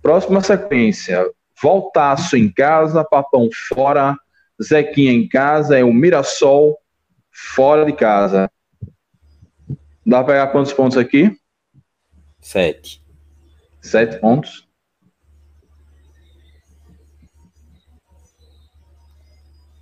[0.01, 1.31] Próxima sequência.
[1.61, 4.17] Voltaço em casa, Papão fora,
[4.63, 6.79] Zequinha em casa, é o Mirassol
[7.37, 8.51] fora de casa.
[10.05, 11.37] Dá pra pegar quantos pontos aqui?
[12.41, 13.05] Sete.
[13.81, 14.67] Sete pontos.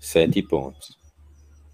[0.01, 0.99] Sete pontos.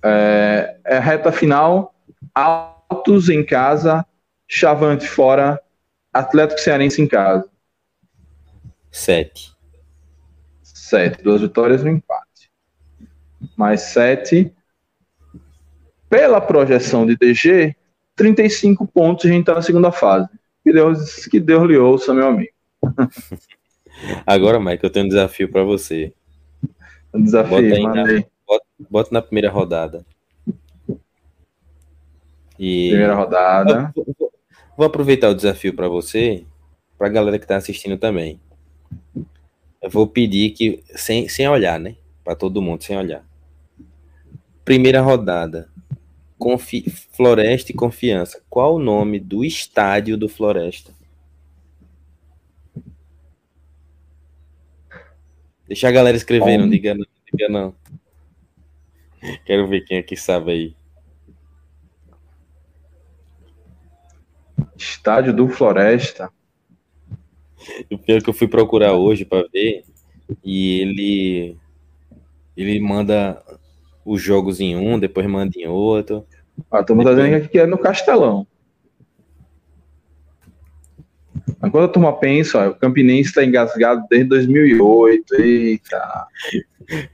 [0.02, 1.94] É, é reta final.
[2.34, 4.04] Altos em casa,
[4.46, 5.60] Chavante fora,
[6.12, 7.48] Atlético Cearense em casa.
[8.90, 9.54] Sete.
[10.62, 11.22] Sete.
[11.22, 12.50] Duas vitórias e um empate.
[13.56, 14.54] Mais sete.
[16.10, 17.74] Pela projeção de DG,
[18.16, 20.28] 35 pontos e a gente está na segunda fase.
[20.62, 22.52] Que Deus, que Deus lhe ouça, meu amigo.
[24.26, 26.12] Agora, Mike, eu tenho um desafio para você.
[27.14, 30.04] Um desafio, bota, aí na, bota, bota, na primeira rodada.
[32.58, 32.88] E...
[32.90, 33.92] Primeira rodada.
[33.94, 34.32] Vou, vou,
[34.76, 36.44] vou aproveitar o desafio para você,
[36.98, 38.38] para a galera que está assistindo também.
[39.80, 41.96] Eu vou pedir que, sem, sem olhar, né?
[42.22, 43.24] Para todo mundo, sem olhar.
[44.62, 45.69] Primeira rodada.
[46.40, 48.42] Confi Floresta e Confiança.
[48.48, 50.90] Qual o nome do estádio do Floresta?
[55.68, 57.74] Deixa a galera escrever, não diga não, diga não.
[59.44, 60.76] Quero ver quem aqui sabe aí.
[64.74, 66.32] Estádio do Floresta.
[67.90, 69.84] O pior é que eu fui procurar hoje para ver
[70.42, 71.56] e ele
[72.56, 73.44] ele manda
[74.04, 76.26] os jogos em um, depois manda em outro.
[76.70, 78.46] Ah, turma tá dizendo que é no Castelão.
[81.60, 85.34] Quando a turma pensa, ó, o Campinense está engasgado desde 2008.
[85.40, 86.26] Eita.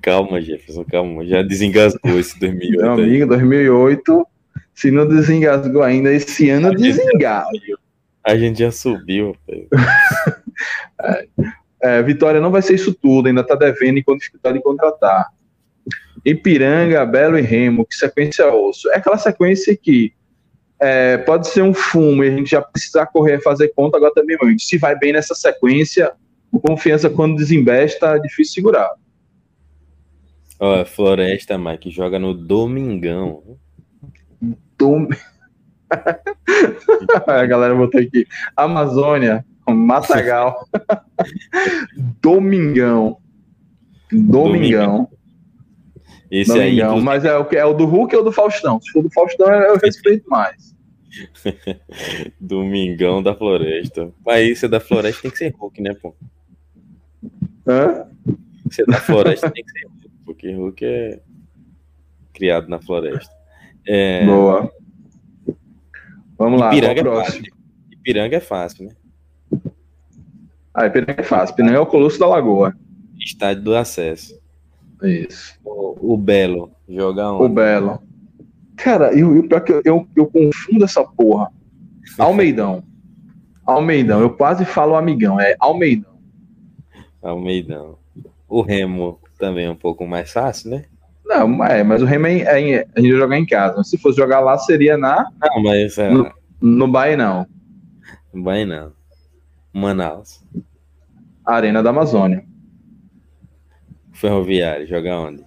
[0.01, 1.27] Calma, Jefferson, calma.
[1.27, 2.81] Já desengasgou esse 2008.
[2.81, 3.27] Meu amigo, aí.
[3.27, 4.27] 2008,
[4.73, 7.77] se não desengasgou ainda, esse ano desengasga.
[8.25, 9.37] A gente já subiu.
[11.01, 11.27] é,
[11.83, 15.29] é, Vitória não vai ser isso tudo, ainda está devendo enquanto dificuldade de contratar.
[16.25, 18.91] Ipiranga, Belo e Remo, que sequência osso.
[18.91, 20.13] É aquela sequência que
[20.79, 24.37] é, pode ser um fumo e a gente já precisa correr fazer conta agora também,
[24.41, 24.63] muito.
[24.63, 26.13] Se vai bem nessa sequência,
[26.51, 28.91] o confiança quando desembesta é difícil segurar.
[30.59, 33.59] Ó, Floresta, Mike, joga no Domingão.
[34.79, 35.09] Dom...
[37.27, 38.27] a galera botou aqui.
[38.57, 40.67] Amazônia, Matagal.
[42.21, 43.19] Domingão.
[44.11, 45.09] Domingão.
[46.31, 46.67] Esse Domingão.
[46.67, 46.81] aí.
[46.81, 47.05] Inclusive...
[47.05, 48.81] Mas é o, é o do Hulk ou do Faustão?
[48.81, 50.75] Se for do Faustão, eu respeito mais.
[52.41, 54.13] Domingão da Floresta.
[54.25, 56.15] Mas isso é da Floresta tem que ser Hulk, né, pô?
[57.67, 58.07] Hã?
[58.71, 61.21] Você da floresta tem que ser Hulk, porque Hulk é
[62.33, 63.33] criado na floresta.
[63.87, 64.25] É...
[64.25, 64.71] Boa.
[66.39, 67.45] Vamos lá, Ipiranga qual é próximo?
[67.45, 67.57] fácil.
[67.93, 68.93] Ipiranga é fácil, né?
[70.75, 71.55] Ah, Ipiranga é fácil.
[71.55, 72.75] Ipiranga é o Colosso da Lagoa.
[73.19, 74.39] Estádio do acesso.
[75.03, 75.59] Isso.
[75.65, 77.55] O, o Belo joga O onde?
[77.55, 78.03] Belo.
[78.77, 81.51] Cara, e o o pior que eu, eu, eu confundo essa porra.
[82.19, 82.83] Almeidão.
[83.65, 84.21] Almeidão.
[84.21, 85.41] Eu quase falo amigão.
[85.41, 86.17] É Almeidão.
[87.23, 87.99] Almeidão.
[88.49, 90.85] O Remo também é um pouco mais fácil, né?
[91.25, 92.39] Não, é, mas o Remo é,
[92.79, 93.83] é a gente jogar em casa.
[93.83, 97.47] Se fosse jogar lá, seria na, Não, mas é, No- no Bahia, não.
[98.33, 98.93] não vai não.
[99.73, 100.45] Manaus.
[101.45, 102.45] Arena da Amazônia.
[104.17, 105.43] Ferroviário, joga onde?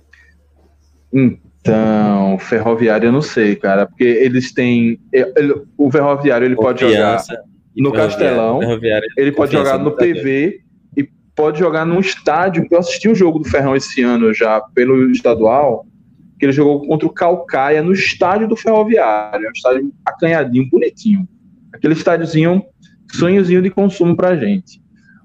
[1.11, 4.99] Então, ferroviário eu não sei, cara, porque eles têm.
[5.11, 7.21] ele- o ferroviário ele pode jogar.
[7.75, 7.93] No.
[7.93, 9.91] Castelão, Ferroviário, Ele pode jogar no.
[9.91, 10.59] PV
[10.97, 12.67] e pode jogar num estádio.
[12.67, 15.85] que Eu assisti o jogo do Ferrão esse ano já pelo estadual,
[16.37, 19.45] que ele jogou contra o Calcaia no estádio do Ferroviário.
[19.45, 21.27] É um estádio acanhadinho, bonitinho.
[21.71, 22.61] Aquele estádiozinho,
[23.13, 24.81] sonhozinho de consumo pra gente.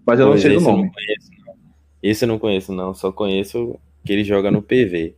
[0.06, 0.82] Mas eu não sei eu nome.
[0.84, 1.33] não conheço.
[2.04, 2.92] Esse eu não conheço, não.
[2.92, 5.14] Só conheço que ele joga no PV.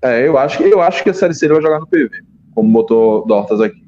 [0.00, 2.22] É, eu acho, que- eu acho que a Série C ele vai jogar no PV,
[2.54, 3.86] como botou Dortas aqui.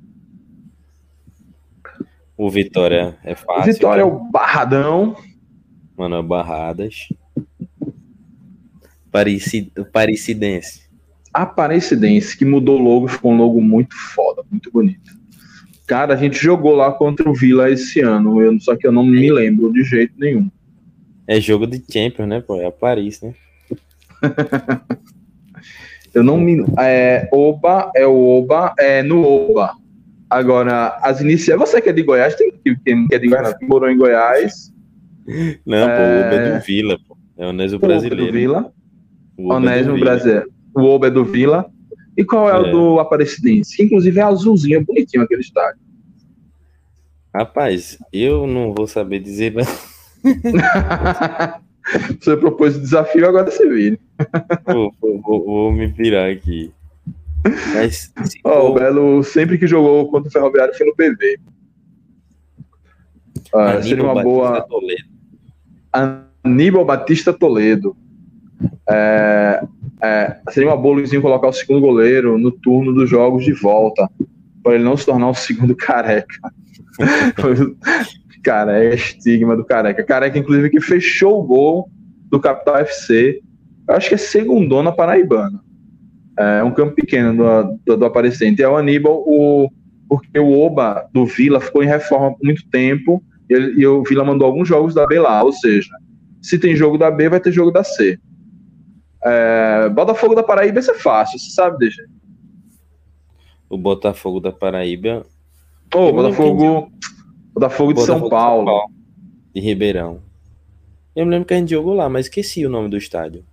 [2.36, 3.72] O Vitória é fácil.
[3.72, 5.16] Vitória é o Barradão.
[5.96, 7.08] Mano, Barradas.
[9.10, 9.72] Pareci...
[9.90, 10.90] Parecidense.
[11.32, 15.18] Aparecidense, que mudou o logo, ficou um logo muito foda, muito bonito.
[15.86, 19.06] Cara, a gente jogou lá contra o Vila esse ano, eu, só que eu não
[19.06, 20.50] me lembro de jeito nenhum.
[21.30, 22.56] É jogo de Champions, né, pô?
[22.56, 23.32] É a Paris, né?
[26.12, 26.64] Eu não me.
[26.76, 29.74] É, Oba é o Oba, é no Oba.
[30.28, 31.60] Agora, as iniciais.
[31.60, 33.96] Você que é de Goiás, tem que quem que é de Goiás, que morou em
[33.96, 34.72] Goiás,
[35.64, 36.26] Não, pô, o É.
[36.26, 37.16] Uber é do Vila, pô.
[37.38, 38.32] É o Neso o Oba é do brasileiro.
[38.32, 38.72] Vila,
[39.38, 40.52] O Uber é brasileiro.
[40.74, 41.70] O Oba é do Vila.
[42.16, 42.70] E qual é, o É.
[42.72, 43.76] do Aparecidense?
[43.76, 45.80] Que inclusive é azulzinho, é bonitinho aquele estádio.
[47.32, 49.54] Rapaz, eu não vou saber dizer.
[52.20, 53.98] você propôs o desafio, agora você vira.
[54.66, 56.72] Vou, vou- vou- me virar aqui.
[57.74, 58.12] Mas
[58.44, 61.38] Ó, o Belo sempre que jogou contra o Ferroviário foi no PV.
[63.54, 64.60] Ah, seria uma Batista boa.
[64.62, 65.04] Toledo,
[66.44, 67.96] Aníbal Batista Toledo.
[68.88, 69.64] É,
[70.02, 74.08] é, seria uma boa Luizinho colocar o segundo goleiro no turno dos jogos de volta,
[74.62, 76.52] para ele não se tornar o segundo careca.
[78.42, 80.02] Cara, é estigma do careca.
[80.02, 81.90] Careca, inclusive, que fechou o gol
[82.30, 83.40] do Capital FC.
[83.88, 85.60] Eu acho que é segundona paraibana.
[86.38, 88.62] É um campo pequeno do, do, do Aparecente.
[88.62, 89.70] É o Aníbal, o,
[90.08, 94.02] porque o Oba do Vila ficou em reforma por muito tempo e, ele- e o
[94.04, 95.42] Vila mandou alguns jogos da B lá.
[95.42, 95.90] Ou seja,
[96.40, 98.18] se tem jogo da B, vai ter jogo da C.
[99.22, 102.02] É, Botafogo da Paraíba isso é fácil, você sabe, deixa.
[103.68, 105.26] o Botafogo da Paraíba.
[105.94, 106.90] Ô, não Botafogo,
[107.60, 108.90] Botafogo de São Botafogo Paulo.
[109.54, 110.20] De Ribeirão.
[111.14, 113.44] Eu me lembro que a gente jogou lá, mas esqueci o nome do estádio.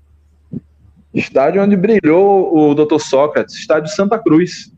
[1.14, 3.00] Estádio onde brilhou o Dr.
[3.00, 4.72] Sócrates, estádio Santa Cruz.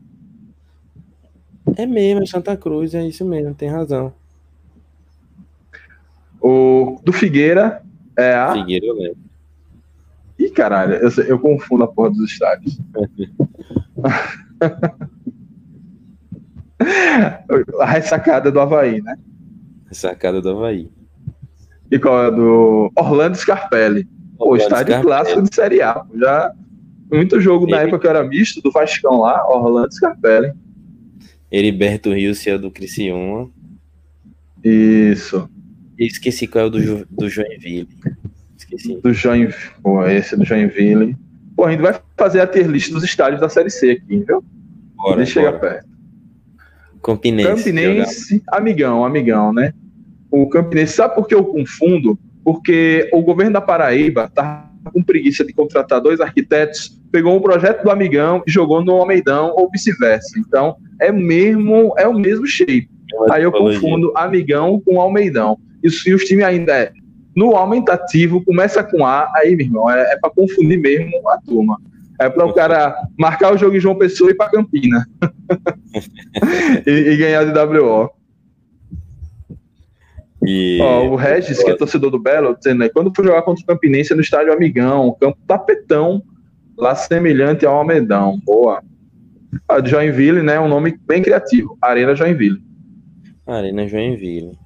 [1.76, 4.12] É mesmo, é Santa Cruz, é isso mesmo, tem razão.
[6.40, 7.82] O do Figueira
[8.16, 8.54] é a.
[8.54, 9.18] Figueira, eu lembro.
[10.38, 12.80] Ih, caralho, eu, eu confundo a porra dos estádios.
[17.80, 19.16] a ressacada do Havaí, né?
[19.92, 20.90] Sacada do Havaí.
[21.90, 24.04] E qual é a do Orlando Scarpelli?
[24.38, 25.02] Pô, Orlando estádio Scarpelli.
[25.02, 26.04] clássico de Série A.
[26.14, 26.52] Já
[27.10, 30.52] muito jogo na época que eu era misto do Vascão lá, Orlando Scarpelli.
[31.50, 33.50] Heriberto Rios é o do Criciúma.
[34.62, 35.50] Isso.
[35.98, 37.88] Esqueci qual é o do, do Joinville.
[38.56, 38.96] Esqueci.
[39.02, 39.54] Do Joinville.
[39.82, 41.16] Pô, esse do Joinville.
[41.56, 44.44] Pô, a gente vai fazer a tier list dos estádios da Série C aqui, viu?
[44.94, 45.58] Bora, Deixa bora.
[45.58, 45.89] perto.
[47.02, 47.48] Campinense.
[47.48, 49.72] Campinense, amigão, amigão, né?
[50.30, 52.18] O Campinense, sabe por que eu confundo?
[52.44, 57.82] Porque o governo da Paraíba tá com preguiça de contratar dois arquitetos, pegou um projeto
[57.82, 60.38] do amigão e jogou no Almeidão ou vice-versa.
[60.38, 62.88] Então, é mesmo, é o mesmo shape.
[63.10, 63.34] jogar.
[63.34, 65.58] Aí eu confundo amigão com Almeidão.
[65.82, 66.92] E se os times ainda é
[67.34, 71.80] no aumentativo, começa com A, aí, meu irmão, é, é para confundir mesmo a turma.
[72.20, 75.06] É para o cara marcar o jogo em João Pessoa e ir para Campina.
[76.86, 78.10] e, e ganhar de WO.
[80.46, 80.78] E...
[80.82, 83.66] Ó, o Regis, que é torcedor do Belo, dizendo aí, quando for jogar contra o
[83.66, 86.22] Campinense no estádio Amigão, campo tapetão,
[86.76, 88.38] lá semelhante ao Almedão.
[88.44, 88.82] Boa.
[89.66, 90.60] A Joinville, né?
[90.60, 91.78] Um nome bem criativo.
[91.80, 92.60] Arena Joinville.
[93.46, 94.58] Arena Joinville.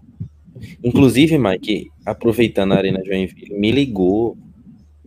[0.83, 4.37] Inclusive, Mike, aproveitando a Arena Joinville, me ligou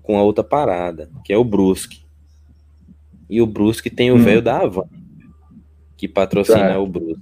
[0.01, 2.06] com a outra parada, que é o Brusque.
[3.29, 4.23] E o Brusque tem o Hum.
[4.23, 4.85] velho da Havan,
[5.95, 7.21] que patrocina o Brusque.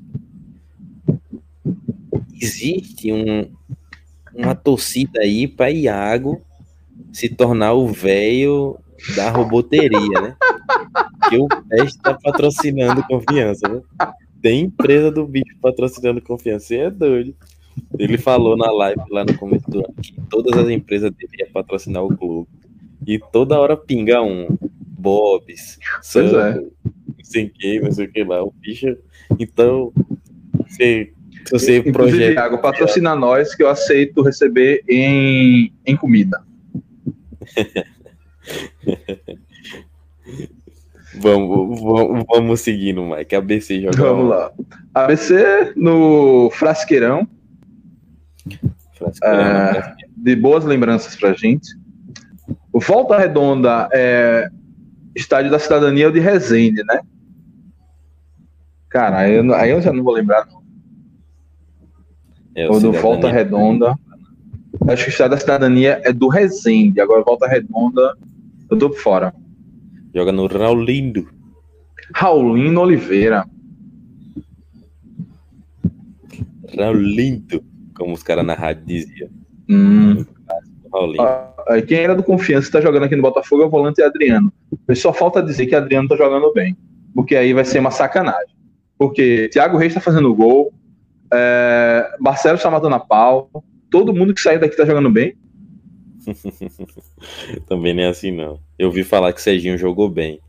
[2.40, 3.50] Existe um,
[4.34, 6.42] uma torcida aí para Iago
[7.12, 8.78] se tornar o velho
[9.16, 10.36] da roboteria, né?
[11.30, 13.82] Que o Peste tá patrocinando confiança, né?
[14.42, 17.34] Tem empresa do bicho patrocinando confiança, você é doido.
[17.98, 22.04] Ele falou na live lá no começo do ano que todas as empresas deveriam patrocinar
[22.04, 22.48] o clube.
[23.06, 24.48] E toda hora pinga um.
[25.06, 25.78] Bob's,
[26.12, 26.54] Pois é.
[26.56, 28.44] Não sei o que, não sei o que lá.
[28.44, 28.98] O bicho.
[29.40, 29.94] Então,
[30.68, 31.12] você,
[31.46, 32.34] se você Inclusive, projeta.
[32.34, 36.44] Thiago, patrocina nós que eu aceito receber em, em comida.
[41.18, 43.36] Vamos, vamos, vamos seguindo, Mike.
[43.36, 43.98] ABC joga.
[43.98, 44.52] Vamos lá.
[44.94, 47.26] ABC no Frasqueirão,
[48.98, 49.96] Frasqueirão, É.
[50.18, 51.70] de boas lembranças pra gente.
[52.74, 54.50] Volta Redonda é
[55.16, 57.00] estádio da cidadania de Resende, né?
[58.90, 60.64] Cara, aí eu, aí eu já não vou lembrar, não.
[62.54, 62.94] É, O do.
[62.94, 63.96] Volta Redonda.
[64.88, 67.02] Acho que o estádio da cidadania é do Resende.
[67.02, 68.16] Agora Volta Redonda,
[68.70, 69.34] eu tô por fora.
[70.14, 71.28] Joga no Raulindo.
[72.14, 73.46] Raulino Oliveira.
[76.78, 77.64] Raulindo,
[77.96, 79.30] como os caras na rádio diziam.
[79.70, 80.26] Hum.
[80.96, 81.22] Raulindo.
[81.22, 84.52] Ah, Quem era do Confiança que tá jogando aqui no Botafogo é o volante Adriano.
[84.88, 86.76] Mas Só falta dizer que Adriano tá jogando bem.
[87.14, 88.56] Porque aí vai ser uma sacanagem.
[88.98, 90.74] Porque Thiago Reis tá fazendo gol,
[91.34, 93.50] é, Marcelo está matando a pau,
[93.90, 95.36] todo mundo que saiu daqui tá jogando bem.
[97.68, 98.60] Também nem é assim, não.
[98.80, 100.40] Eu vi falar que Serginho jogou bem.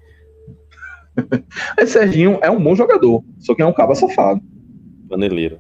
[1.79, 4.41] Aí Serginho é um bom jogador, só que é um cabo safado.
[5.09, 5.59] Paneleiro.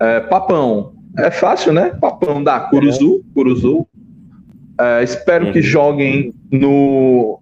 [0.00, 1.90] É, Papão, é fácil, né?
[2.00, 3.86] Papão da Curuzu, Curuzu.
[4.80, 5.64] É, espero que Uhum.
[5.64, 7.40] joguem no.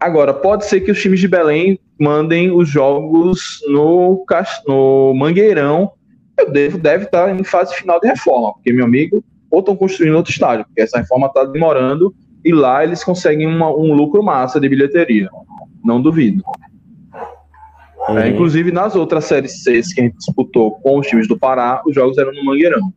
[0.00, 4.24] Agora, pode ser que os times de Belém mandem os jogos no,
[4.66, 5.92] no Mangueirão.
[6.38, 10.16] Eu devo, deve estar em fase final de reforma, porque, meu amigo, ou estão construindo
[10.16, 12.12] outro estádio, porque essa reforma está demorando,
[12.44, 15.28] e lá eles conseguem uma- um lucro massa de bilheteria.
[15.84, 16.42] Não duvido.
[18.08, 18.26] É, Uhum.
[18.26, 21.94] inclusive, nas outras séries C que a gente disputou com os times do Pará, os
[21.94, 22.92] jogos eram no Mangueirão.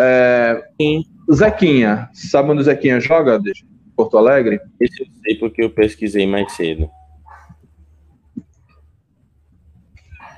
[0.00, 1.04] É, Sim.
[1.32, 3.38] Zequinha, sabe onde o Zequinha joga?
[3.38, 3.64] Deixa?
[3.96, 4.60] Porto Alegre?
[4.80, 6.88] Esse eu sei porque eu pesquisei mais cedo.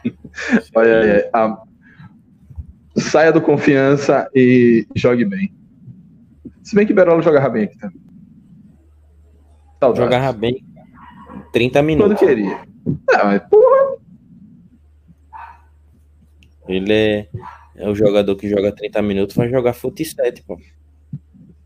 [0.75, 1.63] Olha aí, a-
[2.97, 5.53] saia do confiança e jogue bem.
[6.63, 8.01] Se bem que Berola jogava bem aqui também.
[9.79, 10.03] Saudades.
[10.05, 10.65] Jogava bem
[11.53, 12.19] 30 quando minutos.
[12.19, 12.57] queria.
[13.13, 13.97] É, mas, porra,
[16.69, 17.29] Ele é,
[17.81, 20.57] é o jogador que joga 30 minutos, vai jogar fut 7, pô.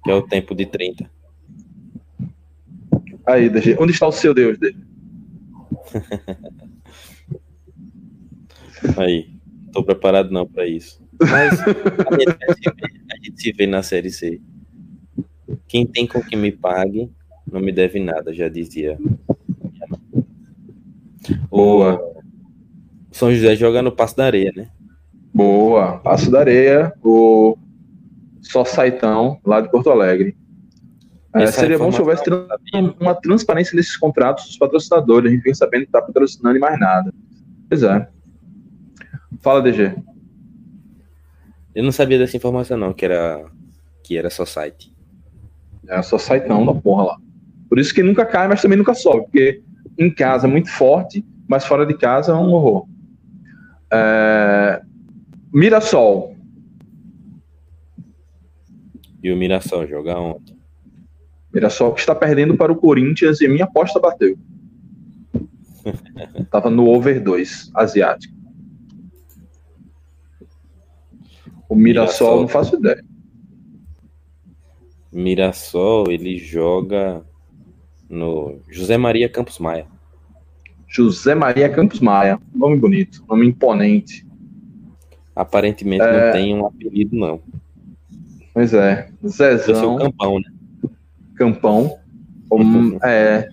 [0.05, 1.11] Que é o tempo de 30.
[3.27, 4.77] aí, DG, onde está o seu Deus, DG?
[8.99, 9.31] Aí,
[9.73, 11.03] tô preparado não pra isso.
[11.19, 11.65] Mas a
[12.19, 14.43] gente, se ver, a gente se vê na série C.
[15.67, 17.11] Quem tem com que me pague,
[17.51, 18.99] não me deve nada, já dizia.
[21.49, 21.99] Boa.
[23.11, 24.71] O São José joga no Passo da Areia, né?
[25.35, 25.99] Boa.
[25.99, 27.59] Passo da Areia, o
[28.41, 30.37] Só Saitão, lá de Porto Alegre.
[31.35, 32.23] É, seria bom se houvesse
[33.01, 35.29] uma transparência nesses contratos dos patrocinadores.
[35.29, 37.13] A gente fica sabendo que está patrocinando e mais nada.
[37.69, 38.09] Pois é.
[39.41, 39.97] Fala, DG.
[41.75, 43.45] Eu não sabia dessa informação não, que era
[44.05, 44.95] que era só site.
[45.89, 47.17] É só Saitão da porra lá.
[47.69, 49.23] Por isso que nunca cai, mas também nunca sobe.
[49.23, 49.63] Porque
[49.99, 52.87] em casa é muito forte, mas fora de casa é um horror.
[53.93, 54.74] É,
[55.55, 56.37] Mirassol.
[59.23, 60.59] E o Mirassol joga ontem.
[61.53, 64.37] Mirassol que está perdendo para o Corinthians e minha aposta bateu.
[66.51, 68.35] Tava no over 2, asiático.
[71.69, 72.41] O Mirassol, Mirassol.
[72.41, 73.05] não faço ideia.
[75.13, 77.25] Mirassol, ele joga
[78.11, 79.87] no José Maria Campos Maia.
[80.89, 82.41] José Maria Campos Maia.
[82.53, 84.27] Nome bonito, nome imponente.
[85.35, 86.27] Aparentemente É.
[86.27, 87.41] não tem um apelido não.
[88.53, 89.09] Pois é.
[89.23, 90.45] Eu sou Zezão, Campão, né?
[91.37, 91.99] Campão.
[92.53, 93.49] Um, é,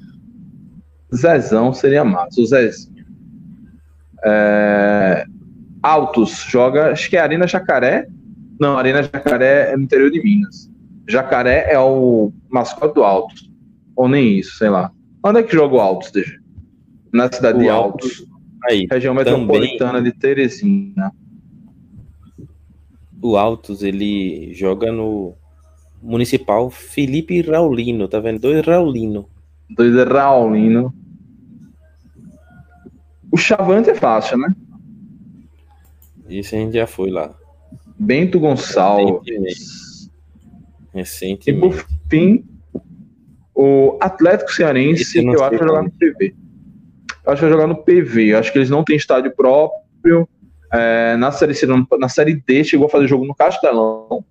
[1.14, 2.40] Zezão seria massa.
[2.40, 3.04] O Zezinho.
[4.24, 5.26] É,
[5.82, 8.08] Altos joga, acho que é Arena Jacaré.
[8.60, 10.70] Não, Arena Jacaré é no interior de Minas.
[11.10, 13.50] Jacaré é o mascote do Altos.
[13.96, 14.92] Ou nem isso, sei lá.
[15.24, 16.40] Onde é que joga o Altos, DG?
[17.12, 18.32] Na cidade O de Altos- Altos,
[18.70, 21.12] Aí, região também- metropolitana de Teresina.
[23.22, 25.36] O Altos, ele joga no
[26.02, 28.40] Municipal Felipe Raulino, tá vendo?
[28.40, 29.30] Dois Raulino.
[29.70, 30.94] Dois Raulino.
[33.32, 34.54] O Chavante é fácil, né?
[36.28, 37.34] Isso a gente já foi lá.
[37.98, 40.10] Bento Gonçalves.
[40.94, 41.50] Recentemente.
[41.52, 42.44] E por fim,
[43.54, 46.36] o Atlético Cearense, eu, eu acho que vai jogar no PV.
[47.24, 48.34] Eu acho que vai jogar no PV.
[48.34, 50.28] Eu acho que eles não têm estádio próprio.
[50.72, 51.54] É, na, série
[52.00, 54.24] na série D chegou a fazer jogo no Castelão.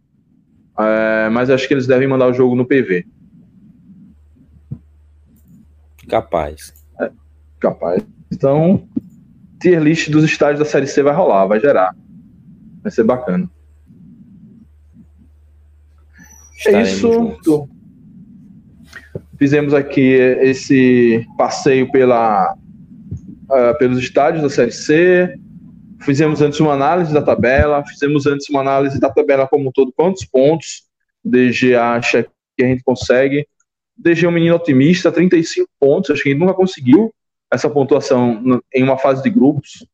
[0.78, 3.06] É, mas acho que eles devem mandar o jogo no PV.
[6.08, 6.72] Capaz.
[7.00, 7.10] É,
[7.58, 8.02] capaz.
[8.32, 8.88] Então,
[9.60, 11.94] tier list dos estádios da série C vai rolar, vai gerar.
[12.82, 13.48] Vai ser bacana.
[16.66, 17.38] É isso.
[19.38, 20.12] Fizemos aqui
[20.42, 25.39] esse passeio pela, uh, pelos estádios da Série C.
[26.02, 27.84] Fizemos antes uma análise da tabela.
[27.84, 29.92] Fizemos antes uma análise da tabela como um todo.
[29.92, 30.84] Quantos pontos
[31.24, 33.46] DG acha que a gente consegue?
[33.96, 36.10] DG é um menino otimista, 35 pontos.
[36.10, 37.14] Acho que a gente nunca conseguiu
[37.52, 39.86] essa pontuação em uma fase de grupos.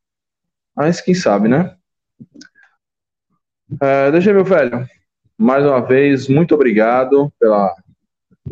[0.74, 1.74] Mas quem sabe, né?
[3.72, 4.86] Uh, DG, meu velho,
[5.36, 7.74] mais uma vez, muito obrigado pela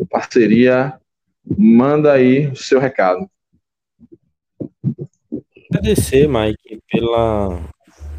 [0.09, 0.99] parceria.
[1.57, 3.29] Manda aí o seu recado.
[5.75, 7.59] Agradecer, Mike, pela,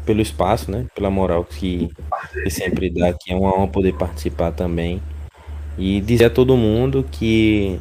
[0.05, 0.85] pelo espaço, né?
[0.93, 1.89] Pela moral que,
[2.43, 3.31] que sempre dá aqui.
[3.31, 5.01] É uma honra poder participar também.
[5.77, 7.79] E dizer a todo mundo que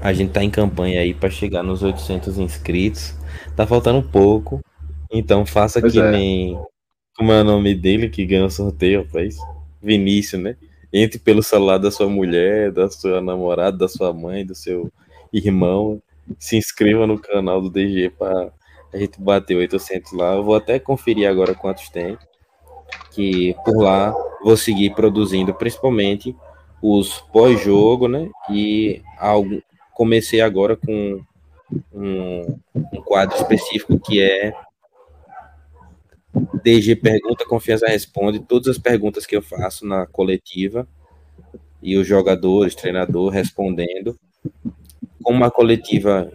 [0.00, 3.14] a gente tá em campanha aí para chegar nos 800 inscritos.
[3.56, 4.60] Tá faltando pouco.
[5.12, 6.10] Então faça pois que é.
[6.10, 6.58] nem.
[7.16, 9.36] Como é o nome dele que ganhou o sorteio, rapaz?
[9.82, 10.56] Vinícius, né?
[10.92, 14.92] Entre pelo celular da sua mulher, da sua namorada, da sua mãe, do seu
[15.32, 16.00] irmão.
[16.38, 18.52] Se inscreva no canal do DG para
[18.92, 20.34] a gente bater 800 lá.
[20.34, 22.16] Eu vou até conferir agora quantos tem.
[23.12, 26.36] Que por lá vou seguir produzindo, principalmente
[26.82, 28.30] os pós-jogo, né?
[28.50, 29.62] E algo,
[29.94, 31.20] comecei agora com
[31.92, 34.54] um, um quadro específico que é
[36.62, 38.40] DG pergunta, confiança responde.
[38.40, 40.86] Todas as perguntas que eu faço na coletiva
[41.82, 44.18] e os jogadores, treinador respondendo.
[45.22, 46.30] Como a coletiva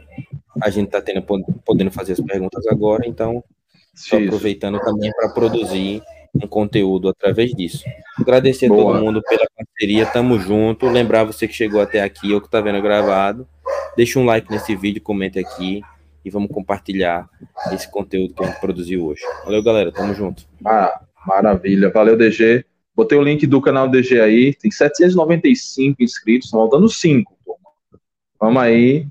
[0.60, 1.22] a gente está tendo
[1.66, 3.44] podendo fazer as perguntas agora, então
[3.94, 6.02] estou aproveitando também para produzir
[6.34, 7.84] um conteúdo através disso.
[8.20, 8.82] Agradecer Boa.
[8.82, 10.88] a todo mundo pela parceria, tamo junto.
[10.88, 13.48] Lembrar você que chegou até aqui ou que está vendo gravado,
[13.96, 15.82] deixa um like nesse vídeo, comente aqui
[16.24, 17.30] e vamos compartilhar
[17.72, 19.22] esse conteúdo que a gente produziu hoje.
[19.44, 19.92] Valeu, galera.
[19.92, 20.44] Tamo junto.
[20.64, 21.90] Ah, maravilha.
[21.90, 22.64] Valeu, DG.
[22.96, 24.54] Botei o link do canal DG aí.
[24.54, 27.38] Tem 795 inscritos, estão faltando 5.
[28.40, 29.08] Vamos aí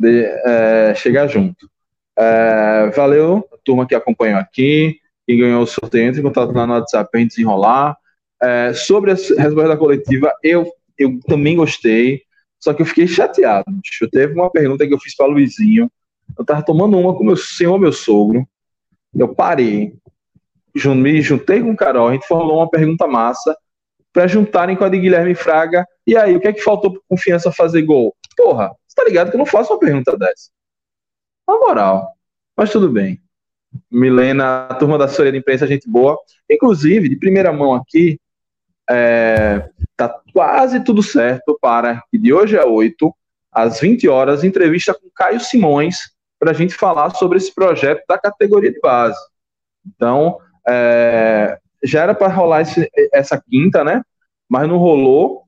[0.00, 1.70] de, é, chegar junto.
[2.18, 4.96] É, valeu, turma que acompanhou aqui.
[5.26, 7.96] Quem ganhou o sorteio, entre em contato lá no WhatsApp para a gente desenrolar.
[8.42, 10.66] É, sobre a resposta da coletiva, eu,
[10.98, 12.22] eu também gostei.
[12.58, 13.64] Só que eu fiquei chateado.
[13.68, 14.08] Bicho.
[14.10, 15.90] Teve uma pergunta que eu fiz para o Luizinho.
[16.38, 18.46] Eu tava tomando uma com meu senhor, meu sogro.
[19.14, 19.92] Eu parei,
[20.74, 23.56] me juntei com o Carol, a gente falou uma pergunta massa
[24.12, 25.84] para juntarem com a de Guilherme Fraga.
[26.06, 28.14] E aí, o que é que faltou para confiança fazer gol?
[28.36, 28.70] Porra,
[29.00, 30.50] tá ligado que eu não faço uma pergunta dessa?
[31.48, 32.14] Na moral.
[32.56, 33.20] Mas tudo bem.
[33.90, 36.18] Milena, a turma da assessoria de imprensa, gente boa.
[36.50, 38.20] Inclusive, de primeira mão aqui,
[38.88, 43.14] é, tá quase tudo certo para que de hoje a 8,
[43.52, 45.98] às 20 horas, entrevista com Caio Simões,
[46.38, 49.18] para a gente falar sobre esse projeto da categoria de base.
[49.86, 54.02] Então, é, já era para rolar esse, essa quinta, né?
[54.48, 55.44] Mas não rolou.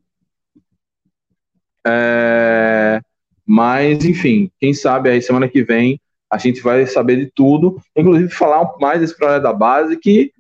[1.85, 3.01] É,
[3.47, 6.01] mas, enfim, quem sabe aí semana que vem
[6.33, 10.33] a gente vai saber de tudo, inclusive falar mais desse projeto da base que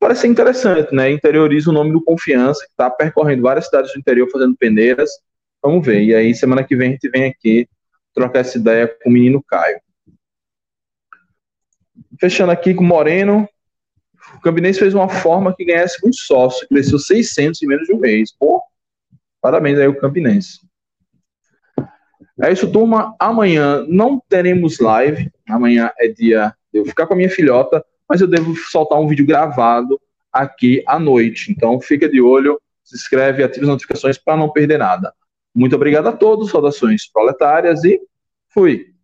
[0.00, 1.12] parece interessante, né?
[1.12, 5.08] Interioriza o nome do Confiança, que está percorrendo várias cidades do interior fazendo peneiras.
[5.62, 6.02] Vamos ver.
[6.02, 7.68] E aí, semana que vem, a gente vem aqui
[8.12, 9.80] trocar essa ideia com o menino Caio.
[12.20, 13.48] Fechando aqui com o Moreno.
[14.34, 17.98] O Campinense fez uma forma que ganhasse um sócio, cresceu 600 em menos de um
[17.98, 18.32] mês.
[18.36, 18.60] Pô,
[19.40, 20.67] parabéns aí o Campinense.
[22.40, 23.14] É isso, turma.
[23.18, 25.30] Amanhã não teremos live.
[25.48, 29.08] Amanhã é dia de eu ficar com a minha filhota, mas eu devo soltar um
[29.08, 30.00] vídeo gravado
[30.32, 31.50] aqui à noite.
[31.50, 35.12] Então fica de olho, se inscreve, ative as notificações para não perder nada.
[35.54, 38.00] Muito obrigado a todos, saudações proletárias e
[38.48, 38.94] fui.